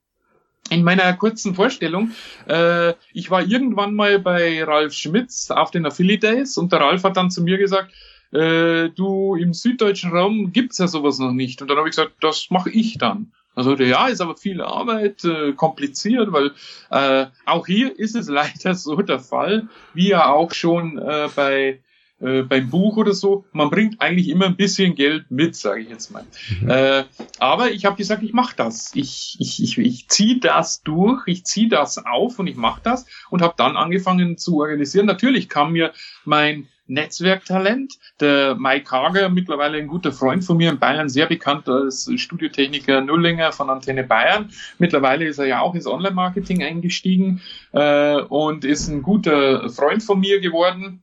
in 0.69 0.83
meiner 0.83 1.13
kurzen 1.13 1.53
Vorstellung, 1.53 2.11
äh, 2.47 2.93
ich 3.13 3.29
war 3.29 3.45
irgendwann 3.45 3.93
mal 3.93 4.19
bei 4.19 4.63
Ralf 4.63 4.93
Schmitz 4.93 5.51
auf 5.51 5.71
den 5.71 5.85
Affiliate 5.85 6.27
Days 6.27 6.57
und 6.57 6.71
der 6.71 6.81
Ralf 6.81 7.03
hat 7.03 7.17
dann 7.17 7.29
zu 7.29 7.43
mir 7.43 7.57
gesagt, 7.57 7.93
äh, 8.31 8.89
du, 8.89 9.35
im 9.35 9.53
süddeutschen 9.53 10.11
Raum 10.11 10.51
gibt's 10.51 10.79
ja 10.79 10.87
sowas 10.87 11.19
noch 11.19 11.31
nicht. 11.31 11.61
Und 11.61 11.69
dann 11.69 11.77
habe 11.77 11.87
ich 11.87 11.95
gesagt, 11.95 12.15
das 12.21 12.47
mache 12.49 12.69
ich 12.69 12.97
dann. 12.97 13.31
Also 13.55 13.75
ja, 13.75 14.07
ist 14.07 14.21
aber 14.21 14.35
viel 14.35 14.61
Arbeit, 14.61 15.23
äh, 15.23 15.53
kompliziert, 15.53 16.31
weil 16.31 16.51
äh, 16.91 17.27
auch 17.45 17.65
hier 17.65 17.97
ist 17.97 18.15
es 18.15 18.27
leider 18.29 18.75
so 18.75 18.97
der 18.97 19.19
Fall, 19.19 19.67
wie 19.93 20.09
ja 20.09 20.29
auch 20.31 20.53
schon 20.53 20.97
äh, 20.97 21.29
bei 21.35 21.79
äh, 22.21 22.43
beim 22.43 22.69
Buch 22.69 22.95
oder 22.95 23.13
so, 23.13 23.45
man 23.51 23.69
bringt 23.69 23.99
eigentlich 23.99 24.29
immer 24.29 24.45
ein 24.45 24.55
bisschen 24.55 24.95
Geld 24.95 25.29
mit, 25.29 25.55
sage 25.55 25.81
ich 25.81 25.89
jetzt 25.89 26.11
mal. 26.11 26.23
Mhm. 26.61 26.69
Äh, 26.69 27.03
aber 27.39 27.71
ich 27.71 27.85
habe 27.85 27.97
gesagt, 27.97 28.23
ich 28.23 28.31
mache 28.31 28.55
das. 28.55 28.91
Ich, 28.95 29.35
ich, 29.39 29.61
ich, 29.61 29.77
ich 29.77 30.07
ziehe 30.07 30.39
das 30.39 30.81
durch, 30.83 31.23
ich 31.27 31.43
ziehe 31.43 31.67
das 31.67 31.97
auf 32.05 32.39
und 32.39 32.47
ich 32.47 32.55
mache 32.55 32.79
das 32.83 33.05
und 33.29 33.41
habe 33.41 33.55
dann 33.57 33.75
angefangen 33.75 34.37
zu 34.37 34.57
organisieren. 34.59 35.05
Natürlich 35.05 35.49
kam 35.49 35.73
mir 35.73 35.91
mein 36.23 36.67
Netzwerktalent. 36.87 37.97
Der 38.19 38.55
Mike 38.55 38.89
Hager, 38.91 39.29
mittlerweile 39.29 39.77
ein 39.77 39.87
guter 39.87 40.11
Freund 40.11 40.43
von 40.43 40.57
mir 40.57 40.69
in 40.69 40.79
Bayern, 40.79 41.09
sehr 41.09 41.25
bekannt 41.25 41.67
als 41.67 42.09
Studiotechniker 42.15 43.01
Nullinger 43.01 43.51
von 43.51 43.69
Antenne 43.69 44.03
Bayern. 44.03 44.51
Mittlerweile 44.77 45.25
ist 45.25 45.39
er 45.39 45.45
ja 45.45 45.61
auch 45.61 45.75
ins 45.75 45.87
Online-Marketing 45.87 46.63
eingestiegen 46.63 47.41
äh, 47.71 48.21
und 48.21 48.65
ist 48.65 48.87
ein 48.87 49.01
guter 49.01 49.69
Freund 49.69 50.03
von 50.03 50.19
mir 50.19 50.39
geworden. 50.39 51.01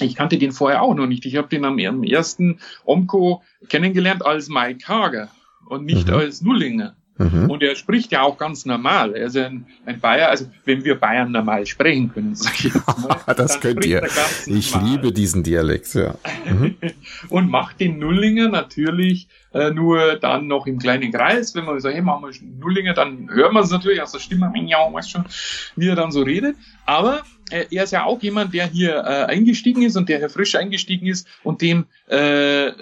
Ich 0.00 0.14
kannte 0.14 0.38
den 0.38 0.52
vorher 0.52 0.82
auch 0.82 0.94
noch 0.94 1.06
nicht. 1.06 1.26
Ich 1.26 1.36
habe 1.36 1.48
den 1.48 1.64
am, 1.64 1.78
am 1.78 2.02
ersten 2.02 2.60
Omco 2.84 3.42
kennengelernt 3.68 4.24
als 4.24 4.48
Mike 4.48 4.88
Hager 4.88 5.28
und 5.66 5.84
nicht 5.84 6.08
mhm. 6.08 6.14
als 6.14 6.42
Nullinger. 6.42 6.96
Mhm. 7.22 7.50
Und 7.50 7.62
er 7.62 7.76
spricht 7.76 8.12
ja 8.12 8.22
auch 8.22 8.38
ganz 8.38 8.66
normal. 8.66 9.14
Er 9.14 9.26
ist 9.26 9.36
ein, 9.36 9.66
ein 9.86 10.00
Bayer, 10.00 10.28
also 10.28 10.46
wenn 10.64 10.84
wir 10.84 10.96
Bayern 10.96 11.32
normal 11.32 11.66
sprechen 11.66 12.12
können, 12.12 12.34
sag 12.34 12.54
ich 12.54 12.74
jetzt 12.74 12.86
mal. 12.86 13.16
das 13.36 13.60
könnt 13.60 13.84
ihr. 13.84 14.02
Ich 14.46 14.74
normal. 14.74 14.90
liebe 14.90 15.12
diesen 15.12 15.42
Dialekt, 15.42 15.94
ja. 15.94 16.14
Mhm. 16.46 16.76
und 17.28 17.50
macht 17.50 17.80
den 17.80 17.98
Nullinger 17.98 18.48
natürlich 18.48 19.28
äh, 19.52 19.70
nur 19.70 20.16
dann 20.16 20.46
noch 20.46 20.66
im 20.66 20.78
kleinen 20.78 21.12
Kreis. 21.12 21.54
Wenn 21.54 21.64
man 21.64 21.78
sagt, 21.80 21.94
hey, 21.94 22.02
machen 22.02 22.24
wir 22.24 22.48
Nullinger, 22.58 22.94
dann 22.94 23.28
hört 23.30 23.52
man 23.52 23.62
es 23.62 23.70
natürlich 23.70 24.00
aus 24.00 24.12
der 24.12 24.20
Stimme, 24.20 24.50
ja, 24.66 24.78
weißt 24.92 25.10
schon, 25.10 25.24
wie 25.76 25.88
er 25.88 25.96
dann 25.96 26.12
so 26.12 26.22
redet. 26.22 26.56
Aber 26.86 27.22
äh, 27.50 27.66
er 27.70 27.84
ist 27.84 27.92
ja 27.92 28.04
auch 28.04 28.20
jemand, 28.22 28.54
der 28.54 28.66
hier 28.66 28.96
äh, 28.96 29.24
eingestiegen 29.26 29.82
ist 29.82 29.96
und 29.96 30.08
der 30.08 30.18
hier 30.18 30.30
frisch 30.30 30.54
eingestiegen 30.54 31.06
ist 31.06 31.26
und 31.42 31.60
dem, 31.60 31.86
äh, 32.06 32.72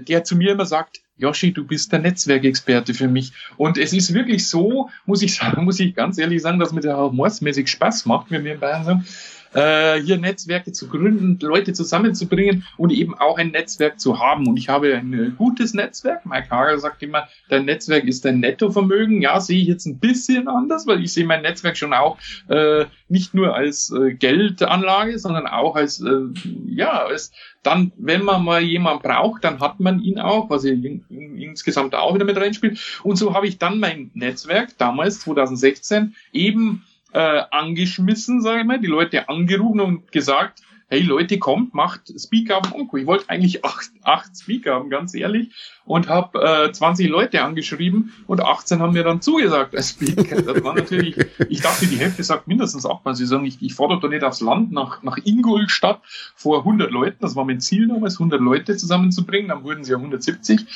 der 0.00 0.24
zu 0.24 0.36
mir 0.36 0.52
immer 0.52 0.66
sagt, 0.66 1.01
Yoshi, 1.16 1.52
du 1.52 1.64
bist 1.64 1.92
der 1.92 2.00
Netzwerkexperte 2.00 2.94
für 2.94 3.08
mich. 3.08 3.32
Und 3.56 3.78
es 3.78 3.92
ist 3.92 4.14
wirklich 4.14 4.48
so, 4.48 4.90
muss 5.06 5.22
ich 5.22 5.34
sagen, 5.34 5.64
muss 5.66 5.80
ich 5.80 5.94
ganz 5.94 6.18
ehrlich 6.18 6.42
sagen, 6.42 6.58
dass 6.58 6.72
mir 6.72 6.80
der 6.80 6.96
mordsmäßig 6.96 7.68
Spaß 7.68 8.06
macht, 8.06 8.30
wenn 8.30 8.44
wir 8.44 8.54
in 8.54 8.60
Bayern 8.60 8.84
sind 8.84 9.06
äh, 9.54 10.00
hier 10.00 10.18
Netzwerke 10.18 10.72
zu 10.72 10.88
gründen, 10.88 11.38
Leute 11.40 11.72
zusammenzubringen 11.72 12.64
und 12.76 12.90
eben 12.90 13.14
auch 13.14 13.38
ein 13.38 13.50
Netzwerk 13.50 14.00
zu 14.00 14.18
haben. 14.18 14.46
Und 14.46 14.56
ich 14.56 14.68
habe 14.68 14.94
ein 14.94 15.12
äh, 15.12 15.30
gutes 15.30 15.74
Netzwerk. 15.74 16.26
Mike 16.26 16.50
Hager 16.50 16.78
sagt 16.78 17.02
immer, 17.02 17.28
dein 17.48 17.64
Netzwerk 17.64 18.04
ist 18.04 18.24
dein 18.24 18.40
Nettovermögen. 18.40 19.22
Ja, 19.22 19.40
sehe 19.40 19.60
ich 19.60 19.68
jetzt 19.68 19.86
ein 19.86 19.98
bisschen 19.98 20.48
anders, 20.48 20.86
weil 20.86 21.02
ich 21.02 21.12
sehe 21.12 21.26
mein 21.26 21.42
Netzwerk 21.42 21.76
schon 21.76 21.92
auch 21.94 22.18
äh, 22.48 22.86
nicht 23.08 23.34
nur 23.34 23.54
als 23.54 23.90
äh, 23.90 24.14
Geldanlage, 24.14 25.18
sondern 25.18 25.46
auch 25.46 25.76
als, 25.76 26.00
äh, 26.00 26.22
ja, 26.66 27.04
als 27.04 27.32
dann, 27.62 27.92
wenn 27.96 28.24
man 28.24 28.44
mal 28.44 28.62
jemanden 28.62 29.02
braucht, 29.02 29.44
dann 29.44 29.60
hat 29.60 29.80
man 29.80 30.00
ihn 30.00 30.18
auch, 30.18 30.50
was 30.50 30.64
ich 30.64 30.72
in, 30.72 31.04
in, 31.08 31.38
insgesamt 31.38 31.94
auch 31.94 32.14
wieder 32.14 32.24
mit 32.24 32.36
reinspielt. 32.36 33.00
Und 33.02 33.16
so 33.16 33.34
habe 33.34 33.46
ich 33.46 33.58
dann 33.58 33.78
mein 33.78 34.10
Netzwerk 34.14 34.76
damals, 34.78 35.20
2016, 35.20 36.14
eben 36.32 36.84
äh, 37.12 37.42
angeschmissen, 37.50 38.40
sage 38.40 38.60
ich 38.60 38.66
mal, 38.66 38.80
die 38.80 38.86
Leute 38.86 39.28
angerufen 39.28 39.80
und 39.80 40.12
gesagt, 40.12 40.62
hey 40.92 41.00
Leute, 41.00 41.38
kommt, 41.38 41.72
macht 41.72 42.12
Speaker 42.20 42.58
am 42.62 42.70
Onko. 42.70 42.98
Ich 42.98 43.06
wollte 43.06 43.30
eigentlich 43.30 43.64
acht, 43.64 43.90
acht 44.02 44.36
Speaker 44.36 44.74
haben, 44.74 44.90
ganz 44.90 45.14
ehrlich, 45.14 45.48
und 45.86 46.10
habe 46.10 46.66
äh, 46.66 46.70
20 46.70 47.08
Leute 47.08 47.42
angeschrieben 47.42 48.12
und 48.26 48.42
18 48.42 48.80
haben 48.80 48.92
mir 48.92 49.02
dann 49.02 49.22
zugesagt 49.22 49.74
als 49.74 49.90
Speaker. 49.90 50.42
Das 50.42 50.62
war 50.62 50.74
natürlich, 50.74 51.16
ich 51.48 51.62
dachte, 51.62 51.86
die 51.86 51.96
Hälfte 51.96 52.22
sagt 52.22 52.46
mindestens 52.46 52.84
acht, 52.84 53.06
weil 53.06 53.14
sie 53.14 53.24
sagen, 53.24 53.46
ich, 53.46 53.62
ich 53.62 53.72
fordere 53.72 54.00
doch 54.00 54.10
nicht 54.10 54.22
aufs 54.22 54.42
Land 54.42 54.70
nach, 54.70 55.02
nach 55.02 55.16
Ingolstadt 55.24 56.02
vor 56.34 56.58
100 56.58 56.90
Leuten, 56.90 57.16
das 57.20 57.36
war 57.36 57.46
mein 57.46 57.60
Ziel 57.60 57.88
damals, 57.88 58.16
100 58.16 58.38
Leute 58.38 58.76
zusammenzubringen, 58.76 59.48
dann 59.48 59.64
wurden 59.64 59.84
sie 59.84 59.92
ja 59.92 59.96
170 59.96 60.66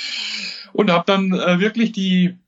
und 0.73 0.91
habe 0.91 1.05
dann 1.07 1.35
äh, 1.35 1.61
wirklich 1.61 1.93
die 1.93 2.39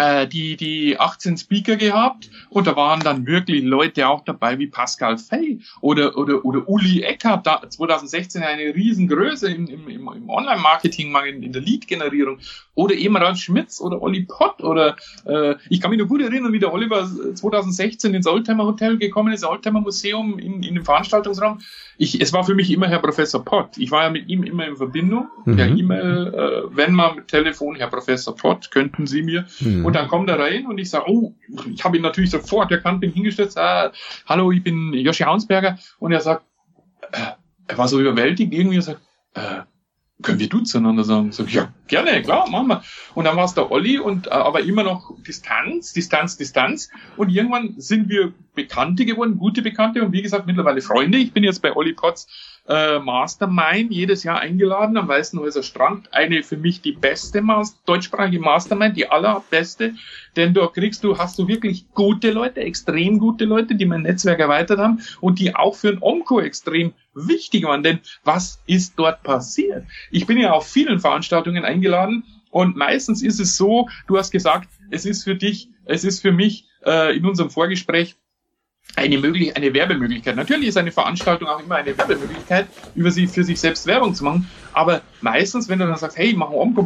äh, 0.00 0.26
die, 0.26 0.56
die 0.56 0.98
18 0.98 1.36
Speaker 1.36 1.76
gehabt. 1.76 2.30
Und 2.48 2.66
da 2.66 2.76
waren 2.76 3.00
dann 3.00 3.26
wirklich 3.26 3.62
Leute 3.62 4.08
auch 4.08 4.24
dabei 4.24 4.58
wie 4.58 4.66
Pascal 4.66 5.18
Fay 5.18 5.60
oder, 5.80 6.16
oder, 6.16 6.44
oder 6.44 6.68
Uli 6.68 7.02
Eckert, 7.02 7.46
da 7.46 7.62
2016 7.68 8.42
eine 8.42 8.74
Riesengröße 8.74 9.50
im, 9.50 9.66
im, 9.66 9.88
im 9.88 10.28
Online-Marketing, 10.30 11.14
in, 11.28 11.42
in 11.42 11.52
der 11.52 11.62
Lead-Generierung 11.62 12.38
oder 12.80 12.94
eben 12.94 13.14
Ralf 13.14 13.36
Schmitz 13.36 13.78
oder 13.78 14.00
Olli 14.00 14.22
Pott 14.22 14.62
oder 14.62 14.96
äh, 15.26 15.56
ich 15.68 15.82
kann 15.82 15.90
mich 15.90 16.00
noch 16.00 16.08
gut 16.08 16.22
erinnern, 16.22 16.54
wie 16.54 16.58
der 16.58 16.72
Oliver 16.72 17.06
2016 17.34 18.14
ins 18.14 18.26
Oldtimer 18.26 18.64
Hotel 18.64 18.96
gekommen 18.96 19.34
ist, 19.34 19.44
Oldtimer 19.44 19.82
Museum 19.82 20.38
in, 20.38 20.62
in 20.62 20.76
dem 20.76 20.84
Veranstaltungsraum. 20.84 21.60
Ich, 21.98 22.18
es 22.22 22.32
war 22.32 22.42
für 22.42 22.54
mich 22.54 22.70
immer 22.70 22.88
Herr 22.88 23.00
Professor 23.00 23.44
Pott. 23.44 23.76
Ich 23.76 23.90
war 23.90 24.04
ja 24.04 24.10
mit 24.10 24.28
ihm 24.30 24.44
immer 24.44 24.66
in 24.66 24.76
Verbindung, 24.76 25.28
mhm. 25.44 25.56
per 25.56 25.68
E-Mail, 25.68 26.34
äh, 26.34 26.74
wenn 26.74 26.94
man 26.94 27.16
mit 27.16 27.28
Telefon, 27.28 27.76
Herr 27.76 27.88
Professor 27.88 28.34
Pott, 28.34 28.70
könnten 28.70 29.06
Sie 29.06 29.22
mir. 29.22 29.44
Mhm. 29.60 29.84
Und 29.84 29.94
dann 29.94 30.08
kommt 30.08 30.30
er 30.30 30.38
rein 30.38 30.66
und 30.66 30.78
ich 30.78 30.88
sage, 30.88 31.04
oh, 31.06 31.34
ich 31.70 31.84
habe 31.84 31.98
ihn 31.98 32.02
natürlich 32.02 32.30
sofort 32.30 32.72
erkannt, 32.72 33.02
bin 33.02 33.12
hingestellt, 33.12 33.58
ah, 33.58 33.92
hallo, 34.24 34.52
ich 34.52 34.62
bin 34.62 34.94
Joshi 34.94 35.24
Haunsberger. 35.24 35.78
Und 35.98 36.12
er 36.12 36.22
sagt, 36.22 36.44
äh, 37.12 37.18
er 37.66 37.78
war 37.78 37.88
so 37.88 38.00
überwältigt 38.00 38.54
irgendwie, 38.54 38.76
er 38.76 38.82
sagt, 38.82 39.00
äh, 39.34 39.60
können 40.22 40.38
wir 40.38 40.48
du 40.48 40.60
zueinander 40.60 41.04
sagen? 41.04 41.32
Sag 41.32 41.48
ich, 41.48 41.54
ja, 41.54 41.72
gerne, 41.86 42.22
klar, 42.22 42.48
machen 42.48 42.68
wir. 42.68 42.82
Und 43.14 43.24
dann 43.24 43.36
war 43.36 43.44
es 43.44 43.54
der 43.54 43.70
Olli 43.70 43.98
und 43.98 44.26
äh, 44.26 44.30
aber 44.30 44.60
immer 44.60 44.82
noch 44.82 45.14
Distanz, 45.26 45.92
Distanz, 45.92 46.36
Distanz. 46.36 46.90
Und 47.16 47.30
irgendwann 47.30 47.74
sind 47.78 48.08
wir 48.08 48.32
Bekannte 48.54 49.04
geworden, 49.04 49.38
gute 49.38 49.62
Bekannte 49.62 50.02
und 50.02 50.12
wie 50.12 50.22
gesagt 50.22 50.46
mittlerweile 50.46 50.80
Freunde. 50.82 51.18
Ich 51.18 51.32
bin 51.32 51.44
jetzt 51.44 51.62
bei 51.62 51.74
Olli 51.74 51.92
Potts 51.92 52.26
äh, 52.70 53.00
Mastermind 53.00 53.90
jedes 53.90 54.22
Jahr 54.22 54.38
eingeladen 54.38 54.96
am 54.96 55.08
Weißenhäuser 55.08 55.64
Strand. 55.64 56.14
Eine 56.14 56.44
für 56.44 56.56
mich 56.56 56.80
die 56.80 56.92
beste 56.92 57.42
Mas 57.42 57.82
deutschsprachige 57.84 58.38
Mastermind, 58.38 58.96
die 58.96 59.10
allerbeste. 59.10 59.94
Denn 60.36 60.54
dort 60.54 60.74
kriegst 60.74 61.02
du, 61.02 61.18
hast 61.18 61.36
du 61.40 61.48
wirklich 61.48 61.86
gute 61.94 62.30
Leute, 62.30 62.60
extrem 62.60 63.18
gute 63.18 63.44
Leute, 63.44 63.74
die 63.74 63.86
mein 63.86 64.02
Netzwerk 64.02 64.38
erweitert 64.38 64.78
haben 64.78 65.00
und 65.20 65.40
die 65.40 65.56
auch 65.56 65.74
für 65.74 65.88
ein 65.88 65.98
Omco 66.00 66.40
extrem 66.40 66.92
wichtig 67.12 67.64
waren. 67.64 67.82
Denn 67.82 67.98
was 68.22 68.62
ist 68.66 68.94
dort 68.96 69.24
passiert? 69.24 69.84
Ich 70.12 70.26
bin 70.26 70.38
ja 70.38 70.52
auf 70.52 70.68
vielen 70.68 71.00
Veranstaltungen 71.00 71.64
eingeladen 71.64 72.22
und 72.50 72.76
meistens 72.76 73.22
ist 73.22 73.40
es 73.40 73.56
so, 73.56 73.88
du 74.06 74.16
hast 74.16 74.30
gesagt, 74.30 74.68
es 74.90 75.04
ist 75.04 75.24
für 75.24 75.34
dich, 75.34 75.70
es 75.86 76.04
ist 76.04 76.20
für 76.20 76.32
mich 76.32 76.66
äh, 76.86 77.16
in 77.16 77.26
unserem 77.26 77.50
Vorgespräch 77.50 78.16
eine, 78.96 79.18
möglich 79.18 79.56
eine 79.56 79.72
Werbemöglichkeit. 79.72 80.36
Natürlich 80.36 80.68
ist 80.68 80.76
eine 80.76 80.92
Veranstaltung 80.92 81.48
auch 81.48 81.60
immer 81.60 81.76
eine 81.76 81.96
Werbemöglichkeit, 81.96 82.66
über 82.94 83.10
sie 83.10 83.26
für 83.26 83.44
sich 83.44 83.60
selbst 83.60 83.86
Werbung 83.86 84.14
zu 84.14 84.24
machen. 84.24 84.50
Aber 84.72 85.02
meistens, 85.20 85.68
wenn 85.68 85.78
du 85.78 85.86
dann 85.86 85.96
sagst, 85.96 86.18
hey, 86.18 86.34
mach 86.36 86.48
ein 86.48 86.54
Omko, 86.54 86.82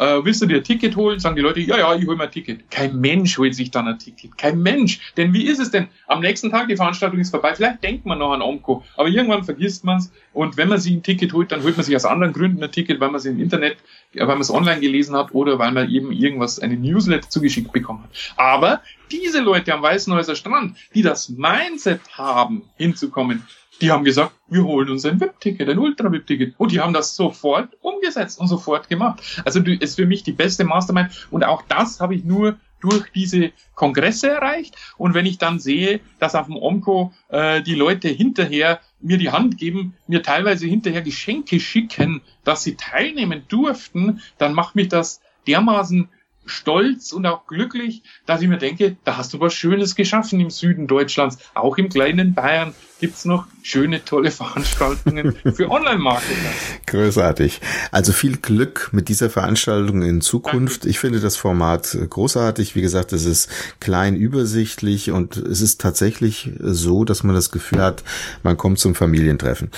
äh, 0.00 0.24
willst 0.24 0.40
du 0.40 0.46
dir 0.46 0.56
ein 0.56 0.64
Ticket 0.64 0.96
holen? 0.96 1.20
Sagen 1.20 1.36
die 1.36 1.42
Leute, 1.42 1.60
ja, 1.60 1.78
ja, 1.78 1.94
ich 1.94 2.06
hole 2.06 2.16
mir 2.16 2.24
ein 2.24 2.30
Ticket. 2.30 2.70
Kein 2.70 2.98
Mensch 2.98 3.36
holt 3.36 3.54
sich 3.54 3.70
dann 3.70 3.86
ein 3.86 3.98
Ticket. 3.98 4.38
Kein 4.38 4.62
Mensch. 4.62 5.12
Denn 5.18 5.34
wie 5.34 5.46
ist 5.46 5.60
es 5.60 5.70
denn? 5.70 5.88
Am 6.06 6.20
nächsten 6.20 6.50
Tag, 6.50 6.68
die 6.68 6.76
Veranstaltung 6.76 7.20
ist 7.20 7.30
vorbei. 7.30 7.54
Vielleicht 7.54 7.84
denkt 7.84 8.06
man 8.06 8.18
noch 8.18 8.32
an 8.32 8.40
Omco. 8.40 8.82
Aber 8.96 9.08
irgendwann 9.08 9.44
vergisst 9.44 9.84
man 9.84 9.98
es. 9.98 10.10
Und 10.32 10.56
wenn 10.56 10.70
man 10.70 10.80
sich 10.80 10.94
ein 10.94 11.02
Ticket 11.02 11.34
holt, 11.34 11.52
dann 11.52 11.62
holt 11.62 11.76
man 11.76 11.84
sich 11.84 11.94
aus 11.94 12.06
anderen 12.06 12.32
Gründen 12.32 12.64
ein 12.64 12.72
Ticket, 12.72 12.98
weil 12.98 13.08
man 13.08 13.16
es 13.16 13.26
im 13.26 13.38
Internet, 13.38 13.76
weil 14.14 14.26
man 14.26 14.40
es 14.40 14.50
online 14.50 14.80
gelesen 14.80 15.14
hat 15.14 15.34
oder 15.34 15.58
weil 15.58 15.72
man 15.72 15.90
eben 15.90 16.12
irgendwas, 16.12 16.58
eine 16.60 16.76
Newsletter 16.76 17.28
zugeschickt 17.28 17.70
bekommen 17.70 18.04
hat. 18.04 18.10
Aber 18.36 18.80
diese 19.12 19.40
Leute 19.40 19.74
am 19.74 19.82
Weißenhäuser 19.82 20.34
Strand, 20.34 20.76
die 20.94 21.02
das 21.02 21.28
Mindset 21.28 22.00
haben, 22.16 22.62
hinzukommen, 22.76 23.42
die 23.80 23.90
haben 23.90 24.04
gesagt, 24.04 24.32
wir 24.48 24.64
holen 24.64 24.90
uns 24.90 25.04
ein 25.04 25.20
VIP-Ticket, 25.20 25.68
ein 25.68 25.78
Ultra-VIP-Ticket. 25.78 26.54
Und 26.58 26.72
die 26.72 26.80
haben 26.80 26.92
das 26.92 27.16
sofort 27.16 27.76
umgesetzt 27.80 28.38
und 28.38 28.48
sofort 28.48 28.88
gemacht. 28.88 29.42
Also 29.44 29.60
ist 29.60 29.96
für 29.96 30.06
mich 30.06 30.22
die 30.22 30.32
beste 30.32 30.64
Mastermind. 30.64 31.28
Und 31.30 31.44
auch 31.44 31.62
das 31.68 32.00
habe 32.00 32.14
ich 32.14 32.24
nur 32.24 32.58
durch 32.80 33.10
diese 33.12 33.52
Kongresse 33.74 34.30
erreicht. 34.30 34.74
Und 34.96 35.14
wenn 35.14 35.26
ich 35.26 35.38
dann 35.38 35.58
sehe, 35.58 36.00
dass 36.18 36.34
auf 36.34 36.46
dem 36.46 36.56
Omco 36.56 37.12
äh, 37.28 37.62
die 37.62 37.74
Leute 37.74 38.08
hinterher 38.08 38.80
mir 39.00 39.18
die 39.18 39.30
Hand 39.30 39.58
geben, 39.58 39.94
mir 40.06 40.22
teilweise 40.22 40.66
hinterher 40.66 41.02
Geschenke 41.02 41.60
schicken, 41.60 42.22
dass 42.44 42.62
sie 42.62 42.76
teilnehmen 42.76 43.42
durften, 43.48 44.20
dann 44.38 44.54
macht 44.54 44.76
mich 44.76 44.88
das 44.88 45.20
dermaßen 45.46 46.08
stolz 46.46 47.12
und 47.12 47.26
auch 47.26 47.46
glücklich, 47.46 48.02
dass 48.26 48.42
ich 48.42 48.48
mir 48.48 48.58
denke, 48.58 48.96
da 49.04 49.16
hast 49.16 49.32
du 49.32 49.40
was 49.40 49.54
Schönes 49.54 49.94
geschaffen 49.94 50.40
im 50.40 50.50
Süden 50.50 50.86
Deutschlands. 50.86 51.38
Auch 51.54 51.78
im 51.78 51.88
kleinen 51.88 52.34
Bayern 52.34 52.74
gibt's 53.00 53.24
noch 53.24 53.46
schöne, 53.62 54.04
tolle 54.04 54.30
Veranstaltungen 54.30 55.34
für 55.54 55.70
Online-Marketer. 55.70 56.50
Großartig. 56.86 57.60
Also 57.90 58.12
viel 58.12 58.36
Glück 58.36 58.90
mit 58.92 59.08
dieser 59.08 59.30
Veranstaltung 59.30 60.02
in 60.02 60.20
Zukunft. 60.20 60.82
Danke. 60.82 60.90
Ich 60.90 60.98
finde 60.98 61.20
das 61.20 61.36
Format 61.36 61.96
großartig. 62.08 62.76
Wie 62.76 62.82
gesagt, 62.82 63.12
es 63.12 63.24
ist 63.24 63.48
klein, 63.80 64.16
übersichtlich 64.16 65.10
und 65.10 65.36
es 65.36 65.60
ist 65.60 65.80
tatsächlich 65.80 66.52
so, 66.60 67.04
dass 67.04 67.22
man 67.22 67.34
das 67.34 67.50
Gefühl 67.50 67.80
hat, 67.80 68.04
man 68.42 68.56
kommt 68.56 68.78
zum 68.78 68.94
Familientreffen. 68.94 69.70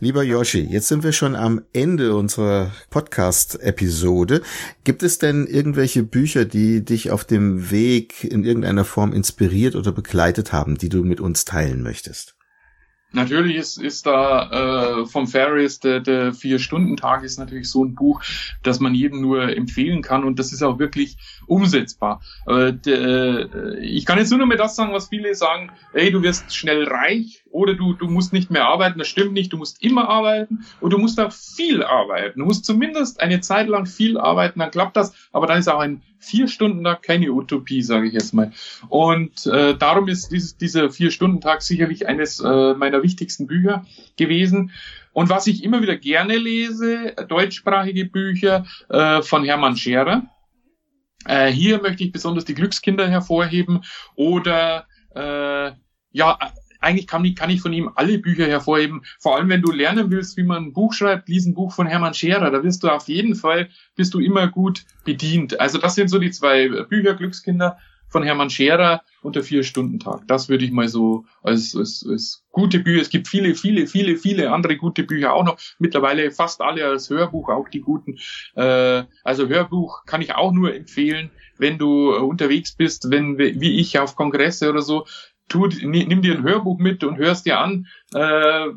Lieber 0.00 0.22
Yoshi, 0.22 0.60
jetzt 0.60 0.88
sind 0.88 1.04
wir 1.04 1.12
schon 1.12 1.36
am 1.36 1.62
Ende 1.72 2.16
unserer 2.16 2.70
Podcast-Episode. 2.90 4.42
Gibt 4.84 5.02
es 5.02 5.18
denn 5.18 5.46
irgendwelche 5.46 6.02
Bücher, 6.02 6.44
die 6.44 6.84
dich 6.84 7.10
auf 7.10 7.24
dem 7.24 7.70
Weg 7.70 8.24
in 8.24 8.44
irgendeiner 8.44 8.84
Form 8.84 9.12
inspiriert 9.12 9.76
oder 9.76 9.92
begleitet 9.92 10.52
haben, 10.52 10.78
die 10.78 10.88
du 10.88 11.04
mit 11.04 11.20
uns 11.20 11.44
teilen 11.44 11.82
möchtest? 11.82 12.34
Natürlich 13.12 13.56
ist, 13.56 13.76
ist 13.78 14.06
da 14.06 15.00
äh, 15.00 15.06
vom 15.06 15.26
Ferris 15.26 15.80
der, 15.80 16.00
der 16.00 16.32
Vier-Stunden-Tag 16.32 17.24
ist 17.24 17.38
natürlich 17.38 17.68
so 17.68 17.84
ein 17.84 17.94
Buch, 17.94 18.22
das 18.62 18.78
man 18.78 18.94
jedem 18.94 19.20
nur 19.20 19.56
empfehlen 19.56 20.02
kann. 20.02 20.24
Und 20.24 20.38
das 20.38 20.52
ist 20.52 20.62
auch 20.62 20.78
wirklich 20.78 21.16
umsetzbar. 21.46 22.20
Äh, 22.46 22.72
de, 22.72 23.80
ich 23.80 24.06
kann 24.06 24.18
jetzt 24.18 24.30
nur 24.30 24.38
noch 24.38 24.46
mal 24.46 24.56
das 24.56 24.76
sagen, 24.76 24.92
was 24.92 25.08
viele 25.08 25.34
sagen, 25.34 25.70
ey, 25.92 26.10
du 26.10 26.22
wirst 26.22 26.54
schnell 26.54 26.84
reich 26.84 27.42
oder 27.50 27.74
du, 27.74 27.94
du 27.94 28.06
musst 28.06 28.32
nicht 28.32 28.50
mehr 28.50 28.66
arbeiten. 28.66 28.98
Das 28.98 29.08
stimmt 29.08 29.32
nicht, 29.32 29.52
du 29.52 29.56
musst 29.56 29.82
immer 29.82 30.08
arbeiten 30.08 30.64
und 30.80 30.92
du 30.92 30.98
musst 30.98 31.20
auch 31.20 31.32
viel 31.32 31.82
arbeiten. 31.82 32.40
Du 32.40 32.46
musst 32.46 32.64
zumindest 32.64 33.20
eine 33.20 33.40
Zeit 33.40 33.68
lang 33.68 33.86
viel 33.86 34.18
arbeiten, 34.18 34.60
dann 34.60 34.70
klappt 34.70 34.96
das, 34.96 35.14
aber 35.32 35.46
dann 35.46 35.58
ist 35.58 35.68
auch 35.68 35.80
ein 35.80 36.02
Vier-Stunden-Tag 36.20 37.02
keine 37.02 37.32
Utopie, 37.32 37.82
sage 37.82 38.06
ich 38.06 38.12
jetzt 38.12 38.34
mal. 38.34 38.52
Und 38.88 39.46
äh, 39.46 39.74
darum 39.76 40.06
ist 40.08 40.30
dieses, 40.30 40.56
dieser 40.56 40.90
Vier-Stunden-Tag 40.90 41.62
sicherlich 41.62 42.06
eines 42.06 42.40
äh, 42.40 42.74
meiner 42.74 43.02
wichtigsten 43.02 43.46
Bücher 43.46 43.86
gewesen. 44.16 44.70
Und 45.12 45.28
was 45.28 45.46
ich 45.46 45.64
immer 45.64 45.82
wieder 45.82 45.96
gerne 45.96 46.36
lese, 46.36 47.14
deutschsprachige 47.28 48.04
Bücher 48.04 48.66
äh, 48.88 49.22
von 49.22 49.44
Hermann 49.44 49.76
Scherer. 49.76 50.22
Äh, 51.26 51.48
hier 51.48 51.80
möchte 51.80 52.04
ich 52.04 52.12
besonders 52.12 52.44
die 52.44 52.54
Glückskinder 52.54 53.08
hervorheben 53.08 53.82
oder 54.14 54.86
äh, 55.14 55.72
ja, 56.12 56.38
eigentlich 56.80 57.06
kann 57.06 57.24
ich, 57.24 57.36
kann 57.36 57.50
ich 57.50 57.60
von 57.60 57.72
ihm 57.72 57.90
alle 57.94 58.18
Bücher 58.18 58.46
hervorheben. 58.46 59.02
Vor 59.18 59.36
allem, 59.36 59.48
wenn 59.48 59.62
du 59.62 59.70
lernen 59.70 60.10
willst, 60.10 60.36
wie 60.36 60.42
man 60.42 60.64
ein 60.64 60.72
Buch 60.72 60.94
schreibt, 60.94 61.28
lies 61.28 61.46
ein 61.46 61.54
Buch 61.54 61.72
von 61.72 61.86
Hermann 61.86 62.14
Scherer. 62.14 62.50
Da 62.50 62.62
wirst 62.62 62.82
du 62.82 62.88
auf 62.88 63.08
jeden 63.08 63.34
Fall, 63.34 63.68
bist 63.96 64.14
du 64.14 64.18
immer 64.18 64.48
gut 64.48 64.84
bedient. 65.04 65.60
Also 65.60 65.78
das 65.78 65.94
sind 65.94 66.08
so 66.08 66.18
die 66.18 66.30
zwei 66.30 66.68
Bücher, 66.84 67.14
Glückskinder 67.14 67.78
von 68.10 68.22
Hermann 68.22 68.50
Scherer 68.50 69.02
und 69.22 69.36
der 69.36 69.42
Vier-Stunden-Tag. 69.42 70.26
Das 70.26 70.48
würde 70.48 70.64
ich 70.64 70.72
mal 70.72 70.88
so 70.88 71.24
als, 71.42 71.74
als, 71.76 72.06
als 72.08 72.44
gute 72.50 72.80
Bücher. 72.80 73.00
Es 73.00 73.10
gibt 73.10 73.28
viele, 73.28 73.54
viele, 73.54 73.86
viele, 73.86 74.16
viele 74.16 74.52
andere 74.52 74.76
gute 74.76 75.04
Bücher 75.04 75.32
auch 75.32 75.44
noch. 75.44 75.58
Mittlerweile 75.78 76.30
fast 76.30 76.60
alle 76.60 76.84
als 76.86 77.08
Hörbuch, 77.10 77.48
auch 77.48 77.68
die 77.68 77.80
guten. 77.80 78.18
Äh, 78.54 79.04
also 79.24 79.48
Hörbuch 79.48 80.04
kann 80.04 80.22
ich 80.22 80.34
auch 80.34 80.52
nur 80.52 80.74
empfehlen, 80.74 81.30
wenn 81.58 81.78
du 81.78 82.14
unterwegs 82.14 82.72
bist, 82.72 83.10
wenn 83.10 83.38
wie 83.38 83.78
ich 83.78 83.98
auf 83.98 84.16
Kongresse 84.16 84.70
oder 84.70 84.82
so 84.82 85.04
tu, 85.50 85.66
nimm 85.66 86.22
dir 86.22 86.34
ein 86.34 86.42
Hörbuch 86.42 86.78
mit 86.78 87.04
und 87.04 87.18
hörst 87.18 87.44
dir 87.44 87.58
an. 87.58 87.86
Äh, 88.14 88.68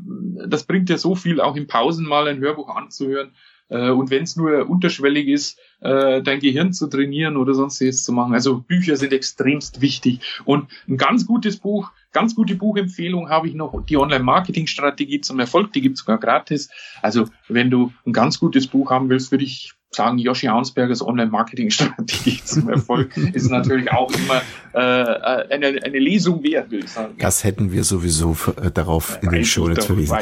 das 0.48 0.66
bringt 0.66 0.90
dir 0.90 0.98
so 0.98 1.16
viel, 1.16 1.40
auch 1.40 1.56
in 1.56 1.68
Pausen 1.68 2.06
mal 2.06 2.28
ein 2.28 2.40
Hörbuch 2.40 2.76
anzuhören. 2.76 3.32
Äh, 3.70 3.92
und 3.92 4.10
wenn 4.10 4.24
es 4.24 4.36
nur 4.36 4.70
unterschwellig 4.70 5.28
ist, 5.28 5.60
äh, 5.84 6.22
dein 6.22 6.40
Gehirn 6.40 6.74
zu 6.74 6.88
trainieren 6.88 7.38
oder 7.38 7.54
sonstiges 7.54 8.04
zu 8.04 8.12
machen. 8.12 8.34
Also 8.34 8.60
Bücher 8.60 8.96
sind 8.96 9.14
extremst 9.14 9.82
wichtig. 9.82 10.20
Und 10.46 10.70
ein 10.88 10.98
ganz 10.98 11.26
gutes 11.28 11.58
Buch, 11.58 11.92
ganz 12.12 12.36
gute 12.36 12.56
Buchempfehlung 12.56 13.30
habe 13.30 13.48
ich 13.48 13.54
noch, 13.54 13.86
die 13.86 13.98
Online-Marketing-Strategie 13.98 15.22
zum 15.22 15.40
Erfolg, 15.40 15.74
die 15.74 15.82
gibt's 15.82 16.02
sogar 16.02 16.20
gratis. 16.20 16.70
Also 17.02 17.26
wenn 17.48 17.70
du 17.70 17.92
ein 18.06 18.14
ganz 18.14 18.40
gutes 18.40 18.68
Buch 18.68 18.92
haben 18.92 19.10
willst, 19.10 19.32
würde 19.32 19.44
ich 19.44 19.74
sagen, 19.96 20.18
Joshi 20.18 20.48
Haunsbergers 20.48 21.02
Online-Marketing-Strategie 21.02 22.42
zum 22.46 22.70
Erfolg 22.70 23.16
ist 23.34 23.50
natürlich 23.50 23.92
auch 23.92 24.12
immer 24.12 24.42
äh, 24.74 25.54
eine, 25.54 25.80
eine 25.84 26.00
Lesung 26.00 26.44
wert, 26.44 26.72
würde 26.72 26.86
ich 26.86 26.92
sagen. 26.92 27.16
Das 27.20 27.44
hätten 27.44 27.72
wir 27.72 27.84
sowieso 27.84 28.36
äh, 28.62 28.72
darauf 28.72 29.20
in 29.22 29.30
den 29.30 29.46
Show 29.46 29.74
verwiesen. 29.74 30.18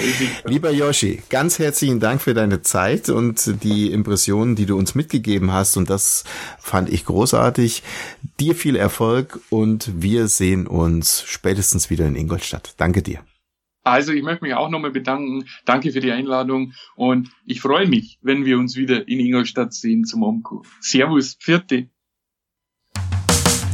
Lieber 0.46 0.72
Joshi, 0.72 1.22
ganz 1.30 1.60
herzlichen 1.60 2.00
Dank 2.00 2.22
für 2.22 2.34
deine 2.34 2.62
Zeit 2.62 3.10
und 3.10 3.64
die 3.64 3.92
Impressionen, 3.92 4.56
die 4.56 4.66
du 4.66 4.78
uns 4.78 4.96
mitgegeben 4.96 5.52
hast. 5.52 5.78
Und 5.78 5.90
das 5.90 6.24
fand 6.60 6.90
ich 6.90 7.06
großartig. 7.06 7.84
Dir 8.40 8.56
viel 8.56 8.76
Erfolg 8.76 9.40
und 9.50 9.92
wir 9.96 10.28
sehen 10.28 10.68
uns 10.68 11.24
spätestens 11.26 11.90
wieder 11.90 12.06
in 12.06 12.16
Ingolstadt. 12.16 12.74
Danke 12.78 13.02
dir. 13.02 13.20
Also 13.84 14.14
ich 14.14 14.24
möchte 14.24 14.44
mich 14.46 14.54
auch 14.54 14.70
nochmal 14.70 14.92
bedanken. 14.92 15.46
Danke 15.66 15.92
für 15.92 16.00
die 16.00 16.12
Einladung 16.12 16.74
und 16.96 17.30
ich 17.46 17.62
freue 17.62 17.88
mich, 17.88 18.20
wenn 18.22 18.46
wir 18.46 18.58
uns 18.60 18.76
wieder 18.76 19.08
in 19.08 19.20
Ingolstadt 19.20 19.74
sehen 19.74 20.06
zum 20.06 20.24
Omko. 20.24 20.64
Servus, 20.80 21.38
vierte. 21.40 21.90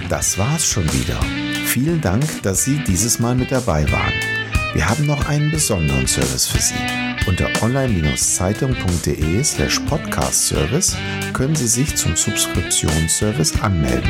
Das 0.09 0.37
war's 0.37 0.65
schon 0.65 0.85
wieder. 0.85 1.19
Vielen 1.65 1.99
Dank, 1.99 2.23
dass 2.43 2.63
Sie 2.63 2.81
dieses 2.87 3.19
Mal 3.19 3.35
mit 3.35 3.51
dabei 3.51 3.91
waren. 3.91 4.13
Wir 4.73 4.87
haben 4.87 5.05
noch 5.05 5.27
einen 5.27 5.51
besonderen 5.51 6.07
Service 6.07 6.47
für 6.47 6.61
Sie. 6.61 6.75
Unter 7.27 7.49
online-zeitung.de 7.61 9.43
slash 9.43 9.79
podcast-service 9.81 10.95
können 11.33 11.55
Sie 11.55 11.67
sich 11.67 11.95
zum 11.97 12.15
Subskriptionsservice 12.15 13.61
anmelden. 13.61 14.09